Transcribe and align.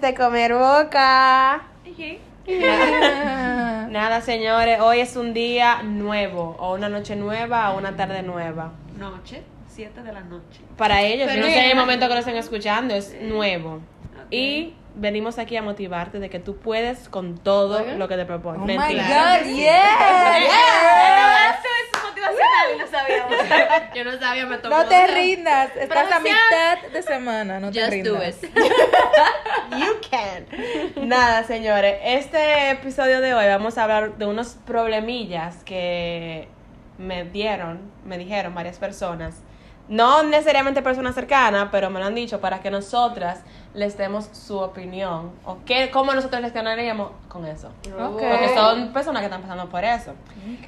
de 0.00 0.14
comer 0.14 0.54
boca. 0.54 1.62
Nada, 3.90 4.20
señores, 4.20 4.80
hoy 4.80 5.00
es 5.00 5.16
un 5.16 5.32
día 5.32 5.82
nuevo, 5.82 6.56
o 6.58 6.74
una 6.74 6.88
noche 6.88 7.16
nueva, 7.16 7.70
o 7.72 7.78
una 7.78 7.96
tarde 7.96 8.22
nueva. 8.22 8.72
Noche, 8.98 9.42
7 9.68 10.02
de 10.02 10.12
la 10.12 10.20
noche. 10.20 10.60
Para 10.76 11.02
ellos, 11.02 11.26
yo 11.28 11.34
Pero 11.34 11.46
no 11.46 11.52
sé 11.52 11.64
en 11.64 11.70
el 11.70 11.76
momento 11.76 12.06
que 12.08 12.14
lo 12.14 12.20
estén 12.20 12.36
escuchando, 12.36 12.94
es 12.94 13.16
nuevo. 13.22 13.80
Y 14.30 14.74
venimos 14.94 15.38
aquí 15.38 15.56
a 15.56 15.62
motivarte 15.62 16.18
de 16.18 16.30
que 16.30 16.38
tú 16.38 16.56
puedes 16.56 17.08
con 17.08 17.38
todo 17.38 17.84
lo 17.96 18.08
que 18.08 18.16
te 18.16 18.24
propones. 18.24 18.60
Oh 18.60 18.66
my 18.66 18.76
Mentira. 18.76 19.40
God, 19.40 19.46
yes. 19.54 19.64
Esto 19.66 20.40
es 20.40 20.50
motivacional 20.50 21.43
y 22.74 22.78
lo 22.78 22.86
sabíamos. 22.86 23.34
Yo 23.94 24.04
no 24.04 24.18
sabía, 24.18 24.46
me 24.46 24.58
tomó. 24.58 24.76
No 24.76 24.84
te 24.86 25.06
rindas, 25.08 25.70
estás 25.76 26.10
a 26.12 26.20
mitad 26.20 26.78
de 26.92 27.02
semana, 27.02 27.60
no 27.60 27.70
te 27.70 27.80
Just 27.80 27.92
do 28.04 28.14
rindas. 28.18 28.42
it. 28.42 28.50
You 29.78 29.96
can. 30.10 31.08
Nada, 31.08 31.44
señores. 31.44 31.98
Este 32.02 32.70
episodio 32.70 33.20
de 33.20 33.34
hoy 33.34 33.46
vamos 33.46 33.78
a 33.78 33.84
hablar 33.84 34.16
de 34.18 34.26
unos 34.26 34.56
problemillas 34.66 35.62
que 35.64 36.48
me 36.98 37.24
dieron, 37.24 37.80
me 38.04 38.18
dijeron 38.18 38.54
varias 38.54 38.78
personas. 38.78 39.34
No 39.88 40.22
necesariamente 40.22 40.80
personas 40.80 41.14
cercanas, 41.14 41.68
pero 41.70 41.90
me 41.90 42.00
lo 42.00 42.06
han 42.06 42.14
dicho 42.14 42.40
para 42.40 42.60
que 42.60 42.70
nosotras 42.70 43.42
les 43.74 43.98
demos 43.98 44.30
su 44.32 44.56
opinión. 44.56 45.32
O 45.44 45.58
qué, 45.66 45.90
cómo 45.90 46.14
nosotros 46.14 46.40
reaccionaríamos 46.40 47.10
con 47.28 47.44
eso. 47.44 47.70
Porque 47.82 48.52
son 48.54 48.92
personas 48.92 49.20
que 49.20 49.26
están 49.26 49.42
pasando 49.42 49.68
por 49.68 49.84
eso. 49.84 50.14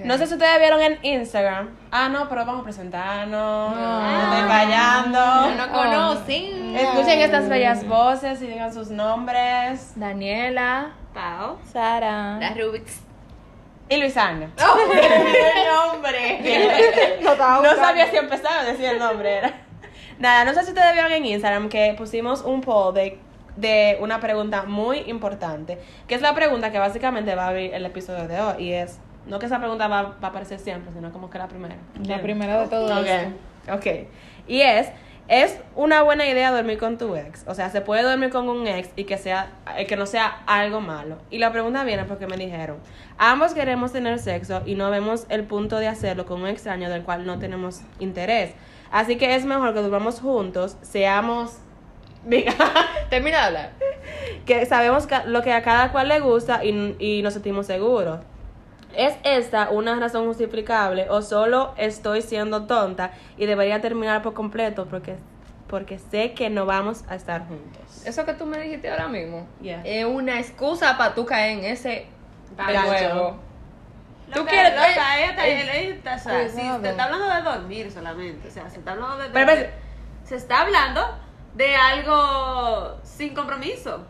No 0.04 0.18
sé 0.18 0.26
si 0.26 0.34
ustedes 0.34 0.58
vieron 0.58 0.82
en 0.82 0.98
Instagram. 1.02 1.70
Ah, 1.90 2.08
no, 2.08 2.28
pero 2.28 2.44
vamos 2.44 2.60
a 2.60 2.64
presentarnos. 2.64 3.74
No. 3.74 4.00
No 4.00 4.34
estoy 4.34 4.48
fallando. 4.48 5.18
No 5.18 5.54
nos 5.54 5.66
conocen. 5.68 6.76
Escuchen 6.76 7.20
estas 7.20 7.48
bellas 7.48 7.86
voces 7.88 8.42
y 8.42 8.48
digan 8.48 8.74
sus 8.74 8.90
nombres. 8.90 9.92
Daniela. 9.96 10.90
Pau. 11.14 11.56
Sara. 11.72 12.38
La 12.38 12.50
Rubix. 12.50 13.05
Y 13.88 13.96
Luisana. 13.98 14.50
nombre. 15.92 17.18
Lo 17.22 17.32
estaba 17.32 17.62
No 17.62 17.76
sabía 17.76 18.10
si 18.10 18.16
empezaba 18.16 18.60
a 18.60 18.64
decir 18.64 18.86
el 18.86 18.98
nombre. 18.98 19.38
Era. 19.38 19.54
Nada, 20.18 20.44
no 20.44 20.54
sé 20.54 20.62
si 20.64 20.70
ustedes 20.70 20.92
vieron 20.92 21.12
en 21.12 21.24
Instagram 21.24 21.68
que 21.68 21.94
pusimos 21.96 22.42
un 22.42 22.62
poll 22.62 22.94
de, 22.94 23.18
de 23.56 23.98
una 24.00 24.18
pregunta 24.18 24.64
muy 24.64 24.98
importante. 25.06 25.78
Que 26.08 26.14
es 26.14 26.20
la 26.20 26.34
pregunta 26.34 26.72
que 26.72 26.78
básicamente 26.78 27.34
va 27.34 27.44
a 27.44 27.48
abrir 27.48 27.74
el 27.74 27.84
episodio 27.86 28.26
de 28.26 28.40
hoy. 28.40 28.64
Y 28.64 28.72
es, 28.72 28.98
no 29.26 29.38
que 29.38 29.46
esa 29.46 29.58
pregunta 29.58 29.86
va, 29.88 30.02
va 30.02 30.16
a 30.22 30.26
aparecer 30.28 30.58
siempre, 30.58 30.92
sino 30.92 31.12
como 31.12 31.30
que 31.30 31.38
la 31.38 31.48
primera. 31.48 31.76
La 32.04 32.20
primera 32.20 32.62
de 32.62 32.68
todo 32.68 33.04
esto. 33.04 33.28
Ok, 33.72 33.78
ok. 33.78 33.86
Y 34.48 34.60
es, 34.62 34.88
¿es 35.28 35.58
una 35.74 36.02
buena 36.02 36.26
idea 36.26 36.50
dormir 36.50 36.78
con 36.78 36.98
tu 36.98 37.16
ex? 37.16 37.44
O 37.46 37.54
sea, 37.54 37.70
¿se 37.70 37.80
puede 37.80 38.02
dormir 38.02 38.30
con 38.30 38.48
un 38.48 38.66
ex 38.66 38.90
y 38.96 39.04
que, 39.04 39.18
sea, 39.18 39.50
eh, 39.76 39.86
que 39.86 39.96
no 39.96 40.06
sea 40.06 40.42
algo 40.46 40.80
malo? 40.80 41.18
Y 41.30 41.38
la 41.38 41.52
pregunta 41.52 41.84
viene 41.84 42.04
porque 42.04 42.26
me 42.26 42.36
dijeron, 42.36 42.78
ambos 43.18 43.54
queremos 43.54 43.92
tener 43.92 44.18
sexo 44.18 44.62
y 44.66 44.74
no 44.74 44.90
vemos 44.90 45.26
el 45.28 45.44
punto 45.44 45.78
de 45.78 45.88
hacerlo 45.88 46.26
con 46.26 46.42
un 46.42 46.48
extraño 46.48 46.88
del 46.90 47.02
cual 47.02 47.26
no 47.26 47.38
tenemos 47.38 47.80
interés. 47.98 48.54
Así 48.90 49.16
que 49.16 49.34
es 49.34 49.44
mejor 49.44 49.74
que 49.74 49.80
durmamos 49.80 50.20
juntos, 50.20 50.76
seamos... 50.82 51.58
Termina 53.10 53.38
de 53.38 53.44
hablar. 53.44 53.72
que 54.46 54.66
sabemos 54.66 55.06
lo 55.26 55.42
que 55.42 55.52
a 55.52 55.62
cada 55.62 55.92
cual 55.92 56.08
le 56.08 56.18
gusta 56.18 56.64
y, 56.64 56.96
y 56.98 57.22
nos 57.22 57.34
sentimos 57.34 57.66
seguros. 57.66 58.18
¿Es 58.94 59.14
esta 59.24 59.70
una 59.70 59.98
razón 59.98 60.26
justificable 60.26 61.06
o 61.10 61.20
solo 61.22 61.74
estoy 61.76 62.22
siendo 62.22 62.64
tonta 62.66 63.10
y 63.36 63.46
debería 63.46 63.80
terminar 63.80 64.22
por 64.22 64.32
completo 64.34 64.86
porque, 64.86 65.16
porque 65.66 65.98
sé 65.98 66.32
que 66.32 66.48
no 66.50 66.64
vamos 66.66 67.04
a 67.08 67.14
estar 67.14 67.46
juntos? 67.46 68.06
Eso 68.06 68.24
que 68.24 68.32
tú 68.34 68.46
me 68.46 68.58
dijiste 68.58 68.88
ahora 68.90 69.08
mismo 69.08 69.46
Yeah. 69.60 69.82
es 69.84 70.04
una 70.06 70.38
excusa 70.40 70.96
para 70.96 71.14
tú 71.14 71.26
caer 71.26 71.58
en 71.58 71.64
ese 71.66 72.06
juego. 72.56 73.38
Tú 74.34 74.44
quieres, 74.44 74.72
loca, 74.74 75.18
ella 75.18 75.30
está, 75.30 75.46
ella 75.46 75.72
está- 75.94 76.14
o 76.16 76.18
sea, 76.18 76.48
si 76.48 76.54
Cuidado. 76.56 76.80
te 76.80 76.88
está 76.90 77.04
hablando 77.04 77.28
de 77.28 77.42
dormir 77.42 77.92
solamente, 77.92 78.48
o 78.48 78.50
sea, 78.50 78.68
se 78.68 78.78
está 78.78 78.92
hablando 78.92 79.18
de 79.18 79.28
Pero, 79.30 79.46
dormir, 79.46 79.66
pero- 79.70 80.26
se 80.28 80.34
está 80.36 80.60
hablando 80.62 81.00
de 81.54 81.76
algo 81.76 82.96
sin 83.04 83.34
compromiso. 83.34 84.04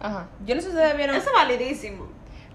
Ajá. 0.00 0.26
Yo 0.44 0.56
no 0.56 0.60
sé 0.60 0.68
si 0.70 0.74
ustedes 0.74 0.96
vieron... 0.96 1.14
Eso 1.14 1.28
es 1.28 1.32
validísimo. 1.34 2.08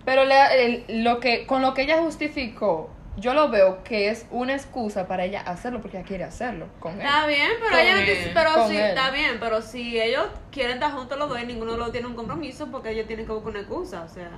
Pero 0.07 0.23
le- 0.23 0.65
el- 0.87 1.03
lo 1.03 1.19
que, 1.19 1.45
con 1.45 1.61
lo 1.61 1.73
que 1.73 1.81
ella 1.81 1.97
justificó, 1.97 2.89
yo 3.17 3.33
lo 3.33 3.49
veo 3.49 3.83
que 3.83 4.07
es 4.09 4.25
una 4.31 4.53
excusa 4.53 5.05
para 5.05 5.25
ella 5.25 5.41
hacerlo 5.41 5.81
porque 5.81 5.97
ella 5.97 6.05
quiere 6.07 6.23
hacerlo 6.23 6.67
con 6.79 6.93
él. 6.93 7.01
Está 7.01 7.27
bien, 7.27 7.51
pero 7.59 7.71
Con 7.71 7.79
ella 7.79 7.93
no 7.95 7.99
él. 7.99 8.05
dice- 8.05 8.31
pero 8.33 8.53
Con 8.53 8.69
sí, 8.69 8.77
él. 8.77 8.83
está 8.85 9.11
bien, 9.11 9.37
pero 9.41 9.61
si 9.61 9.99
ellos 9.99 10.27
quieren 10.49 10.75
estar 10.75 10.91
juntos 10.93 11.17
los 11.19 11.27
dos 11.27 11.41
y 11.41 11.45
ninguno 11.45 11.73
de 11.73 11.77
los 11.77 11.87
dos 11.87 11.91
tiene 11.91 12.07
un 12.07 12.15
compromiso, 12.15 12.67
porque 12.71 12.91
ellos 12.91 13.05
tienen 13.05 13.25
que 13.25 13.33
buscar 13.33 13.49
una 13.51 13.59
excusa, 13.59 14.03
o 14.03 14.07
sea. 14.07 14.29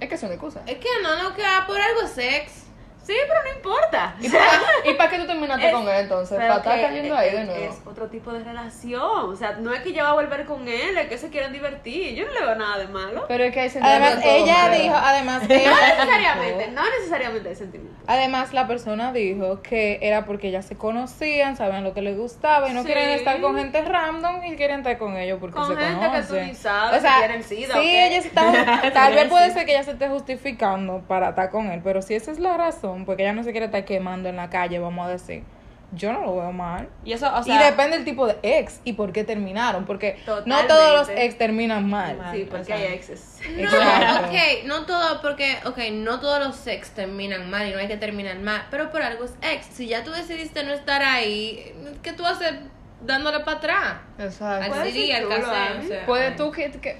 Es 0.00 0.08
que 0.08 0.16
es 0.16 0.22
una 0.24 0.32
excusa. 0.34 0.60
Es 0.66 0.78
que 0.78 0.88
no 1.04 1.22
nos 1.22 1.34
queda 1.34 1.64
por 1.68 1.80
algo 1.80 2.00
sex. 2.08 2.64
Sí, 3.04 3.14
pero 3.28 3.44
no 3.44 3.50
importa. 3.56 4.16
¿Y 4.20 4.28
para, 4.28 4.50
¿Y 4.90 4.94
para 4.94 5.10
qué 5.10 5.18
tú 5.20 5.26
terminaste 5.46 5.66
Es- 5.68 5.72
con 5.74 5.88
él 5.88 6.00
entonces? 6.02 6.38
¿Para 6.38 6.56
estar 6.56 6.80
cayendo 6.80 7.14
es- 7.14 7.20
ahí 7.20 7.30
de 7.32 7.44
nuevo? 7.44 7.64
Es 7.64 7.80
otro 7.86 8.06
tipo 8.08 8.32
de 8.32 8.44
relación. 8.44 9.00
O 9.02 9.36
sea, 9.36 9.52
no 9.52 9.72
es 9.72 9.80
que 9.80 9.90
ella 9.90 10.04
va 10.04 10.10
a 10.10 10.14
volver 10.14 10.44
con 10.44 10.66
él, 10.68 10.96
es 10.98 11.06
que 11.08 11.18
se 11.18 11.30
quieren 11.30 11.52
divertir. 11.52 12.14
Yo 12.14 12.26
no 12.26 12.32
le 12.32 12.40
veo 12.40 12.54
nada 12.56 12.78
de 12.78 12.88
malo. 12.88 13.24
Pero 13.28 13.44
es 13.44 13.52
que 13.54 13.60
hay 13.60 13.70
Además, 13.80 14.12
sentimientos, 14.14 14.48
ella 14.48 14.70
dijo, 14.82 14.94
además, 14.96 15.42
No 15.42 15.48
necesariamente, 15.48 16.70
no 16.72 16.82
necesariamente 16.98 17.48
de 17.48 17.54
sentimiento. 17.54 17.96
Además, 18.06 18.52
la 18.52 18.66
persona 18.66 19.12
dijo 19.12 19.62
que 19.62 19.98
era 20.02 20.24
porque 20.24 20.48
ellas 20.48 20.64
se 20.66 20.76
conocían, 20.76 21.56
sabían 21.56 21.84
lo 21.84 21.94
que 21.94 22.02
les 22.02 22.16
gustaba 22.16 22.68
y 22.68 22.72
no 22.72 22.80
Sí. 22.80 22.86
quieren 22.86 23.10
estar 23.10 23.40
con 23.40 23.56
gente 23.56 23.82
random 23.82 24.44
y 24.44 24.56
quieren 24.56 24.78
estar 24.80 24.98
con 24.98 25.16
ellos 25.16 25.38
porque 25.40 25.56
Con 25.56 25.66
se 25.68 25.76
gente 25.82 26.00
que 26.00 26.06
tú 26.22 26.28
conocen. 26.28 26.46
ni 26.48 26.54
sabes 26.54 27.02
si 27.02 27.08
tienen 27.18 27.42
sida 27.42 27.72
sí, 27.74 27.78
o 27.78 27.82
qué. 27.82 28.06
ella 28.06 28.18
está, 28.18 28.42
tal 28.92 29.14
vez 29.14 29.24
puede 29.28 29.50
ser 29.52 29.66
que 29.66 29.72
ella 29.72 29.82
se 29.82 29.92
esté 29.92 30.08
justificando 30.08 31.02
para 31.08 31.30
estar 31.30 31.50
con 31.50 31.70
él, 31.70 31.80
pero 31.82 32.02
si 32.02 32.14
esa 32.14 32.30
es 32.30 32.38
la 32.38 32.56
razón, 32.56 33.04
porque 33.04 33.22
ella 33.22 33.32
no 33.32 33.42
se 33.42 33.50
quiere 33.52 33.66
estar 33.66 33.84
quemando 33.84 34.28
en 34.28 34.36
la 34.36 34.50
calle, 34.50 34.78
vamos 34.78 35.06
a 35.06 35.10
decir, 35.10 35.42
yo 35.92 36.12
no 36.12 36.20
lo 36.22 36.36
veo 36.36 36.52
mal. 36.52 36.88
Y 37.04 37.12
eso, 37.12 37.32
o 37.34 37.42
sea... 37.42 37.54
y 37.54 37.64
depende 37.70 37.96
del 37.96 38.04
tipo 38.04 38.26
de 38.26 38.36
ex 38.42 38.80
y 38.84 38.94
por 38.94 39.12
qué 39.12 39.24
terminaron, 39.24 39.84
porque 39.86 40.18
no 40.44 40.66
todos 40.66 40.98
los 40.98 41.08
ex 41.16 41.38
terminan 41.38 41.88
mal. 41.88 42.16
Mal. 42.16 42.36
Sí, 42.36 42.46
porque 42.50 42.72
hay 42.72 42.84
exes. 42.94 43.40
No, 43.56 43.62
Exacto. 43.62 44.26
ok, 44.28 44.64
no 44.66 44.84
todo, 44.86 45.22
porque, 45.22 45.56
ok, 45.64 45.78
no 45.92 46.18
todos 46.20 46.44
los 46.44 46.56
sex 46.56 46.90
terminan 46.90 47.48
mal 47.48 47.68
y 47.68 47.72
no 47.72 47.78
hay 47.78 47.86
que 47.88 47.96
terminar 47.96 48.36
mal, 48.40 48.66
pero 48.70 48.90
por 48.90 49.02
algo 49.02 49.24
es 49.24 49.34
ex. 49.42 49.66
Si 49.66 49.86
ya 49.86 50.02
tú 50.02 50.10
decidiste 50.10 50.64
no 50.64 50.72
estar 50.72 51.02
ahí, 51.02 51.72
¿qué 52.02 52.12
tú 52.12 52.26
haces 52.26 52.52
dándole 53.00 53.40
para 53.40 53.58
atrás? 53.58 53.94
Exacto. 54.18 54.64
Al 54.64 54.70
Puede 54.70 54.92
CD, 54.92 55.14
al 55.14 55.28
cassette, 55.28 55.46
¿eh? 55.46 55.84
o 55.84 55.88
sea. 55.88 56.06
Puede 56.06 56.30
tú 56.32 56.50
que, 56.50 56.70
que- 56.72 56.98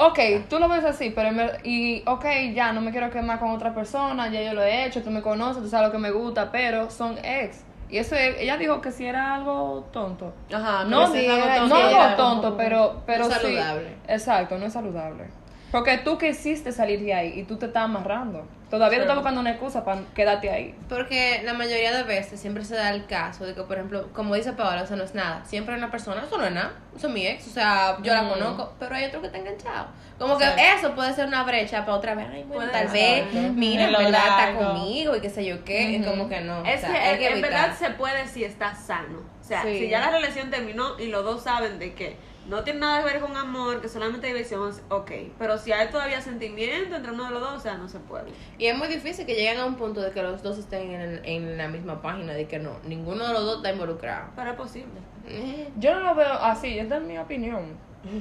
Ok, 0.00 0.18
tú 0.48 0.58
lo 0.60 0.68
ves 0.68 0.84
así, 0.84 1.10
pero 1.10 1.28
en 1.28 1.36
ver- 1.38 1.60
y 1.64 2.02
ok, 2.06 2.24
ya 2.54 2.72
no 2.72 2.80
me 2.80 2.92
quiero 2.92 3.10
quemar 3.10 3.40
con 3.40 3.50
otra 3.50 3.74
persona, 3.74 4.28
ya 4.28 4.42
yo 4.42 4.54
lo 4.54 4.62
he 4.62 4.84
hecho, 4.86 5.02
tú 5.02 5.10
me 5.10 5.22
conoces, 5.22 5.60
tú 5.62 5.68
sabes 5.68 5.86
lo 5.88 5.92
que 5.92 5.98
me 5.98 6.10
gusta, 6.12 6.52
pero 6.52 6.88
son 6.90 7.18
ex. 7.24 7.64
Y 7.90 7.98
eso 7.98 8.14
es- 8.16 8.36
ella 8.40 8.56
dijo 8.58 8.80
que 8.80 8.92
si 8.92 9.06
era 9.06 9.34
algo 9.34 9.88
tonto. 9.92 10.32
Ajá, 10.52 10.84
No, 10.84 11.10
sí, 11.10 11.24
es 11.24 11.30
algo 11.32 11.44
era- 11.46 11.56
tonto. 11.56 11.74
no 11.74 11.80
algo 11.80 11.90
era 11.96 12.16
tonto, 12.16 12.56
pero, 12.56 13.02
pero 13.06 13.24
No 13.24 13.30
sí. 13.30 13.40
saludable. 13.40 13.96
Exacto, 14.06 14.58
no 14.58 14.66
es 14.66 14.72
saludable. 14.72 15.24
Porque 15.70 15.98
tú 15.98 16.16
quisiste 16.16 16.72
salir 16.72 17.00
de 17.00 17.12
ahí 17.14 17.40
y 17.40 17.42
tú 17.44 17.56
te 17.56 17.66
estás 17.66 17.84
amarrando. 17.84 18.46
Todavía 18.70 18.98
tú 18.98 19.02
estás 19.02 19.16
buscando 19.16 19.40
una 19.40 19.50
excusa 19.50 19.82
para 19.84 20.00
quedarte 20.14 20.50
ahí. 20.50 20.74
Porque 20.90 21.40
la 21.44 21.54
mayoría 21.54 21.90
de 21.94 22.02
veces 22.02 22.38
siempre 22.38 22.64
se 22.64 22.74
da 22.74 22.90
el 22.90 23.06
caso 23.06 23.46
de 23.46 23.54
que, 23.54 23.62
por 23.62 23.76
ejemplo, 23.76 24.08
como 24.12 24.34
dice 24.34 24.52
Paola, 24.52 24.82
eso 24.82 24.94
no 24.96 25.04
es 25.04 25.14
nada. 25.14 25.42
Siempre 25.46 25.74
hay 25.74 25.78
una 25.78 25.90
persona, 25.90 26.22
eso 26.26 26.36
no 26.36 26.44
es 26.44 26.52
nada, 26.52 26.72
eso 26.94 27.06
es 27.08 27.12
mi 27.14 27.26
ex, 27.26 27.46
o 27.46 27.50
sea, 27.50 27.96
yo 28.02 28.12
la 28.12 28.28
conozco, 28.28 28.74
pero 28.78 28.94
hay 28.94 29.06
otro 29.06 29.20
que 29.22 29.26
está 29.28 29.38
enganchado. 29.38 29.86
Como 30.18 30.36
que 30.36 30.44
eso 30.76 30.94
puede 30.94 31.14
ser 31.14 31.26
una 31.28 31.44
brecha 31.44 31.80
para 31.86 31.96
otra 31.96 32.14
vez. 32.14 32.26
Ay, 32.30 32.44
bueno, 32.46 32.70
tal 32.70 32.88
ser. 32.90 33.24
vez, 33.24 33.34
Ujú. 33.34 33.52
mira, 33.54 33.84
en 33.84 33.92
verdad 33.92 34.22
está 34.50 34.54
conmigo 34.58 35.16
y 35.16 35.20
qué 35.20 35.30
sé 35.30 35.46
yo 35.46 35.64
qué. 35.64 35.96
Es 35.96 36.06
como 36.06 36.28
que 36.28 36.40
no. 36.42 36.62
Es 36.64 36.78
o 36.84 36.86
sea, 36.88 36.92
que, 36.92 37.26
hay 37.26 37.34
en- 37.36 37.40
verdad 37.42 37.74
se 37.78 37.90
puede 37.90 38.26
si 38.26 38.44
está 38.44 38.74
sano. 38.74 39.18
O 39.40 39.44
sea, 39.44 39.62
Sí. 39.62 39.78
si 39.78 39.88
ya 39.88 40.00
la 40.00 40.10
relación 40.10 40.50
terminó 40.50 40.98
y 40.98 41.06
los 41.06 41.24
dos 41.24 41.42
saben 41.42 41.78
de 41.78 41.94
que 41.94 42.16
no 42.48 42.64
tiene 42.64 42.80
nada 42.80 43.00
que 43.00 43.12
ver 43.12 43.20
con 43.20 43.36
amor, 43.36 43.80
que 43.80 43.88
solamente 43.88 44.26
diversión, 44.26 44.72
ok. 44.88 45.10
Pero 45.38 45.58
si 45.58 45.72
hay 45.72 45.88
todavía 45.88 46.20
sentimiento 46.20 46.96
entre 46.96 47.12
uno 47.12 47.24
de 47.26 47.30
los 47.30 47.40
dos, 47.40 47.52
o 47.52 47.60
sea, 47.60 47.76
no 47.76 47.88
se 47.88 47.98
puede. 47.98 48.30
Y 48.58 48.66
es 48.66 48.76
muy 48.76 48.88
difícil 48.88 49.26
que 49.26 49.34
lleguen 49.34 49.58
a 49.60 49.66
un 49.66 49.76
punto 49.76 50.00
de 50.00 50.10
que 50.10 50.22
los 50.22 50.42
dos 50.42 50.58
estén 50.58 50.90
en, 50.90 51.20
en 51.24 51.58
la 51.58 51.68
misma 51.68 52.00
página, 52.00 52.32
de 52.32 52.46
que 52.46 52.58
no, 52.58 52.70
ninguno 52.84 53.26
de 53.26 53.32
los 53.34 53.44
dos 53.44 53.56
está 53.58 53.72
involucrado. 53.72 54.30
Pero 54.34 54.50
es 54.50 54.56
posible. 54.56 55.00
Eh, 55.26 55.68
Yo 55.76 55.94
no 55.94 56.00
lo 56.00 56.14
veo 56.14 56.32
así, 56.32 56.78
esta 56.78 56.96
es 56.96 57.02
mi 57.02 57.18
opinión. 57.18 57.76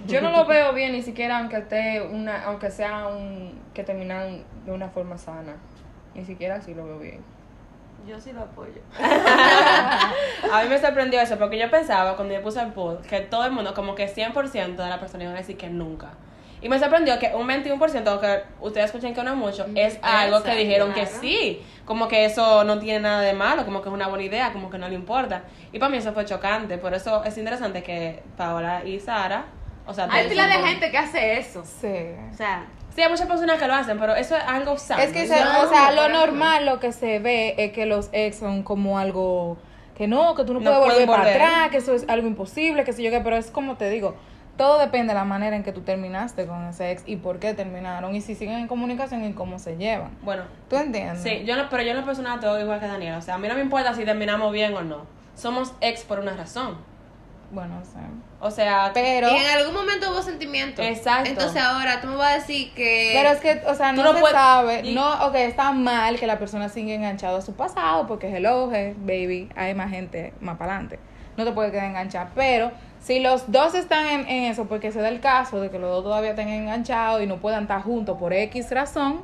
Yo 0.08 0.22
no 0.22 0.32
lo 0.32 0.46
veo 0.48 0.74
bien 0.74 0.92
ni 0.92 1.02
siquiera 1.02 1.38
aunque 1.38 1.58
esté 1.58 2.02
una, 2.02 2.44
aunque 2.44 2.70
sea 2.70 3.08
un 3.08 3.62
que 3.74 3.84
terminan 3.84 4.44
de 4.66 4.72
una 4.72 4.90
forma 4.90 5.18
sana. 5.18 5.56
Ni 6.16 6.26
siquiera 6.26 6.56
así 6.56 6.74
lo 6.74 6.86
veo 6.86 7.00
bien. 7.00 7.22
Yo 8.08 8.20
sí 8.20 8.32
lo 8.34 8.42
apoyo. 8.42 8.82
A 10.52 10.64
mí 10.64 10.70
me 10.70 10.80
sorprendió 10.80 11.20
eso 11.22 11.38
porque 11.38 11.58
yo 11.58 11.70
pensaba 11.70 12.16
cuando 12.16 12.34
yo 12.34 12.42
puse 12.42 12.60
el 12.62 12.72
poll 12.72 13.00
que 13.02 13.22
todo 13.22 13.46
el 13.46 13.52
mundo, 13.52 13.74
como 13.74 13.96
que 13.96 14.08
100% 14.14 14.76
de 14.76 14.90
la 14.90 15.00
persona 15.00 15.24
iba 15.24 15.34
a 15.34 15.38
decir 15.38 15.58
que 15.58 15.70
nunca. 15.70 16.10
Y 16.60 16.70
me 16.70 16.80
sorprendió 16.80 17.20
que 17.20 17.32
un 17.36 17.48
21%, 17.48 18.08
aunque 18.08 18.42
ustedes 18.62 18.88
escuchen 18.88 19.14
que 19.14 19.24
no 19.24 19.32
es 19.32 19.38
mucho, 19.38 19.66
es 19.76 20.00
algo 20.02 20.42
que 20.42 20.56
dijeron 20.56 20.92
que 20.94 21.06
sí. 21.06 21.62
Como 21.86 22.08
que 22.08 22.26
eso 22.26 22.64
no 22.64 22.80
tiene 22.80 23.02
nada 23.02 23.22
de 23.22 23.34
malo, 23.34 23.64
como 23.64 23.82
que 23.82 23.90
es 23.90 23.94
una 23.94 24.08
buena 24.08 24.24
idea, 24.24 24.52
como 24.52 24.70
que 24.70 24.78
no 24.80 24.90
le 24.90 24.96
importa. 24.96 25.44
Y 25.72 25.78
para 25.78 25.90
mí 25.92 25.98
eso 25.98 26.14
fue 26.14 26.26
chocante. 26.26 26.80
Por 26.80 26.94
eso 26.96 27.24
es 27.24 27.38
interesante 27.38 27.84
que 27.84 28.24
Paola 28.36 28.84
y 28.84 29.00
Sara, 29.00 29.46
o 29.86 29.94
sea, 29.94 30.08
Hay 30.10 30.28
pila 30.28 30.48
de 30.48 30.54
son- 30.54 30.66
gente 30.66 30.90
que 30.90 30.98
hace 30.98 31.38
eso. 31.38 31.64
Sí. 31.64 31.94
O 32.32 32.36
sea, 32.36 32.66
Sí, 32.96 33.04
hay 33.04 33.12
muchas 33.12 33.28
personas 33.28 33.60
que 33.60 33.68
lo 33.68 33.76
hacen, 33.76 34.00
pero 34.00 34.16
eso 34.16 34.36
es 34.36 34.44
algo 34.44 34.76
sano. 34.80 35.04
Es 35.04 35.12
que, 35.14 35.22
es 35.22 35.30
o 35.32 35.70
sea, 35.70 35.92
lo 35.92 36.10
normal, 36.10 36.66
lo 36.66 36.80
que 36.80 36.92
se 36.92 37.20
ve 37.20 37.54
es 37.60 37.72
que 37.72 37.86
los 37.86 38.10
ex 38.12 38.38
son 38.40 38.64
como 38.64 38.98
algo 38.98 39.60
que 39.98 40.08
no, 40.08 40.36
que 40.36 40.44
tú 40.44 40.54
no, 40.54 40.60
No 40.60 40.84
puedes 40.84 41.08
volver 41.08 41.08
para 41.08 41.32
atrás, 41.32 41.72
que 41.72 41.78
eso 41.78 41.96
es 41.96 42.06
algo 42.08 42.28
imposible, 42.28 42.84
que 42.84 42.94
sé 42.94 43.02
yo 43.02 43.10
qué, 43.10 43.20
pero 43.20 43.36
es 43.36 43.50
como 43.50 43.78
te 43.78 43.90
digo, 43.90 44.16
todo 44.56 44.78
depende 44.78 45.08
de 45.08 45.16
la 45.16 45.26
manera 45.26 45.56
en 45.56 45.64
que 45.64 45.72
tú 45.72 45.82
terminaste 45.82 46.46
con 46.46 46.68
ese 46.68 46.92
ex 46.92 47.02
y 47.08 47.16
por 47.16 47.40
qué 47.40 47.56
terminaron 47.56 48.16
y 48.16 48.22
si 48.22 48.36
siguen 48.36 48.60
en 48.60 48.68
comunicación 48.68 49.26
y 49.26 49.34
cómo 49.34 49.58
se 49.58 49.76
llevan. 49.76 50.12
Bueno, 50.22 50.44
¿Tú 50.70 50.76
entiendes? 50.76 51.24
sí, 51.24 51.44
yo 51.46 51.56
no, 51.56 51.68
pero 51.70 51.82
yo 51.82 51.92
en 51.92 51.98
lo 51.98 52.06
personal 52.06 52.40
todo 52.40 52.62
igual 52.62 52.80
que 52.80 52.86
Daniela. 52.86 53.18
O 53.18 53.22
sea, 53.24 53.36
a 53.36 53.38
mí 53.40 53.48
no 53.48 53.56
me 53.56 53.62
importa 53.62 53.96
si 53.96 54.06
terminamos 54.06 54.54
bien 54.54 54.76
o 54.76 54.84
no. 54.84 55.08
Somos 55.34 55.74
ex 55.82 56.04
por 56.04 56.20
una 56.20 56.34
razón. 56.34 56.78
Bueno, 57.50 57.82
sí. 57.84 57.98
O 58.40 58.52
sea, 58.52 58.92
Pero, 58.94 59.30
Y 59.30 59.36
en 59.38 59.58
algún 59.58 59.74
momento 59.74 60.12
hubo 60.12 60.22
sentimiento. 60.22 60.82
Exacto. 60.82 61.30
Entonces 61.30 61.62
ahora 61.62 62.02
tú 62.02 62.08
me 62.08 62.16
vas 62.18 62.34
a 62.34 62.36
decir 62.40 62.74
que. 62.74 63.14
pero 63.16 63.30
es 63.30 63.40
que, 63.40 63.62
o 63.66 63.74
sea, 63.74 63.94
no, 63.94 64.04
no 64.04 64.14
se 64.14 64.20
puedes- 64.20 64.36
sabe, 64.36 64.82
y- 64.84 64.94
no, 64.94 65.26
ok, 65.28 65.36
está 65.36 65.72
mal 65.72 66.20
que 66.20 66.28
la 66.28 66.38
persona 66.38 66.68
siga 66.70 66.94
enganchado 66.94 67.38
a 67.38 67.42
su 67.42 67.56
pasado 67.56 68.06
porque 68.06 68.28
es 68.30 68.36
el 68.36 68.46
oje, 68.46 68.96
baby, 69.00 69.50
hay 69.56 69.74
más 69.76 69.90
gente 69.90 70.34
más 70.42 70.58
para 70.58 70.74
adelante. 70.74 71.00
No 71.38 71.46
te 71.46 71.52
puedes 71.52 71.72
quedar 71.72 71.86
enganchada, 71.86 72.32
pero 72.36 72.72
si 73.00 73.20
los 73.22 73.50
dos 73.52 73.76
están 73.76 74.06
en, 74.08 74.28
en 74.28 74.44
eso, 74.52 74.66
porque 74.66 74.92
se 74.92 75.00
da 75.00 75.08
el 75.08 75.20
caso 75.22 75.62
de 75.62 75.70
que 75.70 75.80
los 75.80 75.90
dos 75.90 76.04
todavía 76.04 76.32
estén 76.32 76.50
enganchados 76.50 77.22
y 77.22 77.28
no 77.28 77.38
puedan 77.38 77.64
estar 77.64 77.82
juntos 77.82 78.18
por 78.20 78.34
X 78.34 78.70
razón, 78.72 79.22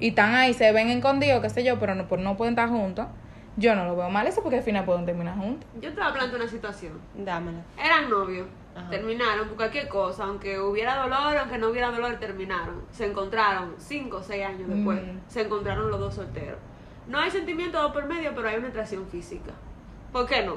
y 0.00 0.08
están 0.08 0.34
ahí, 0.34 0.52
se 0.52 0.72
ven 0.72 0.88
escondidos, 0.90 1.40
qué 1.42 1.48
sé 1.50 1.62
yo, 1.62 1.78
pero 1.78 1.94
no, 1.94 2.08
por 2.08 2.18
no 2.18 2.36
pueden 2.36 2.54
estar 2.54 2.68
juntos, 2.68 3.06
yo 3.56 3.74
no 3.74 3.84
lo 3.84 3.96
veo 3.96 4.10
mal 4.10 4.26
eso 4.26 4.42
porque 4.42 4.58
al 4.58 4.62
final 4.64 4.84
pueden 4.84 5.06
terminar 5.06 5.36
juntos. 5.38 5.68
yo 5.80 5.90
te 5.92 5.96
voy 6.00 6.08
a 6.08 6.12
plantear 6.12 6.40
una 6.42 6.50
situación. 6.50 6.92
dámela. 7.14 7.62
Eran 7.82 8.10
novios, 8.10 8.46
Ajá. 8.76 8.90
terminaron 8.90 9.48
por 9.48 9.56
cualquier 9.56 9.88
cosa, 9.88 10.24
aunque 10.24 10.58
hubiera 10.60 10.96
dolor, 10.96 11.36
aunque 11.38 11.56
no 11.58 11.68
hubiera 11.68 11.90
dolor, 11.90 12.16
terminaron. 12.16 12.82
Se 12.90 13.06
encontraron 13.06 13.74
cinco 13.78 14.18
o 14.18 14.22
seis 14.22 14.44
años 14.44 14.68
después, 14.68 15.00
Mm. 15.02 15.18
se 15.28 15.42
encontraron 15.42 15.90
los 15.90 15.98
dos 16.00 16.14
solteros. 16.14 16.58
No 17.08 17.18
hay 17.18 17.30
sentimiento 17.30 17.92
por 17.92 18.06
medio, 18.06 18.34
pero 18.34 18.48
hay 18.48 18.56
una 18.56 18.68
atracción 18.68 19.06
física. 19.06 19.52
¿Por 20.12 20.26
qué 20.26 20.44
no? 20.44 20.56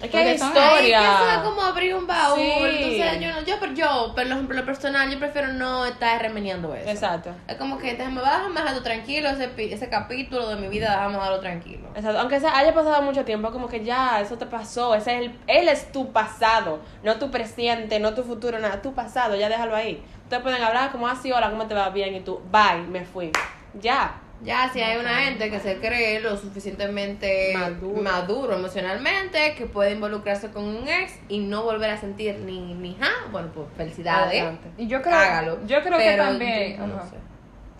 Es 0.00 0.10
que 0.10 0.18
hay 0.18 0.34
historia. 0.34 1.00
que 1.00 1.06
eso 1.06 1.30
es 1.30 1.38
como 1.38 1.62
abrir 1.62 1.94
un 1.94 2.06
baúl. 2.06 2.38
Sí. 2.38 2.52
Entonces, 2.66 3.20
yo, 3.20 3.32
no, 3.32 3.40
yo, 3.46 3.54
pero 3.58 3.72
yo, 3.72 4.12
pero 4.14 4.28
lo, 4.28 4.42
lo 4.42 4.64
personal, 4.66 5.10
yo 5.10 5.18
prefiero 5.18 5.48
no 5.48 5.86
estar 5.86 6.20
remeniendo 6.20 6.74
eso. 6.74 6.88
Exacto. 6.90 7.30
Es 7.48 7.56
como 7.56 7.78
que 7.78 7.94
déjame, 7.94 8.20
déjame 8.20 8.60
dejarlo 8.60 8.82
tranquilo, 8.82 9.30
ese, 9.30 9.48
pi- 9.48 9.72
ese 9.72 9.88
capítulo 9.88 10.48
de 10.48 10.56
mi 10.56 10.68
vida, 10.68 10.90
déjame 10.90 11.14
dejarlo 11.14 11.40
tranquilo. 11.40 11.88
Exacto. 11.94 12.18
Aunque 12.20 12.40
sea- 12.40 12.58
haya 12.58 12.74
pasado 12.74 13.00
mucho 13.00 13.24
tiempo, 13.24 13.50
como 13.52 13.68
que 13.68 13.82
ya, 13.84 14.20
eso 14.20 14.36
te 14.36 14.44
pasó. 14.46 14.94
Ese 14.94 15.14
es 15.14 15.20
el, 15.22 15.38
él 15.46 15.68
es 15.68 15.90
tu 15.92 16.12
pasado, 16.12 16.80
no 17.02 17.16
tu 17.16 17.30
presente, 17.30 17.98
no 17.98 18.12
tu 18.12 18.22
futuro, 18.22 18.58
nada. 18.58 18.82
Tu 18.82 18.92
pasado, 18.92 19.34
ya 19.34 19.48
déjalo 19.48 19.74
ahí. 19.74 20.04
Ustedes 20.24 20.42
pueden 20.42 20.62
hablar 20.62 20.92
como 20.92 21.08
así, 21.08 21.32
hola, 21.32 21.48
¿cómo 21.50 21.66
te 21.66 21.74
va 21.74 21.88
bien? 21.88 22.14
Y 22.14 22.20
tú, 22.20 22.42
bye, 22.52 22.82
me 22.88 23.04
fui. 23.06 23.32
Ya. 23.80 24.20
Ya, 24.46 24.70
si 24.72 24.80
hay 24.80 24.96
una 24.98 25.14
gente 25.24 25.50
que 25.50 25.58
se 25.58 25.78
cree 25.78 26.20
lo 26.20 26.36
suficientemente 26.36 27.52
Maduro. 27.54 28.00
maduro, 28.02 28.54
emocionalmente, 28.54 29.54
que 29.58 29.66
puede 29.66 29.92
involucrarse 29.92 30.50
con 30.52 30.64
un 30.64 30.86
ex 30.88 31.18
y 31.28 31.40
no 31.40 31.64
volver 31.64 31.90
a 31.90 31.96
sentir 31.96 32.38
ni, 32.38 32.72
ni 32.74 32.94
ja, 32.94 33.08
bueno, 33.32 33.48
pues 33.52 33.66
felicidades. 33.76 34.40
Adelante. 34.40 34.68
Y 34.78 34.86
yo 34.86 35.02
creo, 35.02 35.16
Hágalo. 35.16 35.58
yo 35.66 35.82
creo 35.82 35.98
que 35.98 36.04
Pero 36.04 36.22
también, 36.24 36.76
yo 36.78 36.86
no 36.86 36.94
ajá. 36.96 37.06
sé. 37.08 37.16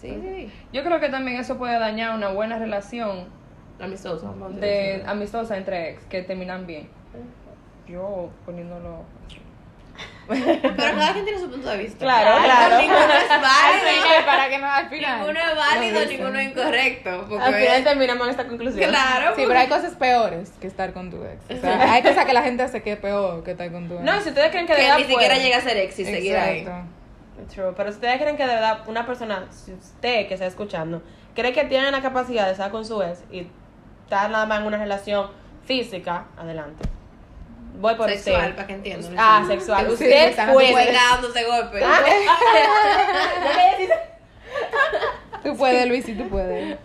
Sí, 0.01 0.21
sí. 0.21 0.51
yo 0.73 0.83
creo 0.85 1.01
que 1.01 1.09
también 1.09 1.39
eso 1.39 1.57
puede 1.57 1.79
dañar 1.79 2.15
una 2.15 2.29
buena 2.29 2.59
relación 2.59 3.25
Amistoso. 3.81 4.27
vamos 4.27 4.55
a 4.55 4.59
de 4.59 5.03
amistosa 5.07 5.57
entre 5.57 5.91
ex 5.91 6.05
que 6.07 6.23
terminan 6.23 6.67
bien. 6.67 6.89
Yo 7.87 8.31
poniéndolo. 8.45 9.05
Pero 10.28 10.75
cada 10.76 11.12
quien 11.12 11.25
tiene 11.25 11.38
su 11.40 11.48
punto 11.50 11.69
de 11.70 11.76
vista. 11.78 11.98
Claro, 11.98 12.43
claro. 12.43 12.78
Ninguno 12.78 12.98
es 13.00 13.28
válido. 13.28 14.26
para 14.26 14.48
que 14.48 14.58
no 14.58 14.66
al 14.66 14.88
final. 14.88 15.19
Ninguno 15.20 15.38
es 15.40 15.56
válido, 15.56 16.04
ninguno 16.06 16.38
es 16.38 16.48
incorrecto. 16.50 17.26
Porque 17.28 17.44
Al 17.44 17.54
final 17.54 17.84
terminamos 17.84 18.25
en 18.26 18.31
esta 18.31 18.46
conclusión. 18.46 18.90
Claro. 18.90 19.37
Sí, 19.37 19.44
pero 19.46 19.58
hay 19.60 19.69
cosas 19.69 19.94
peores 19.94 20.50
que 20.60 20.66
estar 20.66 20.93
con 20.93 21.10
tu 21.10 21.22
ex. 21.25 21.58
O 21.58 21.60
sea, 21.60 21.93
hay 21.93 22.02
cosas 22.02 22.25
que 22.25 22.32
la 22.32 22.43
gente 22.43 22.62
hace 22.64 22.82
que 22.82 22.93
es 22.93 22.98
peor 22.98 23.44
que 23.44 23.52
estar 23.52 23.70
con 23.70 23.88
tu 23.88 23.94
ex. 23.94 24.02
No, 24.02 24.20
si 24.20 24.28
ustedes 24.31 24.50
creen 24.50 24.66
que 24.66 24.75
de 24.75 24.82
verdad 24.82 24.98
ni 24.98 25.04
siquiera 25.04 25.34
puede- 25.34 25.44
llega 25.46 25.58
a 25.58 25.60
ser 25.60 25.76
ex 25.76 25.98
y 26.00 26.04
seguir 26.04 26.37
ahí. 26.37 26.58
Exacto. 26.60 26.87
True, 27.54 27.72
pero 27.76 27.90
si 27.90 27.96
ustedes 27.96 28.20
creen 28.20 28.37
que 28.37 28.46
de 28.46 28.54
verdad 28.54 28.81
una 28.87 29.04
persona, 29.06 29.44
si 29.50 29.72
usted 29.72 30.26
que 30.26 30.34
está 30.34 30.46
escuchando, 30.46 31.02
cree 31.34 31.52
que 31.52 31.64
tiene 31.64 31.90
la 31.90 32.00
capacidad 32.02 32.46
de 32.46 32.52
estar 32.52 32.70
con 32.70 32.84
su 32.84 33.02
ex 33.02 33.22
y 33.31 33.46
estar 34.04 34.31
nada 34.31 34.46
más 34.46 34.60
en 34.60 34.66
una 34.66 34.78
relación 34.78 35.31
física, 35.66 36.25
adelante. 36.38 36.88
Voy 37.78 37.94
por 37.94 38.08
Sexual, 38.08 38.40
usted. 38.40 38.55
para 38.55 38.67
que 38.67 38.73
entiendan. 38.75 39.14
Ah, 39.19 39.44
sexual. 39.46 39.87
Sí, 39.88 39.93
Usted 39.93 40.28
está- 40.31 40.46
no 40.46 40.55
puede. 40.55 40.93
dándose 40.93 41.44
golpe. 41.44 41.81
Tú 45.43 45.56
puedes, 45.56 45.87
Luis, 45.87 46.05
sí, 46.05 46.14
tú 46.14 46.28
puedes. 46.28 46.76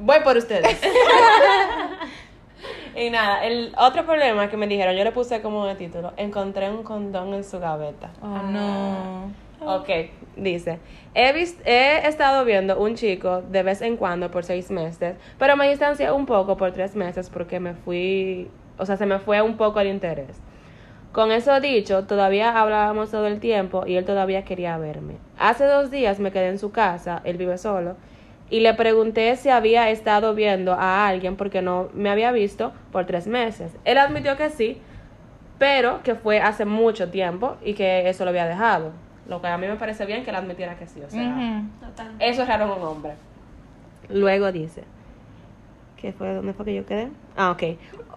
Voy 0.00 0.18
por 0.24 0.36
ustedes. 0.36 0.80
y 2.96 3.10
nada, 3.10 3.44
el 3.44 3.72
otro 3.78 4.04
problema 4.04 4.50
que 4.50 4.56
me 4.56 4.66
dijeron, 4.66 4.96
yo 4.96 5.04
le 5.04 5.12
puse 5.12 5.40
como 5.40 5.64
de 5.66 5.76
título, 5.76 6.12
encontré 6.16 6.68
un 6.70 6.82
condón 6.82 7.32
en 7.34 7.44
su 7.44 7.60
gaveta. 7.60 8.10
Oh, 8.20 8.26
no. 8.26 9.30
Ok, 9.64 9.88
dice, 10.34 10.80
he, 11.14 11.32
vis- 11.32 11.60
he 11.64 12.08
estado 12.08 12.44
viendo 12.44 12.80
un 12.80 12.96
chico 12.96 13.42
de 13.42 13.62
vez 13.62 13.80
en 13.80 13.96
cuando 13.96 14.28
por 14.32 14.42
seis 14.44 14.72
meses, 14.72 15.14
pero 15.38 15.56
me 15.56 15.68
distancié 15.70 16.10
un 16.10 16.26
poco 16.26 16.56
por 16.56 16.72
tres 16.72 16.96
meses 16.96 17.30
porque 17.30 17.60
me 17.60 17.74
fui, 17.74 18.50
o 18.78 18.86
sea, 18.86 18.96
se 18.96 19.06
me 19.06 19.18
fue 19.18 19.42
un 19.42 19.56
poco 19.56 19.80
el 19.80 19.88
interés. 19.88 20.40
Con 21.12 21.30
eso 21.30 21.60
dicho, 21.60 22.04
todavía 22.04 22.58
hablábamos 22.58 23.10
todo 23.10 23.26
el 23.26 23.38
tiempo 23.38 23.84
y 23.86 23.96
él 23.96 24.04
todavía 24.04 24.44
quería 24.44 24.78
verme. 24.78 25.16
Hace 25.38 25.66
dos 25.66 25.90
días 25.90 26.18
me 26.18 26.32
quedé 26.32 26.48
en 26.48 26.58
su 26.58 26.72
casa, 26.72 27.20
él 27.24 27.36
vive 27.36 27.58
solo, 27.58 27.96
y 28.48 28.60
le 28.60 28.72
pregunté 28.74 29.36
si 29.36 29.50
había 29.50 29.90
estado 29.90 30.34
viendo 30.34 30.72
a 30.72 31.06
alguien 31.06 31.36
porque 31.36 31.60
no 31.60 31.88
me 31.94 32.10
había 32.10 32.32
visto 32.32 32.72
por 32.92 33.04
tres 33.04 33.26
meses. 33.26 33.76
Él 33.84 33.98
admitió 33.98 34.36
que 34.36 34.48
sí, 34.50 34.80
pero 35.58 36.02
que 36.02 36.14
fue 36.14 36.40
hace 36.40 36.64
mucho 36.64 37.10
tiempo 37.10 37.56
y 37.62 37.74
que 37.74 38.08
eso 38.08 38.24
lo 38.24 38.30
había 38.30 38.46
dejado. 38.46 38.92
Lo 39.28 39.40
que 39.40 39.48
a 39.48 39.58
mí 39.58 39.66
me 39.66 39.76
parece 39.76 40.06
bien 40.06 40.24
que 40.24 40.30
él 40.30 40.36
admitiera 40.36 40.76
que 40.76 40.86
sí, 40.86 41.00
o 41.02 41.10
sea, 41.10 41.62
eso 42.18 42.42
es 42.42 42.48
raro 42.48 42.64
en 42.64 42.70
un 42.80 42.82
hombre. 42.88 43.12
Luego 44.08 44.50
dice, 44.50 44.82
¿qué 45.96 46.12
fue? 46.12 46.34
¿Dónde 46.34 46.52
fue 46.52 46.64
que 46.64 46.74
yo 46.74 46.86
quedé? 46.86 47.10
Ah, 47.36 47.50
ok. 47.52 47.62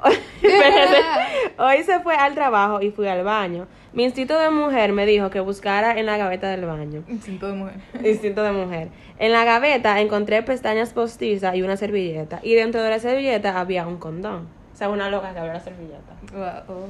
Hoy 1.57 1.83
se 1.83 1.99
fue 2.01 2.15
al 2.15 2.33
trabajo 2.35 2.81
y 2.81 2.91
fui 2.91 3.07
al 3.07 3.23
baño. 3.23 3.67
Mi 3.93 4.03
instinto 4.03 4.37
de 4.37 4.49
mujer 4.49 4.91
me 4.91 5.05
dijo 5.05 5.29
que 5.29 5.39
buscara 5.39 5.97
en 5.97 6.05
la 6.05 6.17
gaveta 6.17 6.49
del 6.49 6.65
baño. 6.65 7.03
Instinto 7.07 7.47
de 7.47 7.53
mujer. 7.53 7.75
Instinto 8.03 8.43
de 8.43 8.51
mujer. 8.51 8.89
En 9.19 9.31
la 9.31 9.45
gaveta 9.45 9.99
encontré 10.01 10.43
pestañas 10.43 10.93
postizas 10.93 11.55
y 11.55 11.61
una 11.61 11.77
servilleta. 11.77 12.39
Y 12.43 12.55
dentro 12.55 12.81
de 12.83 12.89
la 12.89 12.99
servilleta 12.99 13.59
había 13.59 13.87
un 13.87 13.97
condón. 13.97 14.47
O 14.73 14.77
sea, 14.77 14.89
una 14.89 15.09
loca 15.09 15.31
que 15.31 15.39
abrió 15.39 15.53
la 15.53 15.61
servilleta. 15.61 16.13
Wow. 16.33 16.87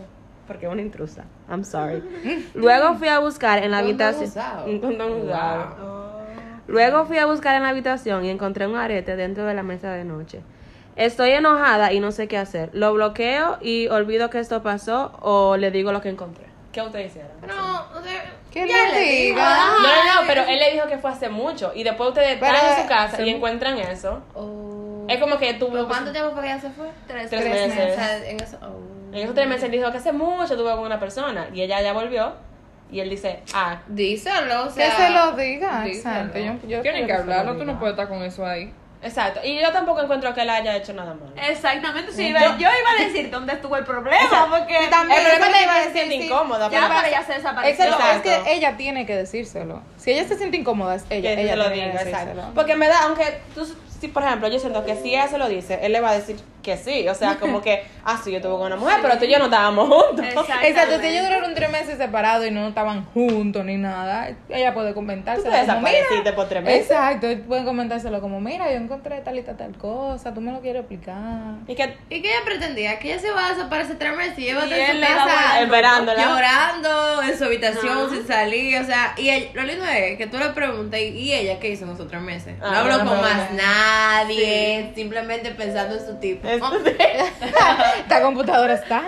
Porque 0.48 0.66
es 0.66 0.72
una 0.72 0.82
intrusa. 0.82 1.26
I'm 1.50 1.64
sorry. 1.64 2.04
Luego 2.56 2.96
fui 2.96 3.08
a 3.08 3.20
buscar 3.20 3.64
en 3.64 3.72
la 3.72 3.82
Condón 3.82 4.02
habitación. 4.02 4.30
usado. 4.30 4.66
Un 4.66 4.80
condón 4.80 5.12
usado. 5.22 5.76
Wow. 5.76 6.16
Luego 6.68 7.06
fui 7.06 7.20
a 7.20 7.28
buscar 7.28 7.56
en 7.56 7.64
la 7.64 7.70
habitación 7.70 8.26
y 8.26 8.30
encontré 8.32 8.66
un 8.66 8.76
arete 8.76 9.16
dentro 9.16 9.46
de 9.46 9.54
la 9.54 9.62
mesa 9.64 9.94
de 9.94 10.04
noche. 10.04 10.42
Estoy 10.96 11.32
enojada 11.32 11.92
y 11.92 12.00
no 12.00 12.12
sé 12.12 12.28
qué 12.28 12.38
hacer. 12.38 12.70
¿Lo 12.74 12.94
bloqueo 12.94 13.58
y 13.62 13.88
olvido 13.88 14.30
que 14.30 14.40
esto 14.40 14.64
pasó 14.64 15.12
o 15.22 15.58
le 15.58 15.72
digo 15.72 15.92
lo 15.92 16.02
que 16.02 16.10
encontré? 16.10 16.46
¿Qué 16.72 16.82
ustedes 16.82 17.08
hicieron? 17.12 17.32
No, 17.48 17.86
o 17.98 18.02
sea, 18.04 18.26
¿Qué 18.52 18.68
ya 18.68 18.90
le 18.94 19.00
digo. 19.00 19.40
No, 19.40 19.82
no, 19.82 20.22
no, 20.22 20.28
pero 20.28 20.44
él 20.44 20.60
le 20.60 20.72
dijo 20.74 20.88
que 20.88 20.98
fue 20.98 21.12
hace 21.12 21.30
mucho 21.30 21.72
y 21.76 21.84
después 21.84 22.10
ustedes 22.10 22.38
Pero, 22.40 22.54
están 22.54 22.70
en 22.78 22.82
su 22.84 22.88
casa 22.90 23.22
y 23.22 23.30
encuentran 23.30 23.78
eso. 23.78 24.22
Oh. 24.34 25.06
Es 25.08 25.20
como 25.20 25.38
que. 25.38 25.54
¿Pero 25.60 25.88
cuánto 25.88 26.12
tiempo 26.12 26.32
fue 26.32 26.42
que 26.42 26.48
ella 26.48 26.60
se 26.60 26.70
fue? 26.72 26.88
Tres, 27.08 27.30
Tres 27.30 27.42
tres 27.44 27.68
meses. 27.68 27.92
O 27.92 27.96
sea, 27.96 28.30
en 28.30 28.40
eso. 28.40 28.58
oh. 28.62 29.14
En 29.14 29.22
esos 29.22 29.36
tres 29.36 29.48
meses 29.48 29.64
él 29.66 29.72
dijo 29.72 29.90
que 29.92 29.98
hace 29.98 30.12
mucho 30.12 30.54
estuvo 30.54 30.70
con 30.72 30.80
una 30.86 31.00
persona 31.00 31.48
y 31.54 31.62
ella 31.62 31.82
ya 31.82 31.94
volvió 31.94 32.34
y 32.92 33.00
él 33.00 33.10
dice, 33.10 33.42
ah, 33.54 33.80
Díselo, 33.88 34.64
o 34.64 34.68
Que 34.68 34.74
sea. 34.74 34.98
se 34.98 35.10
lo 35.12 35.32
diga, 35.34 35.84
díselo. 35.84 36.16
exacto. 36.16 36.40
Yo, 36.40 36.68
yo 36.68 36.82
Tienen 36.82 37.08
que 37.08 37.14
lo 37.14 37.20
hablarlo, 37.20 37.56
tú 37.56 37.64
no 37.64 37.80
puedes 37.80 37.94
estar 37.94 38.10
con 38.10 38.22
eso 38.24 38.46
ahí. 38.46 38.74
Exacto. 39.04 39.40
Y 39.44 39.60
yo 39.62 39.72
tampoco 39.72 40.02
encuentro 40.02 40.34
que 40.34 40.42
él 40.42 40.50
haya 40.50 40.76
hecho 40.76 40.94
nada 40.94 41.14
malo. 41.14 41.32
Exactamente, 41.36 42.12
sí, 42.12 42.28
iba- 42.28 42.58
yo 42.58 42.68
iba 42.70 42.92
a 43.00 43.04
decir 43.04 43.30
dónde 43.30 43.54
estuvo 43.54 43.76
el 43.78 43.86
problema, 43.86 44.48
porque 44.50 44.88
también. 44.90 45.20
El 45.22 45.26
problema 45.38 45.48
es 45.48 45.58
que 45.58 45.64
iba 45.64 45.74
a 45.74 45.78
ella 45.78 45.84
se 45.84 45.90
decir, 45.90 46.08
siente 46.10 46.18
sí. 46.28 46.32
incómoda. 46.32 46.70
ya 46.70 46.80
pero- 46.82 46.94
para 46.94 47.08
ella 47.08 47.24
se 47.24 47.34
desapareció. 47.34 47.86
Exacto, 47.86 48.30
es 48.32 48.38
que 48.44 48.54
ella 48.54 48.78
tiene 48.78 49.06
que 49.06 49.16
decírselo. 49.16 49.82
Si 49.98 50.12
ella 50.12 50.28
se 50.28 50.38
siente 50.38 50.58
incómoda, 50.58 50.96
es 50.96 51.06
ella. 51.10 51.36
que 51.36 51.42
ella 51.42 51.52
se 51.52 51.56
lo 51.58 51.72
tiene 51.72 51.88
diga, 51.92 52.04
que 52.04 52.10
exacto. 52.10 52.28
decírselo. 52.30 52.54
Porque 52.56 52.72
en 52.74 52.80
verdad, 52.80 52.98
aunque 53.04 53.42
tú, 53.54 53.76
si 54.00 54.08
por 54.08 54.24
ejemplo, 54.24 54.48
yo 54.50 54.60
siento 54.60 54.86
que 54.86 54.96
si 54.96 55.10
ella 55.10 55.28
se 55.28 55.38
lo 55.38 55.48
dice, 55.48 55.80
él 55.84 55.92
le 55.94 56.02
va 56.02 56.10
a 56.10 56.14
decir 56.14 56.38
que 56.66 56.76
sí. 56.78 57.08
O 57.08 57.14
sea, 57.16 57.36
como 57.36 57.62
que, 57.62 57.84
ah, 58.04 58.20
sí, 58.22 58.32
yo 58.32 58.38
estuve 58.38 58.54
con 58.58 58.66
una 58.68 58.76
mujer, 58.76 58.98
pero 59.02 59.18
tú 59.18 59.26
y 59.26 59.32
yo 59.32 59.38
no 59.40 59.46
estábamos 59.46 59.88
juntos. 59.88 60.26
Exacto, 60.64 61.00
si 61.00 61.08
ellos 61.08 61.24
duraron 61.26 61.54
tres 61.54 61.70
meses 61.72 61.98
separados 61.98 62.46
y 62.48 62.52
no 62.52 62.68
estaban 62.68 63.06
juntos 63.14 63.64
ni 63.64 63.78
nada, 63.78 64.30
ella 64.50 64.74
puede 64.74 64.90
Tú 64.90 64.96
comentárselo. 64.96 65.52
te 65.52 65.60
como, 65.60 65.68
desapareciste 65.68 66.18
"Mira". 66.20 66.36
por 66.36 66.50
tres 66.50 66.64
meses. 66.64 66.82
Exacto, 66.92 67.28
pueden 67.48 67.66
comentárselo 67.66 68.20
como, 68.20 68.42
mira, 68.42 68.70
yo 68.72 68.78
encontré 68.78 69.22
tal 69.22 69.38
y 69.38 69.44
tal, 69.44 69.56
tal 69.58 69.78
cosa, 69.78 70.34
tú 70.34 70.42
me 70.42 70.52
lo 70.52 70.60
quieres 70.62 70.82
explicar. 70.82 71.56
Y 71.68 71.76
que 71.76 71.96
¿Y 72.10 72.22
qué 72.22 72.30
ella 72.30 72.44
pretendía? 72.44 72.98
Que 73.00 73.14
ella 73.14 73.22
se 73.22 73.32
va 73.32 73.48
a 73.48 73.50
desaparecer 73.54 73.98
tres 74.00 74.16
meses 74.18 74.40
y 74.40 74.46
ella 74.50 74.56
va 74.58 74.64
a 74.64 74.68
Y 74.68 74.74
estar 74.74 74.80
en 74.80 74.90
él 74.90 74.96
su 74.96 75.02
le 75.02 75.16
daba 75.16 75.26
casa 75.32 75.62
esperándola. 75.62 76.24
llorando 76.26 77.24
en 77.24 77.38
su 77.38 77.44
habitación 77.46 78.10
sin 78.10 78.26
salir. 78.28 78.82
O 78.82 78.86
sea, 78.86 79.14
y 79.18 79.30
él- 79.30 79.50
lo 79.54 79.64
lindo 79.64 79.86
es 79.86 80.18
que 80.18 80.28
tú 80.28 80.38
le 80.38 80.50
preguntas, 80.50 81.00
¿y 81.00 81.34
ella 81.34 81.60
qué 81.60 81.70
hizo 81.70 81.86
en 81.86 81.92
esos 81.92 82.08
tres 82.08 82.22
meses? 82.22 82.58
No 82.60 82.66
Ah, 82.68 82.80
habló 82.80 82.98
con 83.00 83.22
más 83.22 83.52
nadie, 83.52 84.92
simplemente 84.96 85.52
pensando 85.52 85.96
en 85.98 86.06
su 86.06 86.16
tipo. 86.16 86.48
Esta 88.00 88.22
computadora 88.22 88.74
está 88.74 89.02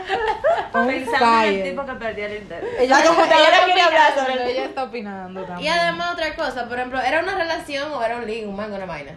on 0.74 0.88
Pensando 0.88 0.90
en 0.90 0.94
el 0.94 1.06
fire. 1.08 1.70
tipo 1.72 1.86
que 1.86 1.94
perdió 1.94 2.26
el 2.26 2.38
internet. 2.38 2.70
Ella, 2.80 3.00
La 3.00 3.06
computadora 3.06 3.48
ella 3.50 3.66
quiere 3.66 3.82
hablar 3.82 4.12
opinando, 4.12 4.32
sobre 4.32 4.44
el- 4.44 4.50
Ella 4.50 4.66
está 4.66 4.84
opinando 4.84 5.42
Y 5.42 5.46
también. 5.46 5.74
además 5.74 6.14
otra 6.14 6.36
cosa, 6.36 6.68
por 6.68 6.78
ejemplo, 6.78 7.02
¿era 7.02 7.20
una 7.22 7.36
relación 7.36 7.92
o 7.94 8.04
era 8.04 8.18
un 8.18 8.26
ligue, 8.26 8.46
un 8.48 8.56
mango, 8.56 8.76
una 8.76 8.86
vaina? 8.86 9.12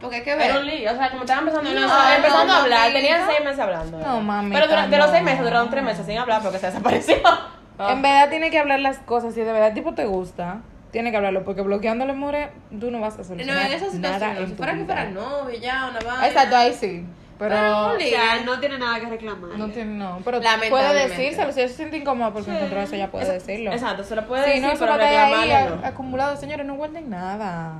Porque 0.00 0.16
hay 0.16 0.22
que 0.22 0.36
ver. 0.36 0.50
Era 0.50 0.60
un 0.60 0.66
lío, 0.66 0.92
o 0.92 0.96
sea, 0.96 1.10
como 1.10 1.22
estaban 1.22 1.48
empezando, 1.48 1.70
No, 1.70 1.80
no, 1.88 2.10
empezando 2.14 2.44
no, 2.46 2.52
a 2.52 2.62
hablar, 2.62 2.78
mamita. 2.80 2.98
tenían 3.00 3.26
seis 3.26 3.40
meses 3.44 3.58
hablando. 3.58 3.98
No, 3.98 4.20
mamita, 4.20 4.54
Pero 4.60 4.68
dura- 4.70 4.86
de 4.86 4.96
los 4.96 5.10
seis 5.10 5.22
meses 5.22 5.40
duraron 5.44 5.70
tres 5.70 5.82
meses 5.82 6.06
sin 6.06 6.18
hablar 6.18 6.40
porque 6.42 6.58
se 6.58 6.66
desapareció. 6.66 7.16
En 7.80 8.02
verdad 8.02 8.28
tiene 8.28 8.50
que 8.50 8.58
hablar 8.58 8.80
las 8.80 8.98
cosas. 8.98 9.34
Si 9.34 9.40
de 9.40 9.52
verdad 9.52 9.68
el 9.68 9.74
tipo 9.74 9.94
te 9.94 10.04
gusta, 10.04 10.62
tiene 10.90 11.12
que 11.12 11.16
hablarlo. 11.16 11.44
Porque 11.44 11.62
bloqueándole 11.62 12.12
more, 12.12 12.50
tú 12.80 12.90
no 12.90 12.98
vas 12.98 13.14
a 13.14 13.18
no, 13.18 13.24
solucionar 13.24 13.66
en 13.66 13.72
esa 13.72 13.84
nada 13.86 13.92
situación, 14.18 14.36
en 14.36 14.44
si 14.46 14.50
tu 14.50 14.56
fuera 14.56 14.72
que 14.72 14.78
vida. 14.82 14.94
fuera 14.94 15.10
novio 15.10 15.58
ya, 15.60 15.86
una 15.88 16.00
vaina. 16.00 16.26
Exacto, 16.26 16.56
ahí 16.56 16.74
sí. 16.74 17.06
Pero, 17.38 17.54
Pero 17.54 17.86
un 17.86 17.90
O 17.92 17.96
ligue. 17.96 18.10
sea, 18.10 18.40
no 18.44 18.58
tiene 18.58 18.78
nada 18.78 18.98
que 18.98 19.06
reclamar. 19.06 19.50
no 19.56 19.68
tiene, 19.68 19.94
no. 19.94 20.18
Pero 20.24 20.40
Lamentablemente. 20.40 20.70
puede 20.70 21.08
decírselo. 21.08 21.52
Si 21.52 21.60
ella 21.60 21.68
se 21.68 21.74
siente 21.76 21.96
incómoda 21.98 22.32
porque 22.32 22.50
encontró 22.50 22.80
eso, 22.80 22.94
ella 22.96 23.10
puede 23.10 23.32
decirlo. 23.32 23.72
Exacto, 23.72 24.02
se 24.02 24.16
lo 24.16 24.26
puede 24.26 24.42
Si 24.44 24.48
decir, 24.50 24.62
no, 24.64 24.72
eso 24.72 24.80
pero 24.80 24.96
reclamarle 24.96 25.70
no. 25.76 25.86
acumulado. 25.86 26.36
Señores, 26.36 26.66
no 26.66 26.74
guarden 26.74 27.08
nada. 27.10 27.74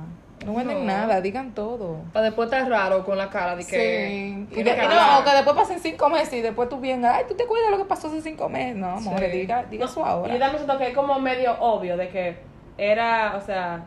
No 0.45 0.53
guarden 0.53 0.79
No. 0.79 0.93
nada, 0.93 1.19
digan 1.19 1.53
todo. 1.53 1.97
Para 2.13 2.23
después 2.27 2.45
estar 2.49 2.69
raro 2.69 3.03
con 3.03 3.17
la 3.17 3.29
cara 3.29 3.57
de 3.57 3.65
que. 3.65 4.47
Sí. 4.49 4.57
Y, 4.57 4.63
de- 4.63 4.75
que 4.75 4.83
y 4.85 4.87
no, 4.87 5.23
que 5.25 5.31
después 5.31 5.55
pasen 5.57 5.79
cinco 5.81 6.07
meses 6.07 6.33
y 6.35 6.41
después 6.41 6.69
tú 6.69 6.79
vienes, 6.79 7.11
ay, 7.11 7.25
tú 7.27 7.35
te 7.35 7.43
acuerdas 7.43 7.67
de 7.67 7.71
lo 7.71 7.83
que 7.83 7.89
pasó 7.89 8.07
hace 8.07 8.21
cinco 8.21 8.47
meses. 8.47 8.77
No, 8.77 8.91
amor, 8.91 9.19
Sí. 9.19 9.25
diga, 9.25 9.65
diga 9.69 9.83
eso 9.85 9.99
Y 9.99 10.07
ahora. 10.07 10.31
yo 10.33 10.39
también 10.39 10.63
siento 10.63 10.77
que 10.77 10.87
es 10.87 10.95
como 10.95 11.19
medio 11.19 11.59
obvio 11.59 11.97
de 11.97 12.07
que 12.07 12.37
era, 12.77 13.35
o 13.35 13.41
sea, 13.45 13.81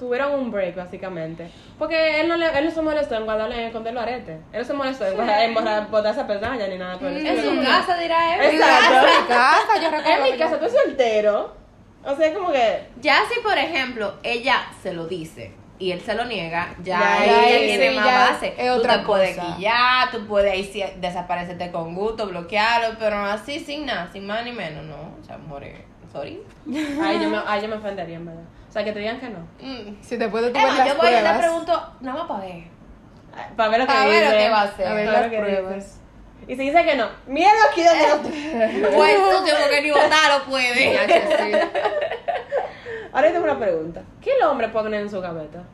tuvieron 0.00 0.32
un 0.32 0.50
break 0.50 0.74
básicamente. 0.74 1.50
Porque 1.78 2.22
él 2.22 2.28
no, 2.28 2.36
le, 2.36 2.58
él 2.58 2.64
no 2.64 2.70
se 2.70 2.80
molestó 2.80 3.14
en 3.16 3.26
guardarle, 3.26 3.60
en 3.60 3.66
esconder 3.66 3.92
los 3.92 4.02
aretes. 4.02 4.38
Él 4.50 4.58
no 4.60 4.64
se 4.64 4.72
molestó 4.72 5.06
en, 5.06 5.14
guardar, 5.14 5.42
en 5.42 5.54
borrar, 5.54 5.90
botar 5.90 6.12
esa 6.12 6.26
pestaña 6.26 6.66
ni 6.66 6.78
nada 6.78 6.98
por 6.98 7.08
el 7.08 7.24
En 7.24 7.36
su 7.36 7.62
casa 7.62 7.96
dirá 7.98 8.34
él. 8.34 8.54
Exacto. 8.54 8.96
En 8.96 9.22
mi 9.22 9.28
casa, 9.28 9.82
yo 9.82 9.90
recuerdo 9.90 10.24
En 10.26 10.32
mi 10.32 10.38
casa, 10.38 10.58
tú 10.58 10.64
eres 10.64 10.76
soltero. 10.82 11.54
O 12.02 12.16
sea, 12.16 12.26
es 12.28 12.34
como 12.36 12.50
que. 12.50 12.88
Ya 13.02 13.18
si, 13.32 13.40
por 13.40 13.58
ejemplo, 13.58 14.14
ella 14.22 14.56
se 14.82 14.94
lo 14.94 15.06
dice 15.06 15.52
y 15.78 15.92
él 15.92 16.00
se 16.00 16.14
lo 16.14 16.24
niega, 16.24 16.74
ya, 16.82 17.00
Ya, 17.00 17.24
ella 17.24 17.40
ahí 17.40 17.66
tiene 17.66 17.90
sí, 17.90 17.96
más 17.96 18.04
ya 18.04 18.30
base. 18.30 18.54
es 18.58 18.66
tú 18.66 18.78
otra 18.78 18.98
te 19.00 19.06
puedes 19.06 19.36
guillar, 19.40 20.10
tú 20.10 20.26
puedes 20.26 20.52
ahí 20.52 20.64
sí 20.64 20.82
desaparecerte 21.00 21.70
con 21.70 21.94
gusto, 21.94 22.26
bloquearlo, 22.26 22.96
pero 22.98 23.16
así 23.16 23.60
sin 23.60 23.86
nada, 23.86 24.10
sin 24.12 24.26
más 24.26 24.44
ni 24.44 24.52
menos, 24.52 24.84
no. 24.84 25.14
O 25.20 25.24
sea, 25.24 25.38
more, 25.38 25.84
sorry. 26.12 26.42
Ay, 27.02 27.18
yo 27.22 27.30
me, 27.30 27.38
ay, 27.46 27.62
yo 27.62 27.68
me 27.68 27.76
ofendería, 27.76 28.16
en 28.16 28.26
verdad. 28.26 28.42
O 28.70 28.72
sea, 28.72 28.84
que 28.84 28.92
te 28.92 29.00
digan 29.00 29.18
que 29.18 29.28
no. 29.28 29.40
Mm. 29.60 30.00
Si 30.00 30.16
después 30.16 30.44
de 30.44 30.50
tu 30.52 30.58
Es 30.58 30.62
ver 30.64 30.72
más, 30.72 30.78
las 30.78 30.88
yo 30.88 30.96
voy 30.96 31.10
y 31.10 31.22
le 31.22 31.38
pregunto, 31.38 31.92
nada 32.00 32.18
más 32.18 32.28
para 32.28 32.40
ver. 32.40 32.64
Para 33.56 33.68
ver 33.68 33.80
lo 33.80 33.86
que 33.86 33.92
A 33.92 34.06
ver 34.06 34.24
lo 34.24 34.30
dice. 34.30 34.44
que 34.44 34.50
va 34.50 34.60
a 34.60 34.64
hacer. 34.64 34.86
a 34.86 34.94
ver 34.94 35.06
Para 35.06 35.20
las 35.20 35.26
lo 35.26 35.32
que 35.32 35.42
pruebas. 35.42 36.00
Y 36.46 36.56
si 36.56 36.62
dice 36.62 36.84
que 36.84 36.96
no, 36.96 37.08
miedo 37.26 37.50
aquí 37.68 37.82
donde 37.82 38.80
no 38.80 38.90
Pues 38.96 39.16
tú 39.16 39.44
porque 39.44 39.82
ni 39.82 39.90
votar 39.90 40.38
lo 40.38 40.44
puede. 40.44 40.74
Que. 40.74 41.68
Ahora 43.12 43.26
yo 43.26 43.32
tengo 43.32 43.44
una 43.44 43.58
pregunta. 43.58 44.02
¿Qué 44.20 44.30
el 44.36 44.42
hombre 44.46 44.68
pone 44.68 45.00
en 45.00 45.10
su 45.10 45.20
gaveta? 45.20 45.64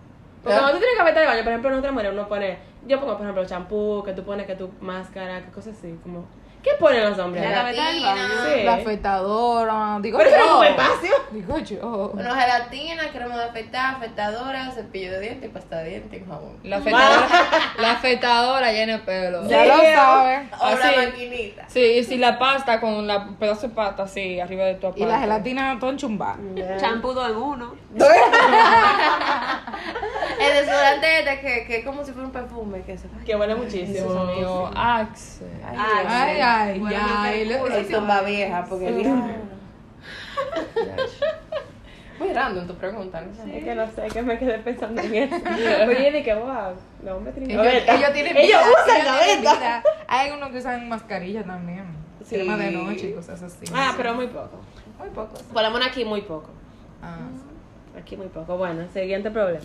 Porque 0.43 0.57
¿Ah? 0.57 0.61
cuando 0.61 0.73
tú 0.73 0.79
tienes 0.79 0.97
gaveta 0.99 1.21
de 1.21 1.27
baño, 1.27 1.43
por 1.43 1.49
ejemplo, 1.53 1.71
nosotras 1.71 1.93
mujeres 1.93 2.13
uno 2.15 2.29
pone, 2.29 2.59
yo 2.87 2.99
pongo, 2.99 3.13
por 3.15 3.23
ejemplo, 3.23 3.45
champú, 3.45 4.03
que 4.05 4.13
tú 4.15 4.25
pones 4.25 4.47
que 4.47 4.55
tu 4.55 4.71
máscara, 4.81 5.43
que 5.45 5.51
cosas 5.51 5.77
así, 5.77 5.99
como, 6.03 6.25
¿qué 6.67 6.73
ponen 6.81 7.11
los 7.11 7.19
hombres? 7.21 7.49
La. 7.49 7.71
Sí. 7.73 8.63
la 8.65 8.75
afeitadora, 8.75 9.99
digo 10.01 10.19
Pero 10.19 10.31
eso 10.31 10.39
no 10.39 10.45
yo. 10.47 10.53
ocupa 10.55 10.67
espacio. 10.69 11.11
Digo 11.31 11.59
yo. 11.59 12.11
Bueno, 12.13 12.35
gelatina, 12.35 13.03
crema 13.13 13.37
de 13.37 13.45
afeitar, 13.45 13.95
afeitadora, 13.95 14.71
cepillo 14.73 15.13
de 15.13 15.21
dientes, 15.21 15.51
pasta 15.51 15.79
de 15.79 15.91
dientes 15.91 16.21
y 16.23 16.25
jabón. 16.29 16.59
La 16.65 16.79
afeitadora, 16.79 17.29
la 17.81 17.91
afeitadora 17.93 18.73
llena 18.73 18.93
de 18.95 18.99
pelo. 19.01 19.47
Ya 19.49 19.65
lo 19.65 19.77
sabes. 19.77 20.49
O 20.61 20.71
la 20.71 20.93
maquinita. 21.07 21.69
Sí, 21.69 21.81
y 21.81 22.05
si 22.05 22.17
la 22.19 22.37
pasta 22.39 22.81
con 22.81 23.07
la 23.07 23.29
pedazo 23.39 23.69
de 23.69 23.75
pasta 23.75 24.03
así 24.03 24.41
arriba 24.41 24.65
de 24.65 24.75
tu 24.75 24.89
Y 24.97 25.01
la 25.01 25.07
aparato. 25.07 25.21
gelatina 25.21 25.77
todo 25.79 25.91
enchumbada. 25.91 26.37
Champú 26.79 27.13
dos 27.13 27.31
en 27.31 27.37
uno. 27.37 27.75
El 30.39 30.53
desodorante 30.67 31.19
este 31.21 31.41
que, 31.41 31.65
que 31.67 31.77
es 31.79 31.85
como 31.85 32.05
si 32.05 32.13
fuera 32.13 32.27
un 32.27 32.33
perfume 32.33 32.83
que 32.83 32.99
se 32.99 33.09
Que 33.25 33.35
huele 33.37 33.55
muchísimo. 33.55 34.25
mío, 34.27 34.71
Axe. 34.75 35.45
Ay, 36.63 36.79
Bueno, 36.79 36.97
ya. 36.97 37.59
culo. 37.61 37.75
Es 37.75 37.89
tumba 37.89 38.23
vieja, 38.23 38.65
porque 38.69 38.93
vieja. 38.93 39.15
Muy 42.19 42.33
random 42.33 42.67
tu 42.67 42.75
pregunta, 42.77 43.21
¿no? 43.21 43.53
Es 43.53 43.63
que 43.65 43.75
no 43.75 43.87
sé, 43.91 44.07
que 44.09 44.23
me 44.23 44.39
quedé 44.39 44.59
pensando 44.61 45.03
en 45.03 45.15
eso. 45.15 45.37
Oye, 45.89 46.13
dije, 46.13 46.35
wow, 46.35 46.73
los 47.05 47.15
hombres 47.15 47.35
tienen 47.35 47.61
Ellos, 47.61 47.83
ellos 47.87 48.13
tienen 48.15 48.37
Ellos 48.39 48.61
vida, 48.63 48.71
usan 48.85 49.05
gaveta. 49.05 49.55
vida. 49.55 49.83
Hay 50.09 50.31
unos 50.31 50.51
que 50.51 50.59
usan 50.59 50.89
mascarilla 50.89 51.45
también. 51.45 51.85
Sí. 52.25 52.37
Crema 52.37 52.57
de 52.57 52.71
noche 52.73 53.11
y 53.11 53.13
cosas 53.13 53.43
así. 53.43 53.67
Ah, 53.75 53.93
pero 53.99 54.15
muy 54.15 54.29
poco. 54.29 54.61
muy. 54.99 55.11
Por 55.11 55.63
lo 55.63 55.71
menos 55.71 55.87
aquí 55.89 56.05
muy 56.07 56.23
poco. 56.23 56.49
Ah, 57.03 57.19
Aquí 58.01 58.17
muy 58.17 58.29
poco. 58.29 58.57
Bueno, 58.57 58.87
siguiente 58.95 59.31
problema. 59.31 59.61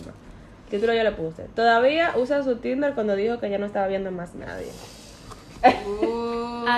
Título 0.70 0.92
yo 0.94 1.02
le 1.04 1.12
puse. 1.12 1.44
Todavía 1.54 2.12
usa 2.16 2.42
su 2.42 2.56
Tinder 2.56 2.92
cuando 2.94 3.16
dijo 3.16 3.38
que 3.40 3.48
ya 3.50 3.58
no 3.58 3.66
estaba 3.66 3.86
viendo 3.88 4.10
más 4.10 4.34
nadie. 4.34 4.70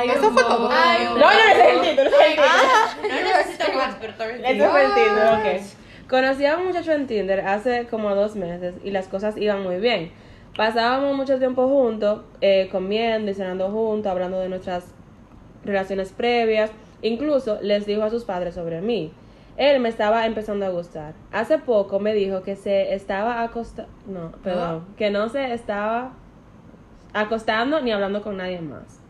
Eso 0.05 0.31
fue 0.31 0.43
todo. 0.43 0.69
No, 0.69 1.19
no, 1.19 1.31
ese 1.31 1.53
es 1.53 1.75
el 1.75 1.81
título, 1.83 2.11
ese 2.11 2.17
es 2.17 2.29
el 2.29 2.35
título. 2.35 3.15
No 3.15 3.23
necesito 3.37 3.73
más, 3.77 3.97
pero 4.01 4.15
todo 4.15 4.29
el 4.29 4.45
Ese 4.45 4.69
fue 4.69 4.85
el 4.85 4.95
Tinder, 4.95 5.27
ok. 5.27 6.09
Conocí 6.09 6.47
a 6.47 6.57
un 6.59 6.67
muchacho 6.67 6.93
en 6.93 7.07
Tinder 7.07 7.41
hace 7.47 7.87
como 7.87 8.15
dos 8.15 8.37
meses 8.37 8.75
y 8.85 8.91
las 8.91 9.09
cosas 9.09 9.37
iban 9.37 9.63
muy 9.63 9.77
bien. 9.77 10.13
Pasábamos 10.57 11.17
mucho 11.17 11.39
tiempo 11.39 11.67
juntos, 11.67 12.21
eh, 12.41 12.69
comiendo 12.71 13.31
y 13.31 13.35
cenando 13.35 13.71
juntos, 13.71 14.11
hablando 14.11 14.39
de 14.39 14.49
nuestras 14.49 14.85
relaciones 15.65 16.13
previas. 16.13 16.71
Incluso 17.03 17.59
les 17.61 17.87
dijo 17.87 18.03
a 18.03 18.11
sus 18.11 18.25
padres 18.25 18.55
sobre 18.55 18.81
mí. 18.81 19.13
Él 19.57 19.81
me 19.81 19.89
estaba 19.89 20.27
empezando 20.27 20.67
a 20.67 20.69
gustar. 20.69 21.15
Hace 21.33 21.59
poco 21.59 22.01
me 22.01 22.13
dijo 22.13 22.43
que 22.43 22.57
se 22.57 22.95
estaba 22.95 23.43
acostando, 23.43 23.91
no, 24.07 24.33
perdón, 24.43 24.85
que 24.97 25.11
no 25.11 25.29
se 25.29 25.53
estaba 25.53 26.13
acostando 27.13 27.81
ni 27.81 27.93
hablando 27.93 28.23
con 28.23 28.37
nadie 28.37 28.61
más. 28.61 29.01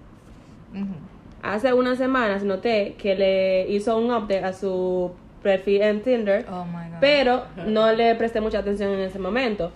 Ujú. 0.74 0.94
Hace 1.42 1.72
unas 1.74 1.98
semanas 1.98 2.42
noté 2.42 2.94
que 2.98 3.14
le 3.14 3.68
hizo 3.68 3.98
un 3.98 4.10
update 4.10 4.44
a 4.44 4.52
su 4.54 5.12
perfil 5.42 5.82
en 5.82 6.02
Tinder, 6.02 6.46
Oh 6.50 6.64
my 6.64 6.88
god. 6.90 6.96
pero 7.00 7.44
no 7.66 7.92
le 7.92 8.14
presté 8.14 8.40
mucha 8.40 8.60
atención 8.60 8.90
en 8.94 9.00
ese 9.00 9.18
momento. 9.18 9.70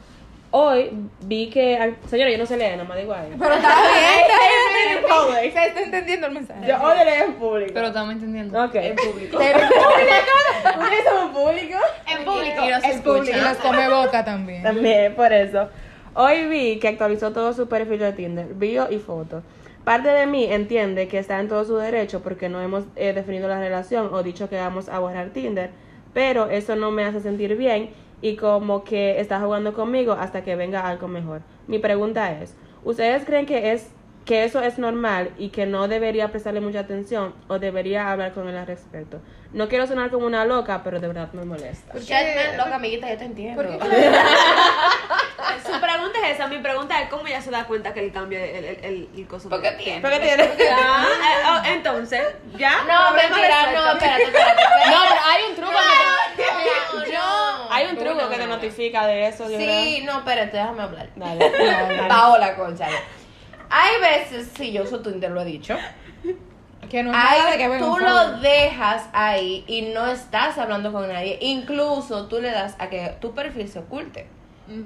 Hoy 0.50 0.90
vi 1.26 1.50
que, 1.50 1.94
señora, 2.08 2.30
yo 2.30 2.38
no 2.38 2.46
sé 2.46 2.56
leer, 2.56 2.78
nada 2.78 2.88
más 2.88 2.96
digo 2.96 3.12
ahí. 3.12 3.34
Pero 3.38 3.54
está 3.54 3.68
bien. 3.82 4.96
En 4.96 5.02
public. 5.04 5.52
Se 5.52 5.66
está 5.66 5.80
entendiendo 5.82 6.26
el 6.28 6.32
mensaje. 6.32 6.66
Yo 6.66 6.76
odio 6.76 7.04
leer 7.04 7.24
en 7.24 7.34
público. 7.34 7.70
Pero 7.74 7.88
estamos 7.88 8.14
entendiendo. 8.14 8.64
Ok. 8.64 8.74
En 8.76 8.96
público. 8.96 9.38
¿En 9.42 9.52
público? 9.52 10.80
¿Ustedes 10.80 11.04
son 11.04 11.26
en 11.26 11.32
público? 11.34 11.78
En 12.06 12.24
público 12.24 12.64
y 12.64 12.70
nos 12.70 12.84
Es 12.84 13.00
público 13.02 13.36
y 13.36 13.40
los 13.42 13.56
come 13.58 13.88
boca 13.90 14.24
también. 14.24 14.62
También, 14.62 15.14
por 15.14 15.30
eso. 15.34 15.68
Hoy 16.14 16.46
vi 16.48 16.78
que 16.78 16.88
actualizó 16.88 17.30
todo 17.32 17.52
su 17.52 17.68
perfil 17.68 17.98
de 17.98 18.12
Tinder, 18.14 18.46
video 18.54 18.90
y 18.90 18.98
fotos. 18.98 19.44
Parte 19.88 20.10
de 20.10 20.26
mí 20.26 20.44
entiende 20.44 21.08
que 21.08 21.18
está 21.18 21.40
en 21.40 21.48
todo 21.48 21.64
su 21.64 21.74
derecho 21.76 22.20
porque 22.20 22.50
no 22.50 22.60
hemos 22.60 22.84
eh, 22.94 23.14
definido 23.14 23.48
la 23.48 23.58
relación 23.58 24.12
o 24.12 24.22
dicho 24.22 24.50
que 24.50 24.56
vamos 24.56 24.90
a 24.90 24.98
borrar 24.98 25.30
Tinder, 25.30 25.70
pero 26.12 26.50
eso 26.50 26.76
no 26.76 26.90
me 26.90 27.04
hace 27.04 27.22
sentir 27.22 27.56
bien 27.56 27.88
y 28.20 28.36
como 28.36 28.84
que 28.84 29.18
está 29.18 29.40
jugando 29.40 29.72
conmigo 29.72 30.12
hasta 30.12 30.44
que 30.44 30.56
venga 30.56 30.86
algo 30.86 31.08
mejor. 31.08 31.40
Mi 31.68 31.78
pregunta 31.78 32.38
es, 32.38 32.54
¿ustedes 32.84 33.24
creen 33.24 33.46
que 33.46 33.72
es 33.72 33.90
que 34.28 34.44
eso 34.44 34.60
es 34.60 34.78
normal 34.78 35.30
y 35.38 35.48
que 35.48 35.64
no 35.64 35.88
debería 35.88 36.28
prestarle 36.30 36.60
mucha 36.60 36.80
atención 36.80 37.34
o 37.48 37.58
debería 37.58 38.10
hablar 38.12 38.34
con 38.34 38.46
él 38.46 38.58
al 38.58 38.66
respecto? 38.66 39.22
No 39.54 39.68
quiero 39.68 39.86
sonar 39.86 40.10
como 40.10 40.26
una 40.26 40.44
loca, 40.44 40.82
pero 40.84 41.00
de 41.00 41.06
verdad 41.08 41.32
me 41.32 41.46
molesta. 41.46 41.94
Chatman, 41.98 42.58
loca 42.58 42.74
amiguita, 42.74 43.08
yo 43.08 43.16
te 43.16 43.24
entiendo. 43.24 43.62
Su 45.64 45.80
pregunta 45.80 46.18
es 46.26 46.34
esa. 46.34 46.46
Mi 46.46 46.58
pregunta 46.58 47.00
es 47.00 47.08
cómo 47.08 47.26
ella 47.26 47.40
se 47.40 47.50
da 47.50 47.64
cuenta 47.64 47.94
que 47.94 48.00
el 48.04 48.12
cambio, 48.12 48.38
el, 48.38 48.64
el, 48.66 48.84
el, 48.84 49.08
el 49.16 49.26
coso 49.26 49.48
Porque 49.48 49.70
tiene. 49.72 50.02
¿Por 50.02 50.10
qué 50.10 50.18
tienes? 50.20 50.48
Ah, 50.70 51.06
eh, 51.06 51.46
oh, 51.48 51.60
entonces, 51.74 52.20
¿ya? 52.58 52.72
No, 52.86 53.14
mentira, 53.14 53.72
no, 53.72 53.92
espérate, 53.92 54.22
espérate. 54.22 54.22
espérate. 54.24 54.62
No, 54.90 54.96
pero 55.08 55.20
hay 55.24 55.42
un 55.48 55.56
truco 55.56 55.72
que 56.36 56.42
No, 56.42 57.02
te... 57.02 57.12
no. 57.12 57.72
Hay 57.72 57.86
un 57.86 57.96
truco 57.96 58.28
que 58.28 58.36
te 58.36 58.46
notifica 58.46 59.06
de 59.06 59.28
eso, 59.28 59.50
yo 59.50 59.58
Sí, 59.58 60.02
no, 60.04 60.18
espérate, 60.18 60.56
déjame 60.58 60.82
hablar. 60.82 61.08
creo. 61.14 61.26
Dale. 61.96 62.08
Paola, 62.08 62.54
concha. 62.54 62.88
Hay 63.70 64.00
veces, 64.00 64.50
sí, 64.56 64.72
yo 64.72 64.82
uso 64.82 65.00
Tinder, 65.00 65.30
lo 65.30 65.42
he 65.42 65.44
dicho. 65.44 65.76
Que 66.88 67.02
no 67.02 67.10
es 67.10 67.16
nada 67.16 67.56
de 67.56 67.64
Hay, 67.64 67.70
que 67.70 67.78
tú 67.78 67.98
lo 67.98 68.38
dejas 68.38 69.08
ahí 69.12 69.64
y 69.66 69.82
no 69.92 70.06
estás 70.06 70.56
hablando 70.56 70.92
con 70.92 71.08
nadie. 71.08 71.38
Incluso 71.42 72.26
tú 72.28 72.40
le 72.40 72.50
das 72.50 72.76
a 72.78 72.88
que 72.88 73.14
tu 73.20 73.34
perfil 73.34 73.68
se 73.68 73.80
oculte 73.80 74.26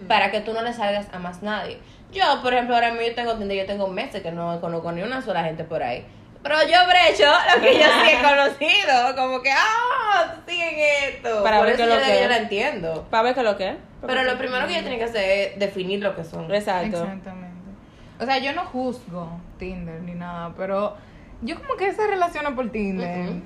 para 0.08 0.30
que 0.30 0.40
tú 0.40 0.52
no 0.52 0.62
le 0.62 0.72
salgas 0.72 1.06
a 1.12 1.18
más 1.18 1.42
nadie. 1.42 1.78
Yo, 2.12 2.24
por 2.42 2.52
ejemplo, 2.52 2.74
ahora 2.74 2.90
mismo 2.90 3.06
yo 3.06 3.14
tengo 3.14 3.34
Tinder, 3.36 3.56
yo 3.56 3.66
tengo 3.66 3.88
meses 3.88 4.22
que 4.22 4.32
no 4.32 4.60
conozco 4.60 4.92
ni 4.92 5.02
una 5.02 5.22
sola 5.22 5.44
gente 5.44 5.64
por 5.64 5.82
ahí. 5.82 6.04
Pero 6.42 6.56
yo 6.62 6.76
brecho 6.88 7.30
lo 7.54 7.62
que 7.62 7.78
yo 7.78 7.84
sí 7.84 8.10
he 8.10 8.22
conocido. 8.22 9.16
Como 9.16 9.40
que, 9.40 9.52
ah, 9.52 10.34
tú 10.34 10.50
sigues 10.50 11.14
esto. 11.14 11.42
Para 11.42 11.58
por 11.58 11.66
ver 11.66 11.74
eso 11.76 11.84
qué 11.84 11.88
yo, 11.88 11.94
es 11.94 12.06
lo 12.06 12.12
que 12.14 12.22
yo 12.22 12.28
la 12.28 12.36
entiendo. 12.38 13.06
Para 13.10 13.22
ver 13.22 13.34
qué 13.34 13.40
es 13.40 13.46
lo 13.46 13.56
que 13.56 13.68
es. 13.68 13.76
Pero 14.04 14.24
lo 14.24 14.36
primero 14.36 14.66
que 14.66 14.74
yo 14.74 14.82
tenía 14.82 14.98
que 14.98 15.04
hacer 15.04 15.30
es 15.30 15.58
definir 15.58 16.00
lo 16.00 16.16
que 16.16 16.24
son. 16.24 16.52
Exacto. 16.52 17.02
Exactamente. 17.04 17.51
O 18.22 18.26
sea, 18.26 18.38
yo 18.38 18.52
no 18.52 18.62
juzgo 18.64 19.28
Tinder 19.58 20.00
ni 20.02 20.14
nada, 20.14 20.52
pero 20.56 20.94
yo 21.42 21.56
como 21.60 21.74
que 21.76 21.92
se 21.92 22.06
relaciona 22.06 22.54
por 22.54 22.70
Tinder. 22.70 23.28
Ujú. 23.30 23.40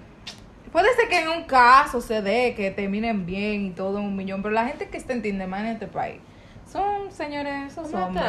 Puede 0.72 0.92
ser 0.94 1.08
que 1.08 1.20
en 1.20 1.28
un 1.28 1.44
caso 1.44 2.00
se 2.00 2.20
dé 2.20 2.54
que 2.54 2.70
terminen 2.70 3.24
bien 3.24 3.64
y 3.66 3.70
todo 3.70 3.98
un 4.00 4.14
millón, 4.16 4.42
pero 4.42 4.52
la 4.54 4.66
gente 4.66 4.88
que 4.88 4.98
está 4.98 5.12
en 5.14 5.22
Tinder 5.22 5.48
más 5.48 5.60
en 5.60 5.66
este 5.68 5.86
país 5.86 6.20
son 6.70 7.10
señores, 7.12 7.72
esos 7.72 7.94
hombres. 7.94 8.24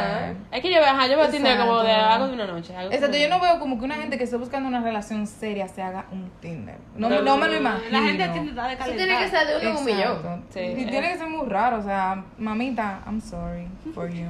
Es 0.52 0.62
que 0.62 0.72
yo 0.72 0.80
veo, 0.80 0.88
ajá, 0.88 1.06
yo 1.08 1.18
veo 1.18 1.28
Tinder 1.28 1.58
como 1.58 1.82
de 1.82 1.90
algo 1.92 2.28
de 2.28 2.32
una 2.34 2.46
noche. 2.46 2.74
algo 2.74 2.92
Exacto, 2.92 3.16
como- 3.16 3.22
yo 3.24 3.28
no 3.28 3.40
veo 3.40 3.58
como 3.58 3.78
que 3.78 3.84
una 3.84 3.96
gente 3.96 4.16
que 4.16 4.24
esté 4.24 4.36
buscando 4.36 4.68
una 4.68 4.80
relación 4.80 5.26
seria 5.26 5.66
se 5.68 5.82
haga 5.82 6.06
un 6.12 6.30
Tinder. 6.40 6.76
No, 6.96 7.10
No, 7.10 7.20
no, 7.20 7.36
me 7.36 7.46
lo 7.48 7.52
no, 7.54 7.58
imagino. 7.58 7.90
La 7.90 8.06
gente 8.06 8.28
tiene 8.28 8.48
está 8.50 8.66
de 8.68 8.74
Eso 8.74 8.82
calentar. 8.84 9.06
tiene 9.06 9.22
que 9.24 9.28
ser 9.28 9.46
de 9.48 9.68
uno 9.68 9.78
un 9.80 9.84
millón. 9.84 10.44
Sí. 10.50 10.60
Y 10.60 10.86
tiene 10.86 11.08
que 11.12 11.18
ser 11.18 11.28
muy 11.28 11.46
raro, 11.48 11.78
o 11.78 11.82
sea, 11.82 12.24
mamita, 12.38 13.00
I'm 13.06 13.20
sorry 13.20 13.66
for 13.94 14.08
you. 14.08 14.24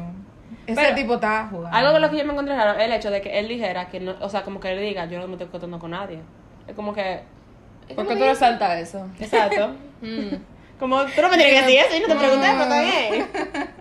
Ese 0.69 0.81
Pero- 0.81 0.95
tipo 0.95 1.15
está 1.15 1.49
jugando. 1.51 1.77
Algo 1.77 1.93
con 1.93 2.03
lo 2.03 2.11
que 2.11 2.19
yo 2.19 2.25
me 2.25 2.33
encontré 2.33 2.55
raro 2.55 2.79
es 2.79 2.85
el 2.85 2.93
hecho 2.93 3.11
de 3.11 3.21
que 3.23 3.39
él 3.39 3.49
dijera 3.49 3.89
que 3.89 4.01
no, 4.01 4.15
o 4.21 4.29
sea, 4.29 4.43
como 4.43 4.61
que 4.61 4.71
él 4.73 4.79
diga, 4.81 5.07
yo 5.07 5.19
no 5.19 5.27
me 5.27 5.33
estoy 5.33 5.49
contando 5.49 5.79
con 5.79 5.91
nadie. 5.93 6.21
Es 6.67 6.75
como 6.75 6.93
que, 6.93 7.21
¿Por 7.95 8.07
qué 8.07 8.17
tú 8.17 8.23
resaltas 8.25 8.79
eso? 8.79 9.07
exacto. 9.19 9.75
Mm. 10.01 10.37
como 10.79 11.03
tú 11.07 11.23
no 11.23 11.29
me 11.29 11.37
tienes 11.37 11.55
que 11.55 11.67
decir 11.67 11.81
eso 11.81 11.97
y 11.97 12.01
no 12.03 12.07
te 12.07 12.15
pregunté, 12.15 12.47
pero 12.53 12.63
está 12.63 12.81
bien. 12.83 13.27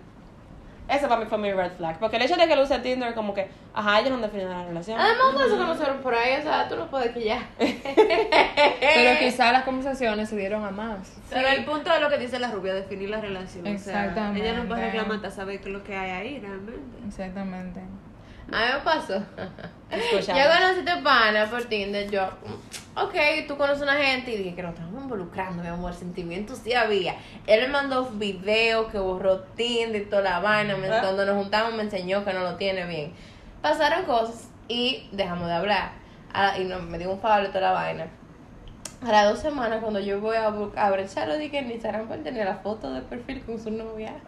Eso 0.90 1.10
para 1.10 1.20
mí 1.20 1.28
fue 1.28 1.38
mi 1.38 1.52
red 1.52 1.72
flag. 1.74 2.00
Porque 2.00 2.16
el 2.16 2.22
hecho 2.22 2.38
de 2.38 2.48
que 2.48 2.54
él 2.54 2.60
use 2.60 2.80
Tinder, 2.80 3.14
como 3.14 3.34
que, 3.34 3.50
ajá, 3.74 4.00
ellos 4.00 4.12
no 4.12 4.20
definido 4.20 4.50
la 4.50 4.66
relación. 4.66 5.00
Además, 5.00 5.28
ustedes 5.32 5.52
se 5.52 5.58
conocieron 5.58 5.98
por 5.98 6.16
ahí, 6.16 6.40
o 6.40 6.44
sea, 6.44 6.70
tú 6.70 6.76
no 6.78 6.88
puedes 6.90 7.12
que 7.12 7.26
ya. 7.26 7.50
Pero 7.58 9.20
quizás 9.20 9.52
las 9.52 9.64
conversaciones 9.64 10.30
se 10.30 10.38
dieron 10.38 10.64
a 10.64 10.72
más. 10.72 11.14
Pero 11.30 11.48
el 11.48 11.66
punto 11.66 11.92
de 11.92 12.00
lo 12.00 12.10
que 12.10 12.18
dice 12.18 12.40
la 12.40 12.52
rubia, 12.52 12.74
definir 12.74 13.10
la 13.10 13.20
relación. 13.20 13.68
O 13.68 13.78
sea, 13.78 14.06
Exactamente. 14.06 14.48
ella 14.48 14.60
no 14.60 14.68
puede 14.68 14.86
reclamar 14.86 15.18
hasta 15.18 15.32
saber 15.32 15.60
qué 15.60 15.68
es 15.68 15.74
lo 15.74 15.84
que 15.84 15.96
hay 15.96 16.12
ahí 16.12 16.40
realmente. 16.40 16.98
Exactamente. 17.06 17.82
A 18.52 18.60
mí 18.60 18.66
me 18.76 18.80
pasó. 18.80 19.22
Escuchamos. 19.92 20.42
Yo 20.42 20.50
conocí 20.50 20.90
a 20.90 21.04
pana 21.04 21.46
por 21.48 21.66
Tinder, 21.66 22.10
yo, 22.10 22.30
ok, 23.04 23.48
tú 23.48 23.58
conoces 23.58 23.82
a 23.82 23.86
una 23.86 23.96
gente 23.98 24.32
y 24.34 24.38
dije 24.38 24.56
que 24.56 24.64
nos 24.64 24.74
estamos 24.74 25.02
involucrando, 25.02 25.62
mi 25.64 25.70
amor, 25.70 25.94
sentimientos 25.94 26.60
sí 26.64 26.74
había. 26.74 27.16
Él 27.46 27.62
me 27.62 27.68
mandó 27.70 28.06
videos 28.06 28.92
que 28.92 29.00
borró 29.00 29.40
Tinder 29.56 30.02
y 30.02 30.06
toda 30.06 30.22
la 30.24 30.40
vaina, 30.40 30.76
me- 30.78 30.90
Ah. 30.90 31.00
cuando 31.02 31.26
nos 31.26 31.36
juntamos 31.36 31.74
me 31.74 31.84
enseñó 31.84 32.24
que 32.26 32.34
no 32.34 32.40
lo 32.42 32.56
tiene 32.56 32.86
bien. 32.86 33.14
Pasaron 33.62 34.06
cosas 34.06 34.50
y 34.68 35.08
dejamos 35.12 35.48
de 35.48 35.54
hablar. 35.54 35.92
A- 36.34 36.58
y 36.58 36.66
no, 36.66 36.80
me 36.80 36.98
dio 36.98 37.12
un 37.12 37.20
favor 37.20 37.46
y 37.46 37.48
toda 37.50 37.62
la 37.62 37.72
vaina. 37.72 38.08
A 39.06 39.12
las 39.12 39.30
dos 39.30 39.40
semanas, 39.40 39.80
cuando 39.82 40.00
yo 40.00 40.20
voy 40.20 40.36
a, 40.38 40.48
a 40.48 40.88
abrecharlo, 40.88 41.38
dije 41.38 41.60
en 41.60 41.72
Instagram, 41.72 42.08
pues 42.08 42.24
tenía 42.24 42.46
la 42.46 42.56
foto 42.58 42.92
de 42.92 43.02
perfil 43.02 43.44
con 43.46 43.60
su 43.60 43.70
novia. 43.70 44.16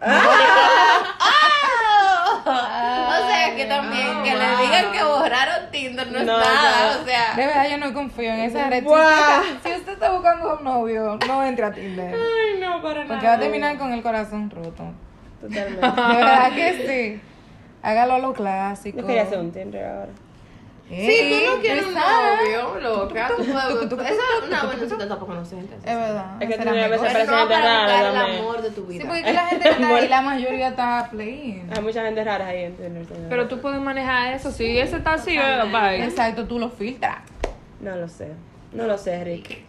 o 2.44 3.28
sea, 3.28 3.54
que 3.56 3.64
también, 3.66 4.22
que 4.22 4.34
le 4.34 4.56
digan 4.62 4.92
que 4.92 5.02
borraron 5.04 5.70
Tinder 5.70 6.10
no 6.10 6.18
es 6.18 6.26
No, 6.26 6.38
nada, 6.38 6.94
no. 6.94 7.02
o 7.02 7.04
sea. 7.04 7.34
De 7.34 7.46
verdad, 7.46 7.68
yo 7.70 7.78
no 7.78 7.92
confío 7.94 8.32
en 8.32 8.40
esa 8.40 8.68
red. 8.68 8.80
Si 8.82 8.86
usted, 8.88 9.02
está, 9.02 9.42
si 9.62 9.74
usted 9.76 9.92
está 9.92 10.10
buscando 10.12 10.56
un 10.58 10.64
novio, 10.64 11.18
no 11.26 11.44
entre 11.44 11.64
a 11.64 11.72
Tinder. 11.72 12.14
Ay, 12.14 12.60
no, 12.60 12.82
para 12.82 13.06
Porque 13.06 13.26
va 13.26 13.34
a 13.34 13.38
terminar 13.38 13.78
con 13.78 13.92
el 13.92 14.02
corazón 14.02 14.50
roto. 14.50 14.84
Totalmente. 15.40 15.86
De 15.86 16.16
verdad 16.16 16.52
que 16.52 16.86
sí. 16.86 17.20
Hágalo 17.82 18.14
a 18.14 18.18
lo 18.18 18.32
clásico. 18.34 19.00
Yo 19.00 19.06
quería 19.06 19.22
hacer 19.22 19.38
un 19.38 19.52
Tinder 19.52 19.84
ahora. 19.86 20.12
Si 20.90 21.30
tú 21.46 21.54
no 21.54 21.60
quieres 21.62 21.86
un 21.86 21.94
novio, 21.94 22.80
loca, 22.80 23.28
tú 23.36 23.44
puedes. 23.44 24.10
Esa 24.12 24.22
es 24.40 24.48
una 24.48 24.62
buena 24.64 24.82
cita 24.82 24.98
para 25.08 25.20
conocer 25.20 25.58
gente. 25.60 25.74
así. 25.76 25.88
Es 25.88 25.96
verdad. 25.96 26.42
Es 26.42 26.48
que 26.48 26.54
Tinder 26.56 26.84
a 26.84 26.88
veces 26.88 27.00
no 27.06 27.12
parece 27.12 27.30
para 27.30 27.86
rara 27.86 28.08
el 28.10 28.16
amor 28.40 28.62
de 28.62 28.70
tu 28.70 28.80
Sí, 28.82 28.86
vida. 28.98 29.04
porque 29.06 29.20
aquí 29.20 29.32
la 29.32 29.46
gente 29.46 29.64
que 29.68 29.70
está 29.70 29.96
ahí, 29.96 30.08
la 30.08 30.20
mayoría 30.22 30.68
está 30.68 31.08
playing. 31.10 31.70
Hay 31.76 31.82
mucha 31.82 32.04
gente 32.04 32.24
rara 32.24 32.46
ahí 32.46 32.64
en. 32.64 33.06
Pero 33.28 33.46
tú 33.48 33.60
puedes 33.60 33.80
manejar 33.80 34.34
eso. 34.34 34.50
Si 34.50 34.78
ese 34.78 34.96
está 34.96 35.12
así, 35.14 35.36
bye. 35.70 36.02
Exacto, 36.04 36.46
tú 36.46 36.58
lo 36.58 36.68
filtras. 36.70 37.18
No 37.80 37.94
lo 37.94 38.08
sé. 38.08 38.32
No 38.72 38.84
lo 38.86 38.96
sé, 38.98 39.24
Rick. 39.24 39.64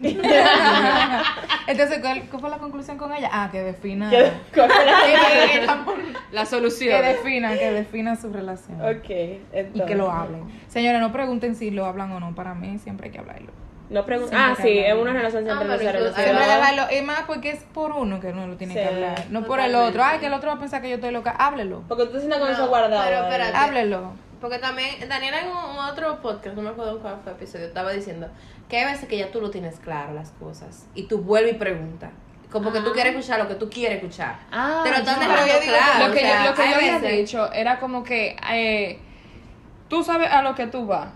Entonces, 1.66 1.98
¿cuál, 2.00 2.22
cuál 2.28 2.40
fue 2.40 2.50
la 2.50 2.58
conclusión 2.58 2.98
con 2.98 3.12
ella? 3.12 3.28
Ah, 3.32 3.48
que 3.50 3.60
defina. 3.62 4.10
¿Qué- 4.10 4.30
cuál 4.54 4.70
fue 4.70 4.84
la- 4.86 5.00
que, 5.04 5.66
La 6.32 6.40
que 6.42 6.46
solución. 6.46 7.02
defina, 7.02 7.52
que 7.58 7.72
defina 7.72 8.16
su 8.16 8.32
relación. 8.32 8.80
ok, 8.80 9.10
Y 9.74 9.80
que 9.86 9.94
lo 9.94 10.10
hablen. 10.10 10.44
Señores, 10.68 11.00
no 11.00 11.12
pregunten 11.12 11.54
si 11.56 11.70
lo 11.70 11.86
hablan 11.86 12.12
o 12.12 12.20
no. 12.20 12.34
Para 12.34 12.54
mí 12.54 12.78
siempre 12.78 13.06
hay 13.06 13.12
que 13.12 13.18
hablarlo. 13.18 13.52
No 13.90 14.06
pregun- 14.06 14.28
Siempre 14.28 14.38
Ah, 14.38 14.54
que 14.56 14.62
sí, 14.62 14.78
en 14.78 14.96
una 14.96 15.12
relación 15.12 15.44
siempre 15.44 15.66
Ah, 15.68 15.72
no 15.72 15.78
se 15.78 15.84
pero 15.84 15.98
incluso- 15.98 16.14
Siempre 16.22 16.44
que 16.44 16.50
hablarlo. 16.52 16.82
Es 16.90 17.04
más 17.04 17.20
porque 17.26 17.50
es 17.50 17.62
por 17.74 17.92
uno 17.92 18.20
que 18.20 18.28
uno 18.28 18.46
lo 18.46 18.56
tiene 18.56 18.72
Sí, 18.74 18.80
que 18.80 18.86
hablar. 18.86 19.24
No 19.30 19.44
por 19.44 19.60
el 19.60 19.74
otro. 19.74 20.02
Ay, 20.02 20.18
que 20.18 20.26
el 20.26 20.32
otro 20.32 20.48
va 20.50 20.56
a 20.56 20.58
pensar 20.60 20.80
que 20.80 20.88
yo 20.88 20.94
estoy 20.94 21.10
loca. 21.10 21.32
Háblelo. 21.38 21.82
Porque 21.88 22.04
tú 22.06 22.12
te 22.12 22.18
sientas 22.20 22.38
con 22.38 22.48
No, 22.48 22.54
eso 22.54 22.68
guardado. 22.68 23.02
pero 23.04 23.22
espérate. 23.24 23.56
Háblelo. 23.56 24.12
Porque 24.42 24.58
también, 24.58 25.08
Daniela 25.08 25.40
en 25.40 25.46
un, 25.46 25.78
otro 25.78 26.20
podcast, 26.20 26.56
no 26.56 26.62
me 26.62 26.70
acuerdo 26.70 26.98
cuál 26.98 27.18
fue 27.22 27.30
el 27.32 27.38
episodio, 27.38 27.66
estaba 27.66 27.92
diciendo 27.92 28.28
que 28.68 28.76
hay 28.78 28.86
veces 28.92 29.08
que 29.08 29.16
ya 29.16 29.30
tú 29.30 29.40
lo 29.40 29.50
tienes 29.50 29.78
claro 29.78 30.12
las 30.12 30.32
cosas 30.32 30.88
y 30.96 31.04
tú 31.04 31.18
vuelves 31.18 31.54
y 31.54 31.58
preguntas. 31.58 32.10
Como 32.50 32.72
que 32.72 32.80
tú 32.80 32.90
quieres 32.92 33.14
escuchar 33.14 33.38
lo 33.38 33.46
que 33.48 33.54
tú 33.54 33.70
quieres 33.70 34.02
escuchar. 34.02 34.40
Ah, 34.50 34.80
Te 34.82 34.90
lo 34.90 34.98
dejando 34.98 35.44
digo 35.44 35.60
que 35.60 35.66
claro. 35.68 36.08
lo 36.08 36.12
que, 36.12 36.18
o 36.18 36.22
sea, 36.22 36.44
yo, 36.44 36.50
lo 36.50 36.56
que 36.56 36.68
yo 36.70 36.76
había 36.76 36.98
veces- 36.98 37.18
dicho 37.18 37.52
era 37.52 37.78
como 37.78 38.02
que 38.02 38.36
eh, 38.52 38.98
tú 39.88 40.02
sabes 40.02 40.28
a 40.30 40.42
lo 40.42 40.54
que 40.56 40.66
tú 40.66 40.86
vas. 40.86 41.08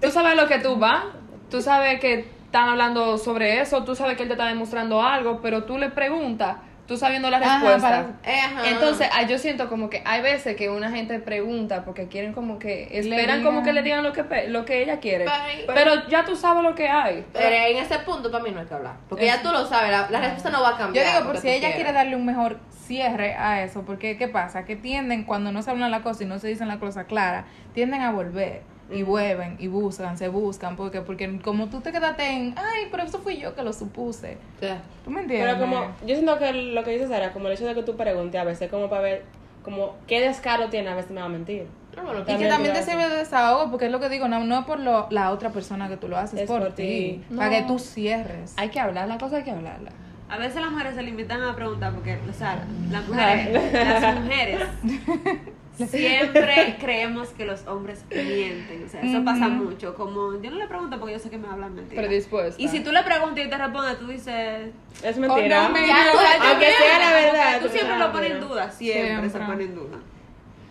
Tú 0.00 0.10
sabes 0.10 0.32
a 0.32 0.34
lo 0.36 0.46
que 0.46 0.58
tú 0.60 0.76
vas. 0.76 1.04
Tú 1.50 1.60
sabes 1.60 2.00
que 2.00 2.20
están 2.44 2.68
hablando 2.68 3.18
sobre 3.18 3.60
eso. 3.60 3.82
Tú 3.84 3.94
sabes 3.96 4.16
que 4.16 4.22
él 4.22 4.28
te 4.28 4.34
está 4.34 4.46
demostrando 4.46 5.02
algo, 5.02 5.40
pero 5.42 5.64
tú 5.64 5.76
le 5.76 5.90
preguntas, 5.90 6.56
tú 6.92 6.98
sabiendo 6.98 7.30
la 7.30 7.38
Ajá, 7.38 7.54
respuesta. 7.54 7.88
para- 8.22 8.32
Eh. 8.34 8.70
Entonces, 8.70 9.08
ah, 9.12 9.22
yo 9.22 9.38
siento 9.38 9.68
como 9.70 9.88
que 9.88 10.02
hay 10.04 10.20
veces 10.20 10.56
que 10.56 10.68
una 10.68 10.90
gente 10.90 11.18
pregunta 11.20 11.84
porque 11.86 12.08
quieren 12.08 12.34
como 12.34 12.58
que 12.58 12.82
esperan 12.92 13.38
digan. 13.38 13.42
como 13.42 13.62
que 13.62 13.72
le 13.72 13.82
digan 13.82 14.02
lo 14.02 14.12
que 14.12 14.22
lo 14.48 14.64
que 14.66 14.82
ella 14.82 15.00
quiere. 15.00 15.24
Pero- 15.66 15.74
Pero 15.74 16.08
ya 16.08 16.24
tú 16.24 16.36
sabes 16.36 16.62
lo 16.62 16.74
que 16.74 16.88
hay. 16.88 17.24
Pero 17.32 17.48
en 17.56 17.78
ese 17.78 17.98
punto 18.00 18.30
para 18.30 18.44
mí 18.44 18.50
no 18.50 18.60
hay 18.60 18.66
que 18.66 18.74
hablar. 18.74 18.96
Porque 19.08 19.24
ya 19.24 19.40
tú 19.42 19.50
lo 19.50 19.66
sabes, 19.66 19.90
la, 19.90 20.10
la 20.10 20.20
respuesta 20.20 20.50
no 20.50 20.60
va 20.60 20.68
a 20.68 20.72
Yo 20.72 20.78
cambiar. 20.78 21.06
digo, 21.06 21.26
por 21.32 21.38
si 21.38 21.48
ella 21.48 21.74
quiere 21.74 21.92
darle 21.92 22.14
un 22.14 22.26
mejor 22.26 22.58
cierre 22.86 23.34
a 23.34 23.62
eso, 23.62 23.82
porque 23.86 24.18
¿qué 24.18 24.28
pasa? 24.28 24.64
Que 24.66 24.76
tienden, 24.76 25.24
cuando 25.24 25.50
no 25.50 25.62
se 25.62 25.70
hablan 25.70 25.90
la 25.90 26.02
cosa 26.02 26.24
y 26.24 26.26
no 26.26 26.38
se 26.38 26.48
dicen 26.48 26.68
la 26.68 26.78
cosa 26.78 27.04
clara, 27.04 27.46
tienden 27.72 28.02
a 28.02 28.10
volver 28.12 28.62
y 28.90 29.02
vuelven 29.02 29.56
y 29.58 29.68
buscan, 29.68 30.18
se 30.18 30.28
buscan, 30.28 30.76
porque 30.76 31.00
porque 31.00 31.40
como 31.40 31.68
tú 31.68 31.80
te 31.80 31.92
quedaste 31.92 32.24
en, 32.30 32.54
ay, 32.56 32.88
pero 32.90 33.04
eso 33.04 33.18
fui 33.18 33.38
yo 33.38 33.54
que 33.54 33.62
lo 33.62 33.72
supuse. 33.72 34.38
Sí. 34.60 34.68
¿Tú 35.04 35.10
me 35.10 35.22
entiendes? 35.22 35.48
Pero 35.54 35.60
como, 35.60 35.86
yo 36.06 36.14
siento 36.14 36.38
que 36.38 36.52
lo 36.52 36.84
que 36.84 36.90
dices 36.92 37.08
Sara, 37.08 37.32
como 37.32 37.46
el 37.48 37.54
hecho 37.54 37.66
de 37.66 37.74
que 37.74 37.82
tú 37.82 37.96
preguntes 37.96 38.40
a 38.40 38.44
veces, 38.44 38.70
como 38.70 38.88
para 38.90 39.02
ver, 39.02 39.24
como, 39.64 39.96
¿qué 40.06 40.20
descaro 40.20 40.68
tiene? 40.68 40.88
A 40.90 40.94
veces 40.94 41.10
me 41.12 41.20
va 41.20 41.26
a 41.26 41.30
mentir. 41.30 41.66
No, 41.96 42.02
bueno, 42.04 42.20
Y 42.20 42.36
que 42.36 42.48
También 42.48 42.74
te 42.74 42.82
sirve 42.82 43.08
de 43.08 43.16
desahogo, 43.18 43.70
porque 43.70 43.86
es 43.86 43.92
lo 43.92 44.00
que 44.00 44.08
digo, 44.08 44.26
no, 44.26 44.42
no 44.44 44.60
es 44.60 44.64
por 44.64 44.80
lo- 44.80 45.06
la 45.10 45.30
otra 45.30 45.50
persona 45.50 45.88
que 45.88 45.96
tú 45.98 46.08
lo 46.08 46.16
haces, 46.18 46.40
Es 46.40 46.46
por, 46.46 46.60
por 46.62 46.72
ti. 46.72 47.22
Para 47.36 47.50
que 47.50 47.62
tú 47.62 47.78
cierres. 47.78 48.54
Hay 48.56 48.70
que 48.70 48.80
hablar, 48.80 49.08
la 49.08 49.18
cosa 49.18 49.36
hay 49.36 49.42
que 49.44 49.50
hablarla. 49.50 49.90
A 50.28 50.38
veces 50.38 50.62
las 50.62 50.70
mujeres 50.70 50.94
se 50.94 51.02
limitan 51.02 51.42
a 51.42 51.54
preguntar 51.54 51.92
porque, 51.92 52.18
o 52.28 52.32
sea, 52.32 52.64
las 52.90 53.06
mujeres, 53.06 53.72
las 53.74 54.20
mujeres 54.20 54.60
siempre 55.76 56.76
creemos 56.80 57.28
que 57.30 57.44
los 57.44 57.66
hombres 57.66 58.04
mienten. 58.10 58.84
O 58.84 58.88
sea, 58.88 59.00
eso 59.00 59.24
pasa 59.24 59.48
mucho. 59.48 59.94
Como 59.94 60.40
yo 60.40 60.50
no 60.50 60.56
le 60.58 60.66
pregunto 60.66 60.98
porque 60.98 61.14
yo 61.14 61.18
sé 61.18 61.30
que 61.30 61.38
me 61.38 61.48
hablan 61.48 61.74
mentiras. 61.74 62.04
Predispuesta. 62.04 62.60
Y 62.62 62.68
si 62.68 62.80
tú 62.80 62.92
le 62.92 63.02
preguntas 63.02 63.44
y 63.44 63.48
te 63.48 63.56
responde, 63.58 63.94
tú 63.96 64.06
dices. 64.08 64.70
Es 65.02 65.18
mentira. 65.18 65.64
Oh, 65.64 65.68
no, 65.68 65.74
me- 65.74 65.86
Ya, 65.86 66.06
o 66.14 66.18
sea, 66.18 66.50
Aunque 66.50 66.66
sea 66.72 66.98
la 66.98 67.12
verdad. 67.12 67.60
Tú 67.62 67.68
siempre 67.68 67.98
lo 67.98 68.12
pones 68.12 68.30
en 68.32 68.40
duda, 68.40 68.70
siempre, 68.70 69.24
se 69.24 69.30
Siempre. 69.30 69.40
pone 69.52 69.64
en 69.64 69.74
duda. 69.74 69.98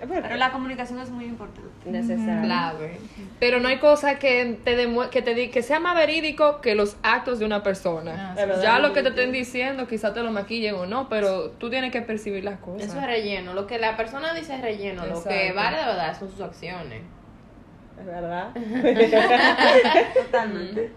Pero 0.08 0.36
la 0.36 0.52
comunicación 0.52 1.00
es 1.00 1.10
muy 1.10 1.26
importante. 1.26 1.70
Necesario. 1.86 2.42
Clave. 2.44 2.98
Pero 3.40 3.60
no 3.60 3.68
hay 3.68 3.78
cosa 3.80 4.18
que 4.20 4.58
te 4.64 4.76
demue- 4.78 5.10
que 5.10 5.22
te 5.22 5.34
di 5.36 5.50
que 5.50 5.62
sea 5.64 5.80
más 5.80 5.96
verídico 5.96 6.60
que 6.62 6.76
los 6.76 6.98
actos 7.04 7.40
de 7.40 7.46
una 7.46 7.64
persona. 7.64 8.34
Ah, 8.36 8.36
sí. 8.56 8.62
Ya 8.64 8.80
lo 8.80 8.94
que 8.94 9.04
te 9.04 9.10
estén 9.10 9.32
diciendo, 9.32 9.88
quizás 9.88 10.14
te 10.14 10.22
lo 10.22 10.32
maquillen 10.32 10.76
o 10.76 10.86
no, 10.86 11.08
pero 11.10 11.52
tú 11.52 11.70
tienes 11.70 11.92
que 11.92 12.02
percibir 12.02 12.44
las 12.44 12.60
cosas. 12.60 12.90
Eso 12.90 13.00
es 13.00 13.06
relleno. 13.06 13.54
Lo 13.54 13.68
que 13.68 13.78
la 13.80 13.96
persona 13.98 14.34
dice 14.34 14.56
es 14.56 14.62
relleno. 14.62 15.06
Lo 15.06 15.24
que 15.24 15.54
vale 15.54 15.78
de 15.78 15.86
verdad 15.86 16.18
son 16.18 16.30
sus 16.32 16.42
acciones. 16.42 17.02
Es 18.00 18.06
verdad. 18.06 18.50
Totalmente. 20.14 20.92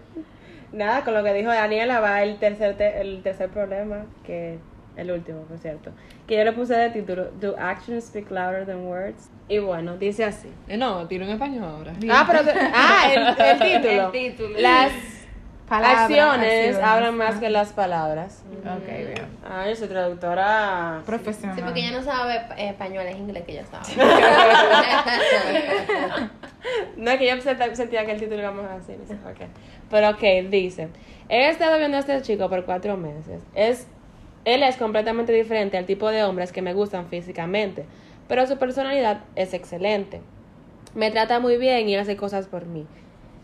Nada, 0.71 1.03
con 1.03 1.13
lo 1.13 1.23
que 1.23 1.33
dijo 1.33 1.49
Daniela 1.49 1.99
va 1.99 2.23
el 2.23 2.37
tercer, 2.37 2.75
te- 2.75 2.99
el 2.99 3.21
tercer 3.23 3.49
problema, 3.49 4.05
que 4.25 4.59
el 4.97 5.11
último, 5.11 5.41
por 5.41 5.57
cierto, 5.57 5.91
que 6.27 6.37
yo 6.37 6.43
le 6.43 6.51
puse 6.53 6.73
de 6.75 6.89
título 6.89 7.25
Do 7.39 7.55
actions 7.59 8.05
speak 8.05 8.29
louder 8.31 8.65
than 8.65 8.85
words? 8.85 9.29
Y 9.47 9.59
bueno, 9.59 9.97
dice 9.97 10.25
así. 10.25 10.49
Eh, 10.67 10.77
no, 10.77 11.07
tiro 11.07 11.25
en 11.25 11.31
español 11.31 11.63
ahora. 11.65 11.93
Ah, 12.09 12.23
pero 12.27 12.39
ah, 12.73 13.07
el, 13.13 13.27
el 13.45 13.59
título. 13.81 14.05
El 14.05 14.11
título. 14.11 14.59
Las 14.59 14.91
Palabras, 15.67 16.01
acciones, 16.01 16.43
acciones. 16.67 16.77
hablan 16.77 17.17
más 17.17 17.35
que 17.39 17.49
las 17.49 17.73
palabras. 17.73 18.43
Ok, 18.63 18.85
bien. 18.87 19.27
Ah, 19.49 19.65
yo 19.67 19.75
soy 19.75 19.87
traductora. 19.87 21.01
Profesional. 21.07 21.55
Sí, 21.55 21.61
porque 21.63 21.79
ella 21.79 21.91
no 21.97 22.03
sabe 22.03 22.39
español, 22.57 23.03
es 23.07 23.15
inglés 23.17 23.43
que 23.45 23.51
ella 23.53 23.65
sabe. 23.65 23.85
No 26.97 27.11
es 27.11 27.19
que 27.19 27.27
yo 27.27 27.35
sent- 27.35 27.73
sentía 27.75 28.05
que 28.05 28.11
el 28.13 28.19
título 28.19 28.39
íbamos 28.41 28.65
a 28.65 28.77
decir, 28.77 28.97
qué. 29.37 29.47
Pero 29.89 30.09
ok, 30.09 30.49
dice: 30.49 30.87
He 31.29 31.49
estado 31.49 31.77
viendo 31.77 31.97
a 31.97 31.99
este 31.99 32.19
chico 32.23 32.49
por 32.49 32.65
cuatro 32.65 32.97
meses. 32.97 33.41
Es, 33.53 33.87
él 34.45 34.63
es 34.63 34.77
completamente 34.77 35.33
diferente 35.33 35.77
al 35.77 35.85
tipo 35.85 36.09
de 36.09 36.23
hombres 36.23 36.51
que 36.51 36.61
me 36.61 36.73
gustan 36.73 37.07
físicamente, 37.07 37.85
pero 38.27 38.45
su 38.47 38.57
personalidad 38.57 39.21
es 39.35 39.53
excelente. 39.53 40.21
Me 40.93 41.11
trata 41.11 41.39
muy 41.39 41.57
bien 41.57 41.89
y 41.89 41.95
hace 41.97 42.15
cosas 42.15 42.47
por 42.47 42.65
mí. 42.65 42.85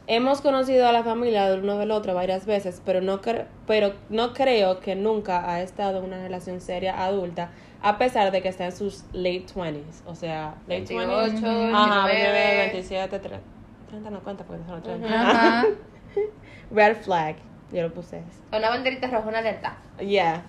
Hemos 0.08 0.42
conocido 0.42 0.88
a 0.88 0.92
la 0.92 1.04
familia 1.04 1.50
del 1.50 1.62
uno 1.64 1.78
del 1.78 1.92
otro 1.92 2.14
varias 2.16 2.46
veces, 2.46 2.82
pero 2.86 3.02
no, 3.02 3.22
cre- 3.22 3.46
pero 3.68 3.94
no 4.10 4.34
creo 4.34 4.80
que 4.80 4.96
nunca 4.96 5.50
ha 5.52 5.62
estado 5.62 6.00
en 6.00 6.06
una 6.06 6.22
relación 6.22 6.60
seria 6.60 7.04
adulta, 7.06 7.52
a 7.82 7.98
pesar 7.98 8.32
de 8.32 8.42
que 8.42 8.50
está 8.50 8.66
en 8.66 8.72
sus 8.72 9.04
late 9.14 9.46
20s. 9.56 9.84
O 10.08 10.16
sea, 10.16 10.56
late 10.68 10.86
20s. 10.86 11.08
28, 11.08 11.76
Ajá, 11.76 12.08
29. 12.08 12.08
29, 12.08 12.58
27, 12.58 13.20
30. 13.20 13.40
30 13.90 14.10
no 14.10 14.20
cuenta 14.22 14.44
porque 14.44 14.64
son 14.64 14.76
los 14.76 14.84
30. 14.84 15.22
Ajá. 15.22 15.66
Red 16.72 16.98
flag. 16.98 17.36
Yo 17.72 17.84
lo 17.84 17.94
puse. 17.94 18.22
Una 18.52 18.70
banderita 18.70 19.08
roja, 19.08 19.28
una 19.30 19.40
alerta. 19.40 19.78
Yeah. 20.00 20.44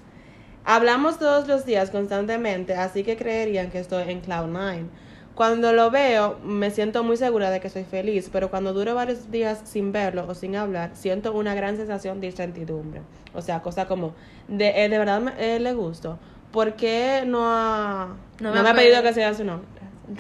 Hablamos 0.65 1.19
todos 1.19 1.49
los 1.49 1.65
días 1.67 1.91
constantemente, 1.91 2.75
así 2.75 3.03
que 3.03 3.17
creerían 3.17 3.71
que 3.71 3.81
estoy 3.81 4.11
en 4.11 4.23
Cloud9. 4.23 4.87
Cuando 5.35 5.73
lo 5.73 5.91
veo, 5.91 6.39
me 6.45 6.71
siento 6.71 7.03
muy 7.03 7.17
segura 7.17 7.51
de 7.51 7.59
que 7.59 7.71
soy 7.71 7.85
feliz, 7.85 8.29
pero 8.31 8.51
cuando 8.51 8.73
duro 8.73 8.95
varios 8.95 9.31
días 9.31 9.63
sin 9.65 9.91
verlo 9.91 10.27
o 10.29 10.35
sin 10.35 10.57
hablar, 10.57 10.91
siento 10.93 11.33
una 11.33 11.55
gran 11.55 11.77
sensación 11.77 12.21
de 12.21 12.27
incertidumbre. 12.29 13.01
O 13.35 13.41
sea, 13.41 13.63
cosa 13.63 13.89
como, 13.89 14.15
de, 14.47 14.85
eh, 14.85 14.89
de 14.89 14.99
verdad 14.99 15.21
me, 15.21 15.33
eh, 15.39 15.59
le 15.59 15.73
gusto. 15.73 16.19
¿Por 16.53 16.75
qué 16.75 17.25
no 17.27 17.41
ha, 17.47 18.15
no 18.41 18.53
me, 18.53 18.69
ha 18.69 18.75
pedido 18.75 19.03
que 19.03 19.15
sea 19.15 19.33
su 19.33 19.43
nombre? 19.43 19.67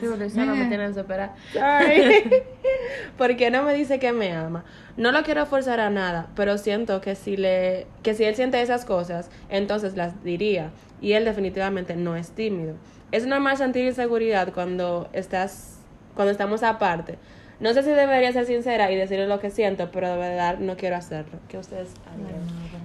No 0.00 0.57
me 0.57 0.66
tienen 0.66 0.94
superar. 0.94 1.35
Sorry. 1.52 2.42
¿Por 3.18 3.37
qué 3.37 3.50
no 3.50 3.62
me 3.62 3.74
dice 3.74 3.98
que 3.98 4.12
me 4.12 4.33
ama? 4.33 4.64
No 4.96 5.12
lo 5.12 5.22
quiero 5.22 5.46
forzar 5.46 5.81
a 5.81 5.90
nada, 5.90 6.28
pero 6.35 6.59
siento 6.59 7.00
que 7.00 7.14
si 7.14 7.37
le 7.37 7.87
que 8.02 8.14
si 8.14 8.24
él 8.24 8.35
siente 8.35 8.61
esas 8.61 8.85
cosas, 8.85 9.31
entonces 9.48 9.96
las 9.96 10.22
diría 10.22 10.70
y 11.00 11.12
él 11.12 11.24
definitivamente 11.24 11.96
no 11.96 12.16
es 12.16 12.31
tímido. 12.31 12.74
Es 13.11 13.26
normal 13.26 13.57
sentir 13.57 13.85
inseguridad 13.85 14.52
cuando 14.52 15.09
estás 15.12 15.78
cuando 16.14 16.31
estamos 16.33 16.62
aparte. 16.62 17.18
No 17.61 17.72
sé 17.74 17.85
si 17.85 17.90
debería 17.90 18.33
ser 18.33 18.44
sincera 18.44 18.90
y 18.90 18.96
decirle 18.96 19.28
lo 19.28 19.38
que 19.38 19.50
siento, 19.50 19.90
pero 19.92 20.11
de 20.11 20.16
verdad 20.16 20.59
no 20.59 20.76
quiero 20.76 20.96
hacerlo. 20.96 21.38
¿Qué 21.48 21.59
ustedes? 21.59 21.90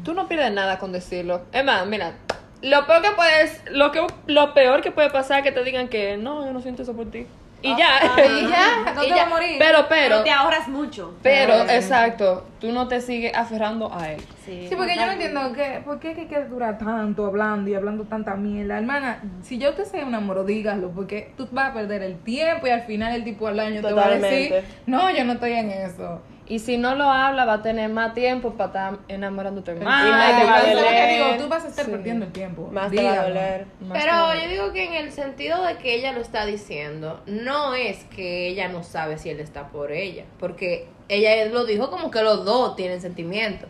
Tú 0.03 0.13
no 0.13 0.27
pierdes 0.27 0.53
nada 0.53 0.77
con 0.77 0.91
decirlo. 0.91 1.41
Es 1.51 1.65
más, 1.65 1.87
mira, 1.87 2.13
lo 2.61 2.85
peor 2.87 3.01
que 3.01 3.11
puedes, 3.11 3.61
lo 3.71 3.91
que 3.91 4.05
lo 4.27 4.53
peor 4.53 4.81
que 4.81 4.91
puede 4.91 5.09
pasar 5.09 5.39
es 5.39 5.43
que 5.43 5.51
te 5.51 5.63
digan 5.63 5.87
que 5.87 6.17
no, 6.17 6.45
yo 6.45 6.53
no 6.53 6.61
siento 6.61 6.83
eso 6.83 6.93
por 6.93 7.09
ti. 7.11 7.27
Y 7.63 7.75
ya. 7.75 7.87
Y 8.17 8.47
ya, 8.47 8.93
no 8.93 9.03
Y 9.03 9.07
te 9.07 9.11
va 9.11 9.15
ya. 9.17 9.23
a 9.25 9.29
morir. 9.29 9.55
Pero, 9.57 9.85
pero, 9.89 10.09
Pero 10.17 10.23
te 10.23 10.29
ahorras 10.29 10.67
mucho. 10.67 11.15
pero, 11.23 11.53
exacto, 11.67 12.45
tú 12.59 12.71
no 12.71 12.87
te 12.87 13.01
sigues 13.01 13.33
aferrando 13.35 13.91
a 13.91 14.11
él. 14.11 14.21
Sí, 14.45 14.69
porque 14.77 14.95
yo 14.95 15.05
no 15.07 15.13
entiendo 15.13 15.53
que, 15.53 15.81
por 15.83 15.99
qué 15.99 16.11
es 16.11 16.15
que 16.15 16.21
hay 16.21 16.27
que 16.27 16.39
durar 16.45 16.77
tanto 16.77 17.25
hablando 17.25 17.69
y 17.69 17.73
hablando 17.73 18.03
tanta 18.03 18.35
mierda. 18.35 18.77
Hermana, 18.77 19.23
si 19.41 19.57
yo 19.57 19.73
te 19.73 19.85
sé 19.85 20.03
un 20.03 20.13
amor, 20.13 20.45
dígalo, 20.45 20.91
porque 20.91 21.33
tú 21.35 21.47
vas 21.51 21.71
a 21.71 21.73
perder 21.73 22.03
el 22.03 22.19
tiempo 22.19 22.67
y 22.67 22.69
al 22.69 22.83
final 22.83 23.13
el 23.15 23.23
tipo 23.23 23.47
al 23.47 23.59
año 23.59 23.81
te 23.81 23.91
va 23.91 24.05
a 24.05 24.09
decir, 24.11 24.49
Totalmente. 24.49 24.63
no, 24.85 25.09
yo 25.11 25.23
no 25.25 25.33
estoy 25.33 25.53
en 25.53 25.71
eso. 25.71 26.21
Y 26.49 26.59
si 26.59 26.77
no 26.77 26.95
lo 26.95 27.09
habla, 27.11 27.43
va 27.45 27.53
a 27.55 27.61
tener 27.61 27.89
más 27.89 28.13
tiempo 28.13 28.53
para 28.53 28.67
estar 28.67 28.99
enamorándote 29.09 29.75
más. 29.75 30.07
Y 30.07 30.09
más 30.11 30.39
te 30.39 30.45
va 30.45 30.53
a 30.55 30.59
Entonces, 30.59 30.73
lo 30.75 30.79
que 30.81 30.95
doler. 30.95 31.09
digo, 31.33 31.43
tú 31.43 31.49
vas 31.49 31.65
a 31.65 31.67
estar 31.67 31.85
Sí. 31.85 31.91
perdiendo 31.91 32.25
el 32.25 32.31
tiempo. 32.31 32.69
Más 32.71 32.89
te 32.91 33.03
va 33.03 33.11
a 33.13 33.23
doler. 33.27 33.65
Más 33.81 33.97
Pero 33.99 34.11
todavía. 34.13 34.43
yo 34.45 34.49
digo 34.51 34.71
que 34.73 34.85
en 34.85 34.93
el 34.93 35.11
sentido 35.11 35.63
de 35.65 35.75
que 35.77 35.95
ella 35.95 36.13
lo 36.13 36.21
está 36.21 36.45
diciendo, 36.45 37.21
no 37.25 37.73
es 37.75 38.03
que 38.05 38.47
ella 38.47 38.69
no 38.69 38.83
sabe 38.83 39.17
si 39.17 39.29
él 39.29 39.39
está 39.41 39.67
por 39.67 39.91
ella, 39.91 40.23
porque 40.39 40.87
ella 41.09 41.45
lo 41.45 41.65
dijo 41.65 41.89
como 41.89 42.11
que 42.11 42.21
los 42.21 42.43
dos 42.45 42.75
tienen 42.75 43.01
sentimientos. 43.01 43.69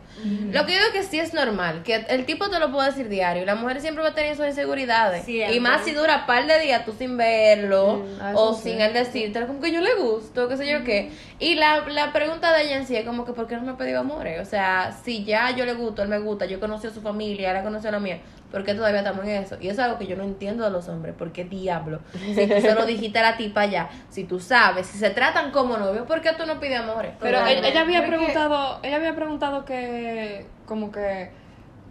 Lo 0.51 0.65
que 0.65 0.71
digo 0.71 0.85
que 0.91 1.03
sí 1.03 1.19
es 1.19 1.33
normal, 1.33 1.83
que 1.83 1.93
el 2.09 2.25
tipo 2.25 2.49
te 2.49 2.59
lo 2.59 2.71
puede 2.71 2.89
decir 2.89 3.07
diario, 3.07 3.45
la 3.45 3.53
mujer 3.53 3.79
siempre 3.81 4.03
va 4.03 4.09
a 4.09 4.13
tener 4.15 4.35
sus 4.35 4.47
inseguridades. 4.47 5.23
Siempre. 5.23 5.55
Y 5.55 5.59
más 5.59 5.83
si 5.85 5.91
dura 5.91 6.25
par 6.25 6.47
de 6.47 6.59
días 6.59 6.85
tú 6.85 6.93
sin 6.97 7.17
verlo, 7.17 8.03
eso 8.15 8.39
o 8.39 8.53
sí. 8.55 8.71
sin 8.71 8.81
él 8.81 8.93
decirte, 8.93 9.45
como 9.45 9.61
que 9.61 9.71
yo 9.71 9.79
le 9.81 9.93
gusto, 9.95 10.47
qué 10.47 10.57
sé 10.57 10.67
yo 10.67 10.83
qué. 10.83 11.11
Y 11.39 11.55
la, 11.55 11.87
la 11.87 12.11
pregunta 12.13 12.51
de 12.55 12.63
ella 12.63 12.77
en 12.77 12.87
sí 12.87 12.95
es 12.95 13.05
como 13.05 13.25
que, 13.25 13.33
¿por 13.33 13.47
qué 13.47 13.55
no 13.55 13.61
me 13.61 13.71
ha 13.71 13.77
pedido 13.77 13.99
amores? 13.99 14.41
O 14.41 14.49
sea, 14.49 14.97
si 15.03 15.23
ya 15.23 15.55
yo 15.55 15.65
le 15.65 15.73
gusto, 15.73 16.01
él 16.01 16.09
me 16.09 16.19
gusta, 16.19 16.45
yo 16.45 16.59
conocí 16.59 16.87
a 16.87 16.91
su 16.91 17.01
familia, 17.01 17.55
él 17.55 17.63
conoció 17.63 17.89
a 17.89 17.91
la 17.91 17.99
mía, 17.99 18.19
¿por 18.51 18.63
qué 18.63 18.73
todavía 18.73 18.99
estamos 18.99 19.23
en 19.25 19.31
eso? 19.43 19.57
Y 19.59 19.67
eso 19.69 19.81
es 19.81 19.85
algo 19.87 19.97
que 19.97 20.07
yo 20.07 20.15
no 20.15 20.23
entiendo 20.23 20.63
de 20.63 20.69
los 20.71 20.87
hombres, 20.89 21.13
¿por 21.15 21.31
qué 21.31 21.43
diablo? 21.43 21.99
Si 22.13 22.47
tú 22.47 22.61
se 22.61 22.75
lo 22.75 22.85
dijiste 22.85 23.19
a 23.19 23.31
la 23.31 23.37
tipa 23.37 23.65
ya, 23.65 23.89
si 24.09 24.23
tú 24.23 24.39
sabes, 24.39 24.87
si 24.87 24.97
se 24.97 25.09
tratan 25.09 25.51
como 25.51 25.77
novios, 25.77 26.05
¿por 26.07 26.21
qué 26.21 26.31
tú 26.37 26.45
no 26.45 26.59
pides 26.59 26.79
amores? 26.79 27.13
Pero 27.19 27.45
ella, 27.45 27.81
había 27.81 27.99
Porque- 28.01 28.15
preguntado, 28.17 28.79
ella 28.83 28.95
había 28.97 29.15
preguntado 29.15 29.65
que 29.65 30.45
como 30.65 30.91
que 30.91 31.29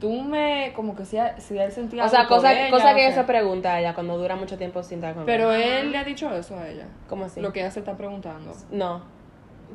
tú 0.00 0.12
me 0.22 0.72
como 0.76 0.94
que 0.94 1.04
si, 1.06 1.16
si 1.38 1.58
él 1.58 1.72
sentía 1.72 2.04
O 2.04 2.08
sea, 2.08 2.20
algo 2.20 2.36
cosa, 2.36 2.52
ella, 2.52 2.70
cosa 2.70 2.94
que 2.94 3.06
ella 3.06 3.14
se 3.14 3.24
pregunta 3.24 3.74
a 3.74 3.80
ella 3.80 3.94
cuando 3.94 4.18
dura 4.18 4.36
mucho 4.36 4.58
tiempo 4.58 4.82
sin 4.82 4.98
estar 4.98 5.14
con. 5.14 5.24
Pero 5.24 5.52
él 5.52 5.90
le 5.90 5.98
ha 5.98 6.04
dicho 6.04 6.30
eso 6.34 6.58
a 6.58 6.68
ella. 6.68 6.86
¿Cómo 7.08 7.24
así? 7.24 7.40
Lo 7.40 7.52
que 7.52 7.60
ella 7.60 7.70
se 7.70 7.80
está 7.80 7.96
preguntando. 7.96 8.52
No. 8.70 9.15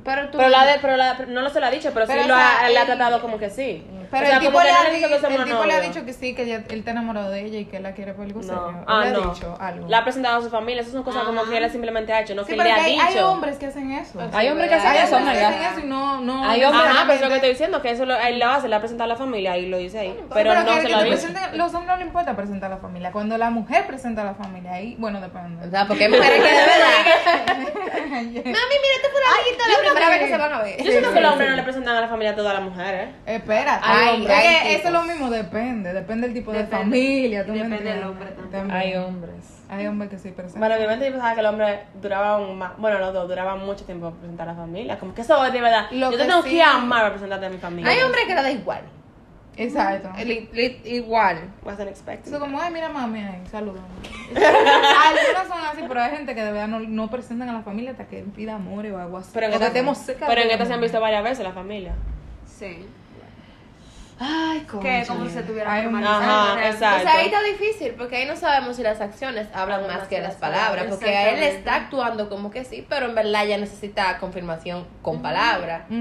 Pero 0.03 0.29
tú... 0.29 0.37
Pero, 0.39 0.49
la 0.49 0.65
de, 0.65 0.79
pero 0.81 0.97
la, 0.97 1.13
no 1.27 1.41
lo 1.41 1.49
se 1.51 1.59
lo 1.59 1.67
ha 1.67 1.69
dicho, 1.71 1.91
pero, 1.93 2.07
Pero, 2.07 2.23
sí 2.23 2.27
lo 2.27 2.33
ha, 2.35 2.67
le 2.69 2.77
ha 2.79 2.85
tratado 2.85 3.21
como 3.21 3.37
que 3.37 3.49
sí. 3.51 3.85
Pero 4.09 4.23
O 4.23 4.27
sea, 4.27 4.35
el 4.37 4.41
tipo, 4.41 4.61
le 4.61 4.69
ha, 4.71 4.83
dicho 4.89 5.07
que 5.07 5.15
el 5.35 5.43
tipo 5.45 5.63
le 5.65 5.73
ha 5.73 5.79
dicho 5.79 6.03
que 6.05 6.11
sí, 6.13 6.33
que 6.35 6.41
ella- 6.43 6.63
él 6.69 6.79
está 6.79 6.91
enamorado 6.91 7.29
de 7.29 7.45
ella 7.45 7.59
y 7.59 7.65
que 7.65 7.77
él 7.77 7.83
la 7.83 7.93
quiere 7.93 8.13
por 8.13 8.25
algo 8.25 8.41
serio. 8.41 8.59
No. 8.71 8.79
Él 8.79 8.85
Ah, 8.87 9.05
le 9.05 9.15
ha 9.15 9.27
dicho 9.33 9.55
algo. 9.59 9.87
La 9.87 9.99
ha 9.99 10.03
presentado 10.03 10.39
a 10.39 10.41
su 10.41 10.49
familia. 10.49 10.81
Esas 10.81 10.93
son 10.93 11.03
cosas 11.03 11.23
como 11.23 11.43
que 11.45 11.55
él 11.55 11.69
simplemente 11.71 12.11
ha 12.11 12.21
hecho, 12.21 12.33
no 12.35 12.43
Sí, 12.43 12.55
que 12.55 12.63
le 12.63 12.71
ha 12.71 12.75
hay, 12.83 12.97
hay 12.99 13.13
dicho. 13.13 13.31
hombres 13.31 13.57
que 13.57 13.67
hacen 13.67 13.91
eso. 13.91 14.19
Hay 14.33 14.49
hombres 14.49 14.69
que 14.69 14.75
hacen 14.75 14.89
Hay 14.91 14.97
eso, 14.97 15.15
hombres 15.17 15.37
que 15.37 15.45
Omega. 15.45 15.59
hacen 15.59 15.71
eso 15.77 15.85
y 15.85 15.89
no, 15.89 16.19
no. 16.21 16.49
Hay 16.49 16.63
hombres- 16.63 16.83
Ajá, 16.89 17.01
pero 17.03 17.13
es 17.13 17.21
lo 17.21 17.27
que 17.29 17.35
estoy 17.35 17.49
diciendo, 17.51 17.81
que 17.81 17.91
eso 17.91 18.05
lo, 18.05 18.15
él 18.19 18.39
lo 18.39 18.47
hace, 18.49 18.67
le 18.67 18.75
ha 18.75 18.79
presentado 18.79 19.05
a 19.11 19.13
la 19.13 19.17
familia 19.17 19.55
y 19.57 19.67
lo 19.67 19.77
dice 19.77 19.99
ahí. 19.99 20.15
Pero, 20.17 20.27
Pero 20.33 20.53
no 20.55 20.65
que- 20.65 20.81
se 20.81 20.89
lo 20.89 20.97
ha 20.97 21.03
dicho. 21.03 21.27
los 21.53 21.73
hombres 21.73 21.87
no 21.87 21.95
le 21.97 22.03
importa 22.03 22.35
presentar 22.35 22.71
a 22.71 22.75
la 22.75 22.81
familia. 22.81 23.11
Cuando 23.11 23.37
la 23.37 23.49
mujer 23.51 23.85
presenta 23.85 24.23
a 24.23 24.25
la 24.25 24.33
familia, 24.33 24.73
ahí, 24.73 24.95
bueno, 24.97 25.21
depende. 25.21 25.67
O 25.67 25.69
sea, 25.69 25.85
porque 25.87 26.05
hay 26.05 26.09
mujeres 26.11 26.41
que 26.41 26.49
de 26.49 26.55
verdad... 27.61 28.00
Mami, 28.11 28.33
mira, 28.35 28.95
este 28.95 29.09
fue 29.09 29.21
la 29.21 29.41
amiguita 29.41 29.67
la 29.67 29.79
primera 29.79 30.09
vez 30.09 30.19
que 30.19 30.27
se 30.27 30.37
van 30.37 30.53
a 30.53 30.61
ver. 30.61 30.83
Yo 30.83 30.91
siento 30.91 31.13
que 31.13 31.21
los 31.21 31.31
hombres 31.31 31.49
no 31.49 31.55
le 31.55 31.63
presentan 31.63 31.95
a 31.95 32.01
la 32.01 32.07
familia 32.07 32.31
a 32.31 32.35
toda 32.35 32.53
la 32.53 32.59
mujer, 32.59 32.95
¿eh? 32.95 33.35
Espérate. 33.35 33.81
Ay, 33.83 34.21
tipos. 34.21 34.35
eso 34.65 34.87
es 34.87 34.93
lo 34.93 35.01
mismo, 35.03 35.29
depende. 35.29 35.93
Depende 35.93 36.27
del 36.27 36.35
tipo 36.35 36.51
de 36.51 36.65
familia. 36.65 37.45
¿tú 37.45 37.53
me 37.53 37.63
Depende 37.63 37.91
del 37.93 38.03
hombre 38.03 38.29
también. 38.51 38.71
Hay 38.71 38.95
hombres. 38.95 39.63
Hay 39.69 39.87
hombres 39.87 40.09
que 40.09 40.17
sí 40.17 40.31
presentan. 40.31 40.59
Bueno, 40.59 40.75
obviamente 40.75 41.05
yo 41.05 41.11
pensaba 41.11 41.33
que 41.33 41.39
el 41.39 41.45
hombre 41.45 41.79
duraba 42.01 42.37
un 42.37 42.57
más, 42.57 42.77
bueno, 42.77 42.99
los 42.99 43.13
dos 43.13 43.29
duraban 43.29 43.65
mucho 43.65 43.85
tiempo 43.85 44.09
para 44.09 44.19
presentar 44.19 44.49
a 44.49 44.51
la 44.51 44.57
familia. 44.57 44.99
Como 44.99 45.13
que 45.13 45.21
eso 45.21 45.45
es 45.45 45.53
de 45.53 45.61
verdad. 45.61 45.85
Lo 45.91 46.11
yo 46.11 46.17
te 46.17 46.25
tengo 46.25 46.43
sí- 46.43 46.49
que 46.49 46.61
amar 46.61 47.03
para 47.03 47.09
presentarte 47.11 47.45
a 47.45 47.49
mi 47.49 47.57
familia. 47.57 47.89
Hay 47.89 48.01
hombres 48.01 48.25
que 48.25 48.35
le 48.35 48.41
da 48.41 48.51
igual. 48.51 48.81
Exacto. 49.57 50.09
Li- 50.23 50.49
li- 50.53 50.81
igual. 50.85 51.37
Wasn't 51.63 51.89
expecting. 51.89 52.33
Eso 52.33 52.39
como, 52.39 52.59
ay, 52.59 52.71
mira 52.71 52.89
mami 52.89 53.19
ahí, 53.19 53.43
saludos. 53.51 53.81
Algunas 54.35 55.47
son 55.47 55.65
así, 55.65 55.83
pero 55.87 56.01
hay 56.01 56.11
gente 56.11 56.33
que 56.33 56.43
de 56.43 56.51
verdad 56.51 56.67
no, 56.67 56.79
no 56.79 57.09
presentan 57.09 57.49
a 57.49 57.53
la 57.53 57.61
familia 57.61 57.91
hasta 57.91 58.05
que 58.07 58.21
pida 58.35 58.55
amores 58.55 58.93
o 58.93 58.97
algo 58.97 59.17
así. 59.17 59.31
Pero 59.33 59.47
en 59.47 59.53
esta, 59.53 60.27
pero 60.27 60.41
en 60.41 60.51
esta 60.51 60.65
se 60.65 60.73
han 60.73 60.81
visto 60.81 60.99
varias 61.01 61.23
veces 61.23 61.43
la 61.43 61.51
familia. 61.53 61.93
Sí. 62.45 62.85
Ay, 64.23 64.67
Que 64.83 65.03
como 65.07 65.25
si 65.25 65.31
se 65.31 65.41
tuviera 65.41 65.73
Ay. 65.73 65.87
Ajá, 65.87 66.53
o 66.53 66.55
sea, 66.55 66.69
exacto. 66.69 66.97
O 66.99 67.01
sea, 67.01 67.13
ahí 67.19 67.25
está 67.25 67.41
difícil, 67.41 67.93
porque 67.97 68.17
ahí 68.17 68.27
no 68.27 68.35
sabemos 68.35 68.75
si 68.75 68.83
las 68.83 69.01
acciones 69.01 69.47
hablan 69.51 69.87
más 69.87 70.07
que 70.07 70.21
las 70.21 70.35
palabras, 70.35 70.85
porque 70.89 71.09
a 71.09 71.31
él 71.31 71.41
está 71.41 71.75
actuando 71.75 72.29
como 72.29 72.51
que 72.51 72.63
sí, 72.63 72.85
pero 72.87 73.07
en 73.07 73.15
verdad 73.15 73.45
ya 73.47 73.57
necesita 73.57 74.19
confirmación 74.19 74.85
con 75.01 75.23
palabras. 75.23 75.85
Ujú. 75.89 75.97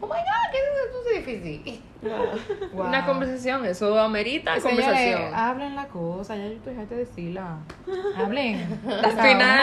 Oh 0.00 0.06
my 0.06 0.20
god, 0.20 0.50
que 0.52 0.58
eso 0.58 1.18
es 1.18 1.26
difícil. 1.26 1.82
Wow. 2.00 2.86
Una 2.86 3.04
conversación, 3.04 3.66
eso 3.66 3.98
amerita 3.98 4.54
Señores, 4.60 4.84
conversación. 4.86 5.34
hablen 5.34 5.74
la 5.74 5.86
cosa, 5.88 6.36
ya 6.36 6.44
yo 6.44 6.52
estoy 6.52 6.74
de 6.74 6.96
decirla. 6.96 7.56
Hablen. 8.16 8.80
Al 8.86 9.10
final, 9.10 9.60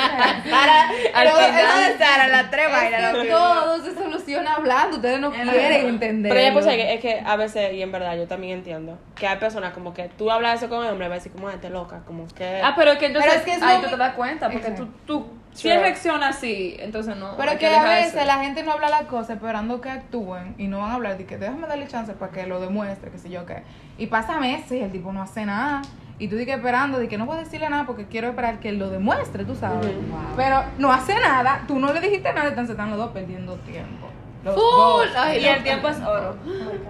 Para, 0.50 0.90
Al 1.14 1.30
todo 1.30 1.40
final- 1.40 1.60
eso 1.66 1.78
de 1.78 1.88
estar 1.94 2.20
a 2.20 2.28
las 2.28 2.52
tres 2.52 2.66
Es 2.68 2.72
vainas, 2.74 3.12
que 3.12 3.18
lo 3.18 3.24
que- 3.24 3.30
todo 3.30 3.84
se 3.86 3.94
soluciona 3.94 4.54
hablando, 4.56 4.98
ustedes 4.98 5.20
no 5.22 5.32
quieren 5.32 5.88
entender. 5.88 6.32
Pero 6.34 6.46
ya 6.46 6.54
pues 6.54 6.66
que 6.66 6.94
es 6.96 7.00
que 7.00 7.22
a 7.26 7.36
veces, 7.38 7.74
y 7.74 7.82
en 7.82 7.92
verdad 7.94 8.18
yo 8.18 8.28
también 8.28 8.58
entiendo, 8.58 8.98
que 9.16 9.28
hay 9.28 9.38
personas 9.38 9.74
como 9.74 9.94
que 9.94 10.10
tú 10.18 10.30
hablas 10.30 10.62
eso 10.62 10.70
con 10.70 10.86
el 10.86 10.92
hombre 10.92 11.08
va 11.08 11.16
a 11.16 11.18
decir 11.18 11.32
como 11.32 11.48
gente 11.50 11.70
loca, 11.70 12.02
como 12.06 12.28
que... 12.28 12.62
Ah, 12.62 12.74
pero 12.76 12.92
es 12.92 12.98
que 12.98 13.06
entonces 13.06 13.32
Pero 13.32 13.40
es 13.40 13.46
que 13.46 13.56
es 13.56 13.64
ahí 13.64 13.78
lo 13.78 13.84
tú 13.86 13.90
te 13.92 13.98
das 13.98 14.14
cuenta, 14.14 14.50
porque 14.50 14.72
tú, 14.72 14.88
tú 15.06 15.26
si 15.56 15.70
él 15.70 15.80
reacciona 15.80 16.30
así, 16.30 16.76
entonces 16.80 17.16
no. 17.16 17.36
Pero 17.38 17.52
hay 17.52 17.58
que 17.58 17.68
a 17.68 17.84
veces 17.84 18.26
la 18.28 18.40
gente 18.44 18.62
no 18.64 18.74
habla 18.74 18.90
las 18.90 19.04
cosas 19.04 19.38
esperando 19.38 19.82
que 19.82 19.90
actúen 19.90 20.54
y 20.58 20.68
no 20.68 20.80
van 20.80 20.92
a 20.92 20.94
hablar 20.96 21.18
de 21.18 21.26
que 21.26 21.38
déjame 21.38 21.66
darle 21.68 21.88
chance 21.88 22.14
para 22.14 22.32
que 22.32 22.46
lo 22.46 22.60
demuestre, 22.60 23.10
que 23.10 23.18
sé 23.18 23.30
yo 23.30 23.46
qué. 23.46 23.64
Y 23.98 24.08
pasa 24.08 24.38
meses 24.40 24.74
y 24.74 24.82
el 24.82 24.92
tipo 24.92 25.12
no 25.14 25.22
hace 25.22 25.46
nada. 25.46 25.82
y 26.18 26.28
tú 26.28 26.36
dices 26.38 26.56
esperando 26.56 26.98
de 27.00 27.08
que 27.08 27.18
no 27.18 27.26
voy 27.26 27.38
a 27.38 27.40
decirle 27.42 27.70
nada 27.70 27.86
porque 27.86 28.06
quiero 28.06 28.30
esperar 28.30 28.60
que 28.60 28.70
él 28.70 28.80
lo 28.80 28.90
demuestre, 28.90 29.44
tú 29.44 29.56
sabes. 29.56 29.92
Pero 30.36 30.64
no 30.78 30.92
hace 30.92 31.14
nada, 31.16 31.64
tú 31.68 31.78
no 31.80 31.92
le 31.92 32.00
dijiste 32.00 32.32
nada, 32.34 32.50
entonces 32.50 32.72
están 32.72 32.90
los 32.90 32.98
dos 32.98 33.12
perdiendo 33.12 33.56
tiempo. 33.58 34.08
Los 34.46 34.54
Full. 34.54 34.64
dos. 34.64 35.08
Ay, 35.18 35.42
Y 35.44 35.46
el 35.48 35.64
tiempo 35.64 35.90
es 35.90 35.98
oro. 36.02 36.38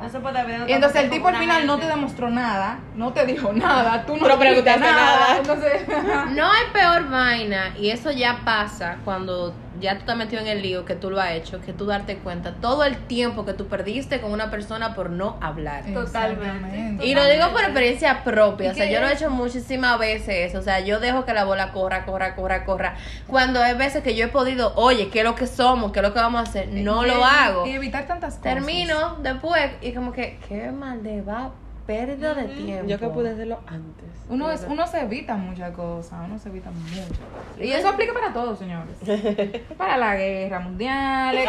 No 0.02 0.10
se 0.10 0.20
puede 0.20 0.44
ver 0.44 0.70
Y 0.70 0.74
entonces 0.74 1.04
el 1.04 1.10
tipo 1.10 1.30
al 1.30 1.38
final 1.38 1.66
no 1.66 1.80
te 1.80 1.88
demostró 1.88 2.30
nada, 2.30 2.80
no 2.96 3.14
te 3.14 3.26
dijo 3.26 3.54
nada, 3.54 4.06
tú 4.06 4.18
no 4.18 4.20
dijiste 4.20 4.38
preguntaste 4.38 4.80
nada. 4.82 5.38
Entonces, 5.38 5.88
No 6.36 6.52
hay 6.52 6.64
peor 6.74 7.10
vaina, 7.10 7.74
y 7.80 7.90
eso 7.90 8.12
ya 8.12 8.42
pasa 8.44 8.98
cuando 9.06 9.54
ya 9.80 9.98
tú 10.00 10.06
te 10.06 10.12
has 10.12 10.18
metido 10.18 10.42
en 10.42 10.48
el 10.48 10.62
lío, 10.62 10.86
que 10.86 10.96
tú 10.96 11.10
lo 11.10 11.20
has 11.20 11.32
hecho, 11.32 11.62
que 11.62 11.74
tú 11.74 11.86
darte 11.86 12.18
cuenta 12.18 12.54
todo 12.62 12.84
el 12.84 12.96
tiempo 12.98 13.46
que 13.46 13.54
tú 13.54 13.68
perdiste 13.68 14.22
con 14.22 14.32
una 14.32 14.50
persona 14.52 14.96
por 14.96 15.10
no 15.10 15.38
hablar. 15.42 15.84
Exactamente. 15.88 17.06
Y 17.06 17.16
lo 17.16 17.26
digo 17.28 17.50
por 17.52 17.62
experiencia 17.62 18.24
propia, 18.24 18.68
¿Y 18.68 18.72
o 18.72 18.74
sea, 18.74 18.90
yo 18.90 19.00
lo 19.02 19.08
he 19.08 19.14
hecho 19.14 19.30
muchísimas 19.30 20.00
veces 20.00 20.50
eso, 20.50 20.60
o 20.60 20.62
sea, 20.62 20.80
yo 20.80 21.00
dejo 21.00 21.26
que 21.26 21.34
la 21.34 21.44
bola 21.46 21.72
corra, 21.72 22.06
corra, 22.06 22.36
corra, 22.36 22.66
corra. 22.66 22.96
Cuando 23.28 23.62
hay 23.62 23.76
veces 23.76 24.04
que 24.04 24.16
yo 24.16 24.26
he 24.26 24.30
podido, 24.30 24.74
oye, 24.76 25.10
¿qué 25.10 25.20
es 25.20 25.26
lo 25.26 25.36
que 25.36 25.48
somos? 25.48 25.92
¿Qué 25.92 26.00
es 26.00 26.04
lo 26.04 26.14
que 26.14 26.20
vamos 26.20 26.40
a 26.40 26.50
hacer? 26.50 26.70
No 26.70 27.06
Y- 27.06 27.10
lo 27.10 27.24
hago. 27.26 27.66
Y 27.66 27.72
evitar 27.72 28.08
tantas 28.08 28.36
cosas. 28.36 28.54
Termino 28.54 29.18
después 29.22 29.72
y 29.82 29.92
como 29.94 30.12
que, 30.12 30.40
qué 30.48 30.72
mal 30.72 31.04
de 31.04 31.22
va, 31.22 31.52
pérdida 31.86 32.34
de 32.34 32.46
tiempo. 32.46 32.88
Yo 32.88 33.00
que 33.00 33.08
pude 33.10 33.30
hacerlo 33.32 33.60
antes. 33.68 34.06
Uno, 34.28 34.52
es, 34.52 34.66
uno 34.68 34.88
se 34.88 35.02
evita 35.02 35.36
muchas 35.36 35.72
cosas, 35.76 36.20
uno 36.26 36.40
se 36.40 36.50
evita 36.50 36.72
muchas 36.72 37.08
cosas. 37.08 37.24
Y 37.60 37.72
eso 37.72 37.90
aplica 37.90 38.12
para 38.14 38.34
todos, 38.34 38.58
señores. 38.58 38.96
para 39.78 39.98
la 39.98 40.16
guerra 40.16 40.60
mundial, 40.60 41.36
Yo 41.36 41.42
sé 41.42 41.48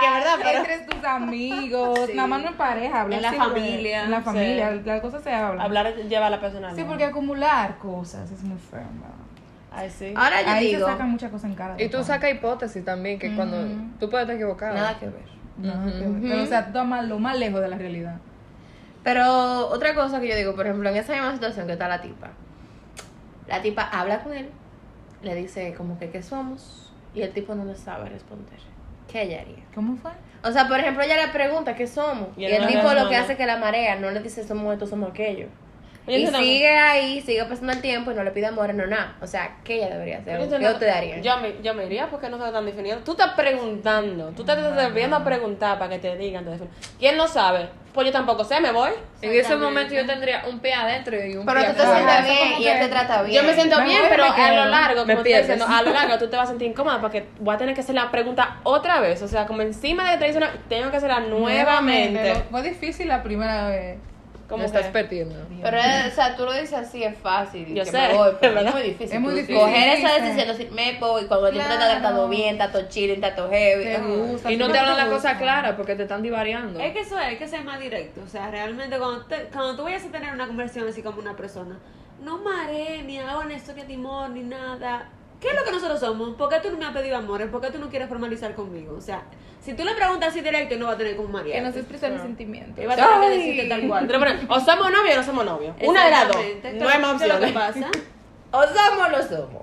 que 0.00 0.06
es 0.06 0.12
verdad, 0.12 0.56
entre 0.56 0.78
tus 0.86 1.04
amigos, 1.04 2.00
nada 2.14 2.28
más 2.28 2.42
no 2.42 2.48
en 2.48 2.56
pareja, 2.56 3.00
hablar 3.00 3.18
En 3.18 3.22
la 3.22 3.44
familia, 3.44 4.04
En 4.04 4.10
la 4.10 4.18
sí. 4.18 4.24
familia, 4.24 4.70
la 4.84 5.00
cosa 5.00 5.20
se 5.20 5.32
habla. 5.32 5.62
Hablar 5.62 5.94
lleva 5.96 6.26
a 6.26 6.30
la 6.30 6.40
personalidad. 6.40 6.76
Sí, 6.76 6.84
porque 6.86 7.04
acumular 7.04 7.78
cosas 7.78 8.30
es 8.30 8.42
muy 8.42 8.58
feo, 8.58 8.80
verdad. 8.80 9.14
Ay, 9.72 9.88
sí. 9.88 10.12
Ahora 10.16 10.42
yo 10.42 10.50
Ahí 10.50 10.74
digo, 10.74 10.86
sacan 10.86 11.10
muchas 11.10 11.30
cosas 11.30 11.50
en 11.50 11.56
cara. 11.56 11.76
Y 11.78 11.88
tú 11.88 12.02
sacas 12.02 12.30
hipótesis 12.30 12.84
también, 12.84 13.18
que 13.18 13.34
cuando 13.34 13.56
tú 13.98 14.10
puedes 14.10 14.24
estar 14.24 14.34
equivocado. 14.36 14.74
nada 14.74 14.98
que 14.98 15.06
ver. 15.06 15.39
Nada 15.60 15.84
que 15.92 15.98
ver. 16.06 16.20
Pero, 16.22 16.42
o 16.42 16.46
sea, 16.46 16.62
tú 16.62 16.68
estás 16.68 16.86
más- 16.86 17.06
lo 17.06 17.18
más 17.18 17.38
lejos 17.38 17.60
de 17.60 17.68
la 17.68 17.76
realidad. 17.78 18.16
Pero 19.02 19.68
otra 19.68 19.94
cosa 19.94 20.20
que 20.20 20.28
yo 20.28 20.36
digo, 20.36 20.54
por 20.54 20.66
ejemplo, 20.66 20.88
en 20.90 20.96
esa 20.96 21.12
misma 21.14 21.32
situación 21.32 21.66
que 21.66 21.72
está 21.72 21.88
la 21.88 22.00
tipa, 22.02 22.28
la 23.48 23.62
tipa 23.62 23.82
habla 23.82 24.22
con 24.22 24.34
él, 24.34 24.48
le 25.22 25.34
dice 25.34 25.74
como 25.76 25.98
que 25.98 26.10
qué 26.10 26.22
somos, 26.22 26.92
y 27.14 27.22
el 27.22 27.32
tipo 27.32 27.54
no 27.54 27.64
le 27.64 27.74
sabe 27.76 28.08
responder. 28.08 28.58
¿Qué 29.10 29.22
ella 29.22 29.40
haría? 29.40 29.64
¿Cómo 29.74 29.96
fue? 29.96 30.12
O 30.44 30.52
sea, 30.52 30.68
por 30.68 30.78
ejemplo, 30.78 31.02
ella 31.02 31.26
le 31.26 31.32
pregunta 31.32 31.74
qué 31.74 31.86
somos, 31.86 32.28
Y 32.36 32.42
y, 32.42 32.44
él 32.46 32.62
el 32.62 32.68
tipo 32.68 32.92
lo 32.92 33.08
que 33.08 33.16
hace 33.16 33.32
es 33.32 33.38
que 33.38 33.46
la 33.46 33.56
marea, 33.56 33.96
no 33.96 34.10
le 34.10 34.20
dice 34.20 34.46
somos 34.46 34.72
esto, 34.72 34.86
somos 34.86 35.10
aquello. 35.10 35.48
Y 36.06 36.26
sigue 36.26 36.76
ahí, 36.76 37.20
sigue 37.20 37.44
pasando 37.44 37.72
el 37.72 37.80
tiempo 37.80 38.10
y 38.10 38.14
no 38.14 38.24
le 38.24 38.30
pide 38.30 38.46
amor, 38.46 38.74
no 38.74 38.86
nada. 38.86 39.16
O 39.20 39.26
sea, 39.26 39.56
¿qué 39.64 39.76
ella 39.76 39.90
debería 39.90 40.18
hacer? 40.18 40.40
Yo 40.40 40.58
¿Qué 40.58 40.66
usted 40.66 40.88
haría? 40.88 41.18
Yo 41.20 41.36
me, 41.38 41.54
yo 41.62 41.74
me 41.74 41.86
iría 41.86 42.08
porque 42.08 42.28
no 42.28 42.36
está 42.36 42.50
tan 42.52 42.66
definido. 42.66 42.98
Tú 42.98 43.12
estás 43.12 43.32
preguntando, 43.34 44.28
tú 44.30 44.44
te 44.44 44.52
estás 44.52 44.76
debiendo 44.76 45.16
a 45.16 45.24
preguntar 45.24 45.78
para 45.78 45.90
que 45.90 45.98
te 45.98 46.16
digan. 46.16 46.44
te. 46.44 46.64
¿Quién 46.98 47.16
no 47.16 47.28
sabe? 47.28 47.68
Pues 47.92 48.06
yo 48.06 48.12
tampoco 48.12 48.44
sé, 48.44 48.60
me 48.60 48.70
voy. 48.70 48.90
En 49.20 49.32
ese 49.32 49.56
momento 49.56 49.94
yo 49.94 50.06
tendría 50.06 50.44
un 50.48 50.60
pie 50.60 50.72
adentro 50.74 51.16
y 51.24 51.34
un 51.36 51.44
Pero 51.44 51.60
pie 51.60 51.70
tú 51.70 51.76
te 51.76 51.82
sientes 51.86 52.24
bien 52.24 52.60
y 52.62 52.66
él 52.66 52.78
te 52.78 52.88
trata 52.88 53.22
bien. 53.22 53.42
Yo 53.42 53.46
me 53.48 53.54
siento 53.54 53.78
Me 53.78 53.84
bien, 53.84 54.02
pero 54.08 54.24
a 54.24 54.52
lo 54.52 54.64
largo, 54.66 55.00
como 55.02 55.06
te 55.06 55.12
estoy 55.12 55.32
diciendo, 55.34 55.66
a 55.68 55.82
lo 55.82 55.92
largo 55.92 56.18
tú 56.18 56.28
te 56.30 56.36
vas 56.36 56.46
a 56.46 56.48
sentir 56.50 56.68
incómoda 56.68 57.00
porque 57.00 57.26
voy 57.40 57.54
a 57.54 57.58
tener 57.58 57.74
que 57.74 57.80
hacer 57.80 57.94
la 57.96 58.10
pregunta 58.10 58.58
otra 58.62 59.00
vez. 59.00 59.20
O 59.22 59.28
sea, 59.28 59.46
como 59.46 59.62
encima 59.62 60.04
de 60.04 60.12
que 60.12 60.18
te 60.18 60.24
dicen, 60.26 60.42
una- 60.44 60.52
tengo 60.68 60.90
que 60.90 60.96
hacerla 60.98 61.20
nuevamente. 61.20 62.34
Fue 62.50 62.62
difícil 62.62 63.08
la 63.08 63.22
primera 63.22 63.68
vez. 63.68 63.98
Como 64.50 64.58
Me 64.62 64.66
estás 64.66 64.86
perdiendo. 64.88 65.36
Pero, 65.62 65.78
o 65.78 66.10
sea, 66.14 66.36
tú 66.36 66.44
lo 66.44 66.52
dices 66.52 66.74
así, 66.74 67.02
es 67.02 67.16
fácil. 67.16 67.66
Yo 67.72 67.84
que 67.84 67.90
sé, 67.90 67.98
me 68.08 68.14
voy, 68.14 68.32
pero 68.40 68.54
¿verdad? 68.54 68.68
es 68.68 68.74
muy 68.74 68.82
difícil. 68.82 69.14
Es 69.16 69.20
muy 69.22 69.32
difícil. 69.34 69.54
Coger 69.56 69.88
esa 69.98 70.14
decisión, 70.20 70.48
decir, 70.48 70.70
me 70.72 70.98
voy, 70.98 71.24
cuando 71.26 71.46
el 71.46 71.52
tipo 71.54 71.64
te 71.64 71.72
está 71.72 71.84
Claro. 71.86 72.00
tratando 72.00 72.28
bien, 72.28 72.54
está 72.56 72.72
todo 72.72 72.88
chile, 72.88 73.14
está 73.14 73.34
todo 73.34 73.48
heavy. 73.48 73.84
Te 73.84 73.98
gusta. 73.98 74.50
Y 74.52 74.56
no 74.58 74.68
te 74.70 74.78
hablan 74.78 74.96
la 74.98 75.06
cosa 75.08 75.38
clara 75.38 75.76
porque 75.76 75.94
te 75.94 76.02
están 76.02 76.20
divariando. 76.22 76.78
Es 76.80 76.92
que 76.92 77.00
eso 77.00 77.16
es, 77.18 77.24
hay 77.24 77.36
que 77.36 77.46
ser 77.48 77.62
más 77.64 77.78
directo. 77.80 78.20
O 78.22 78.28
sea, 78.28 78.50
realmente 78.50 78.98
cuando, 78.98 79.24
te- 79.26 79.44
cuando 79.52 79.76
tú 79.76 79.84
vayas 79.84 80.04
a 80.04 80.08
tener 80.10 80.34
una 80.34 80.46
conversación 80.48 80.86
así 80.88 81.00
como 81.02 81.20
una 81.20 81.36
persona, 81.36 81.78
no 82.22 82.38
marees, 82.38 83.04
ni 83.04 83.18
hagan 83.18 83.50
esto 83.52 83.74
que 83.74 83.84
timor, 83.84 84.30
ni 84.30 84.42
nada. 84.42 85.08
¿Qué 85.40 85.48
es 85.48 85.54
lo 85.54 85.64
que 85.64 85.72
nosotros 85.72 85.98
somos? 85.98 86.36
¿Por 86.36 86.48
qué 86.50 86.60
tú 86.60 86.70
no 86.70 86.76
me 86.76 86.84
has 86.84 86.92
pedido 86.92 87.16
amor? 87.16 87.48
¿Por 87.50 87.60
qué 87.62 87.70
tú 87.70 87.78
no 87.78 87.88
quieres 87.88 88.08
formalizar 88.08 88.54
conmigo? 88.54 88.94
O 88.96 89.00
sea, 89.00 89.22
si 89.62 89.72
tú 89.74 89.84
le 89.84 89.94
preguntas 89.94 90.28
así 90.30 90.40
directo, 90.42 90.76
no 90.76 90.86
va 90.86 90.92
a 90.92 90.96
tener 90.96 91.16
como 91.16 91.28
María. 91.30 91.54
Que 91.54 91.60
no 91.62 91.72
se 91.72 91.78
expresan 91.80 92.12
mis 92.12 92.22
sentimientos. 92.22 92.84
Va 92.86 92.92
a 92.92 92.96
tener 92.96 93.20
que 93.20 93.28
decirte 93.38 93.68
tal 93.68 93.88
cual. 93.88 94.06
Pero, 94.06 94.24
o 94.48 94.60
somos 94.60 94.90
novios 94.92 95.14
o 95.14 95.16
no 95.16 95.22
somos 95.24 95.44
novios. 95.46 95.74
Una 95.82 96.04
de 96.04 96.10
las 96.10 96.28
dos. 96.28 96.36
No 96.74 96.88
hay 96.88 96.98
más 97.00 97.18
¿Qué 97.22 97.28
es 97.28 97.34
lo 97.34 97.40
que 97.46 97.52
pasa? 97.52 97.88
O 98.52 98.62
somos 98.64 99.06
o 99.06 99.10
no 99.10 99.22
somos. 99.22 99.62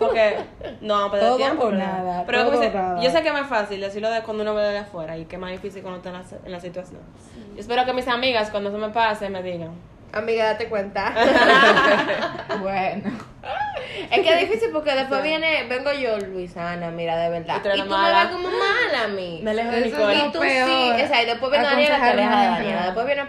Porque 0.00 0.36
no, 0.80 1.08
pero 1.12 1.26
Todo 1.26 1.36
tiempo, 1.36 1.62
por 1.62 1.70
pero- 1.76 1.84
nada, 1.86 2.24
Pero 2.26 2.38
todo 2.40 2.50
como 2.50 2.60
dice, 2.60 2.74
nada. 2.74 3.00
yo 3.00 3.08
sé 3.08 3.22
que 3.22 3.28
es 3.28 3.32
más 3.34 3.48
fácil 3.48 3.80
decirlo 3.80 4.10
de 4.10 4.22
cuando 4.24 4.42
uno 4.42 4.52
ve 4.52 4.62
de 4.64 4.78
afuera 4.78 5.16
y 5.16 5.26
que 5.26 5.36
es 5.36 5.40
más 5.40 5.52
difícil 5.52 5.80
cuando 5.80 5.98
está 5.98 6.08
en 6.08 6.14
la, 6.16 6.24
en 6.44 6.50
la 6.50 6.58
situación. 6.58 7.00
Yo 7.54 7.60
espero 7.60 7.84
que 7.84 7.92
mis 7.92 8.08
amigas 8.08 8.50
cuando 8.50 8.72
se 8.72 8.78
me 8.78 8.88
pase 8.88 9.30
me 9.30 9.44
digan. 9.44 9.70
Amiga, 10.12 10.44
date 10.46 10.68
cuenta. 10.68 11.14
Bueno. 12.60 13.12
es 14.10 14.20
que 14.20 14.28
es 14.34 14.40
difícil 14.48 14.70
porque 14.72 14.92
después 14.94 15.22
viene, 15.22 15.64
vengo 15.68 15.92
yo, 15.92 16.18
Luisana, 16.18 16.90
mira, 16.90 17.16
de 17.16 17.30
verdad. 17.30 17.56
Y 17.56 17.58
Y 17.58 17.62
tú 17.62 17.68
la 17.78 17.84
me 17.84 17.90
mala. 17.90 18.24
ves 18.24 18.32
como 18.32 18.48
mala 18.48 19.04
a 19.04 19.08
mí. 19.08 19.40
Me 19.42 19.50
alejo 19.50 19.70
de 19.70 19.80
Nicole. 19.82 20.16
Y 20.16 20.32
tú 20.32 20.38
peor. 20.40 20.68
sí, 20.68 21.02
o 21.04 21.06
sea, 21.08 21.22
y 21.22 21.26
después 21.26 21.50
viene 21.50 21.66
Daniela, 21.66 21.96
te 21.98 22.04
alejas 22.04 22.40
de. 22.40 22.46
Daniela. 22.50 22.82
Después 22.86 23.06
viene 23.06 23.24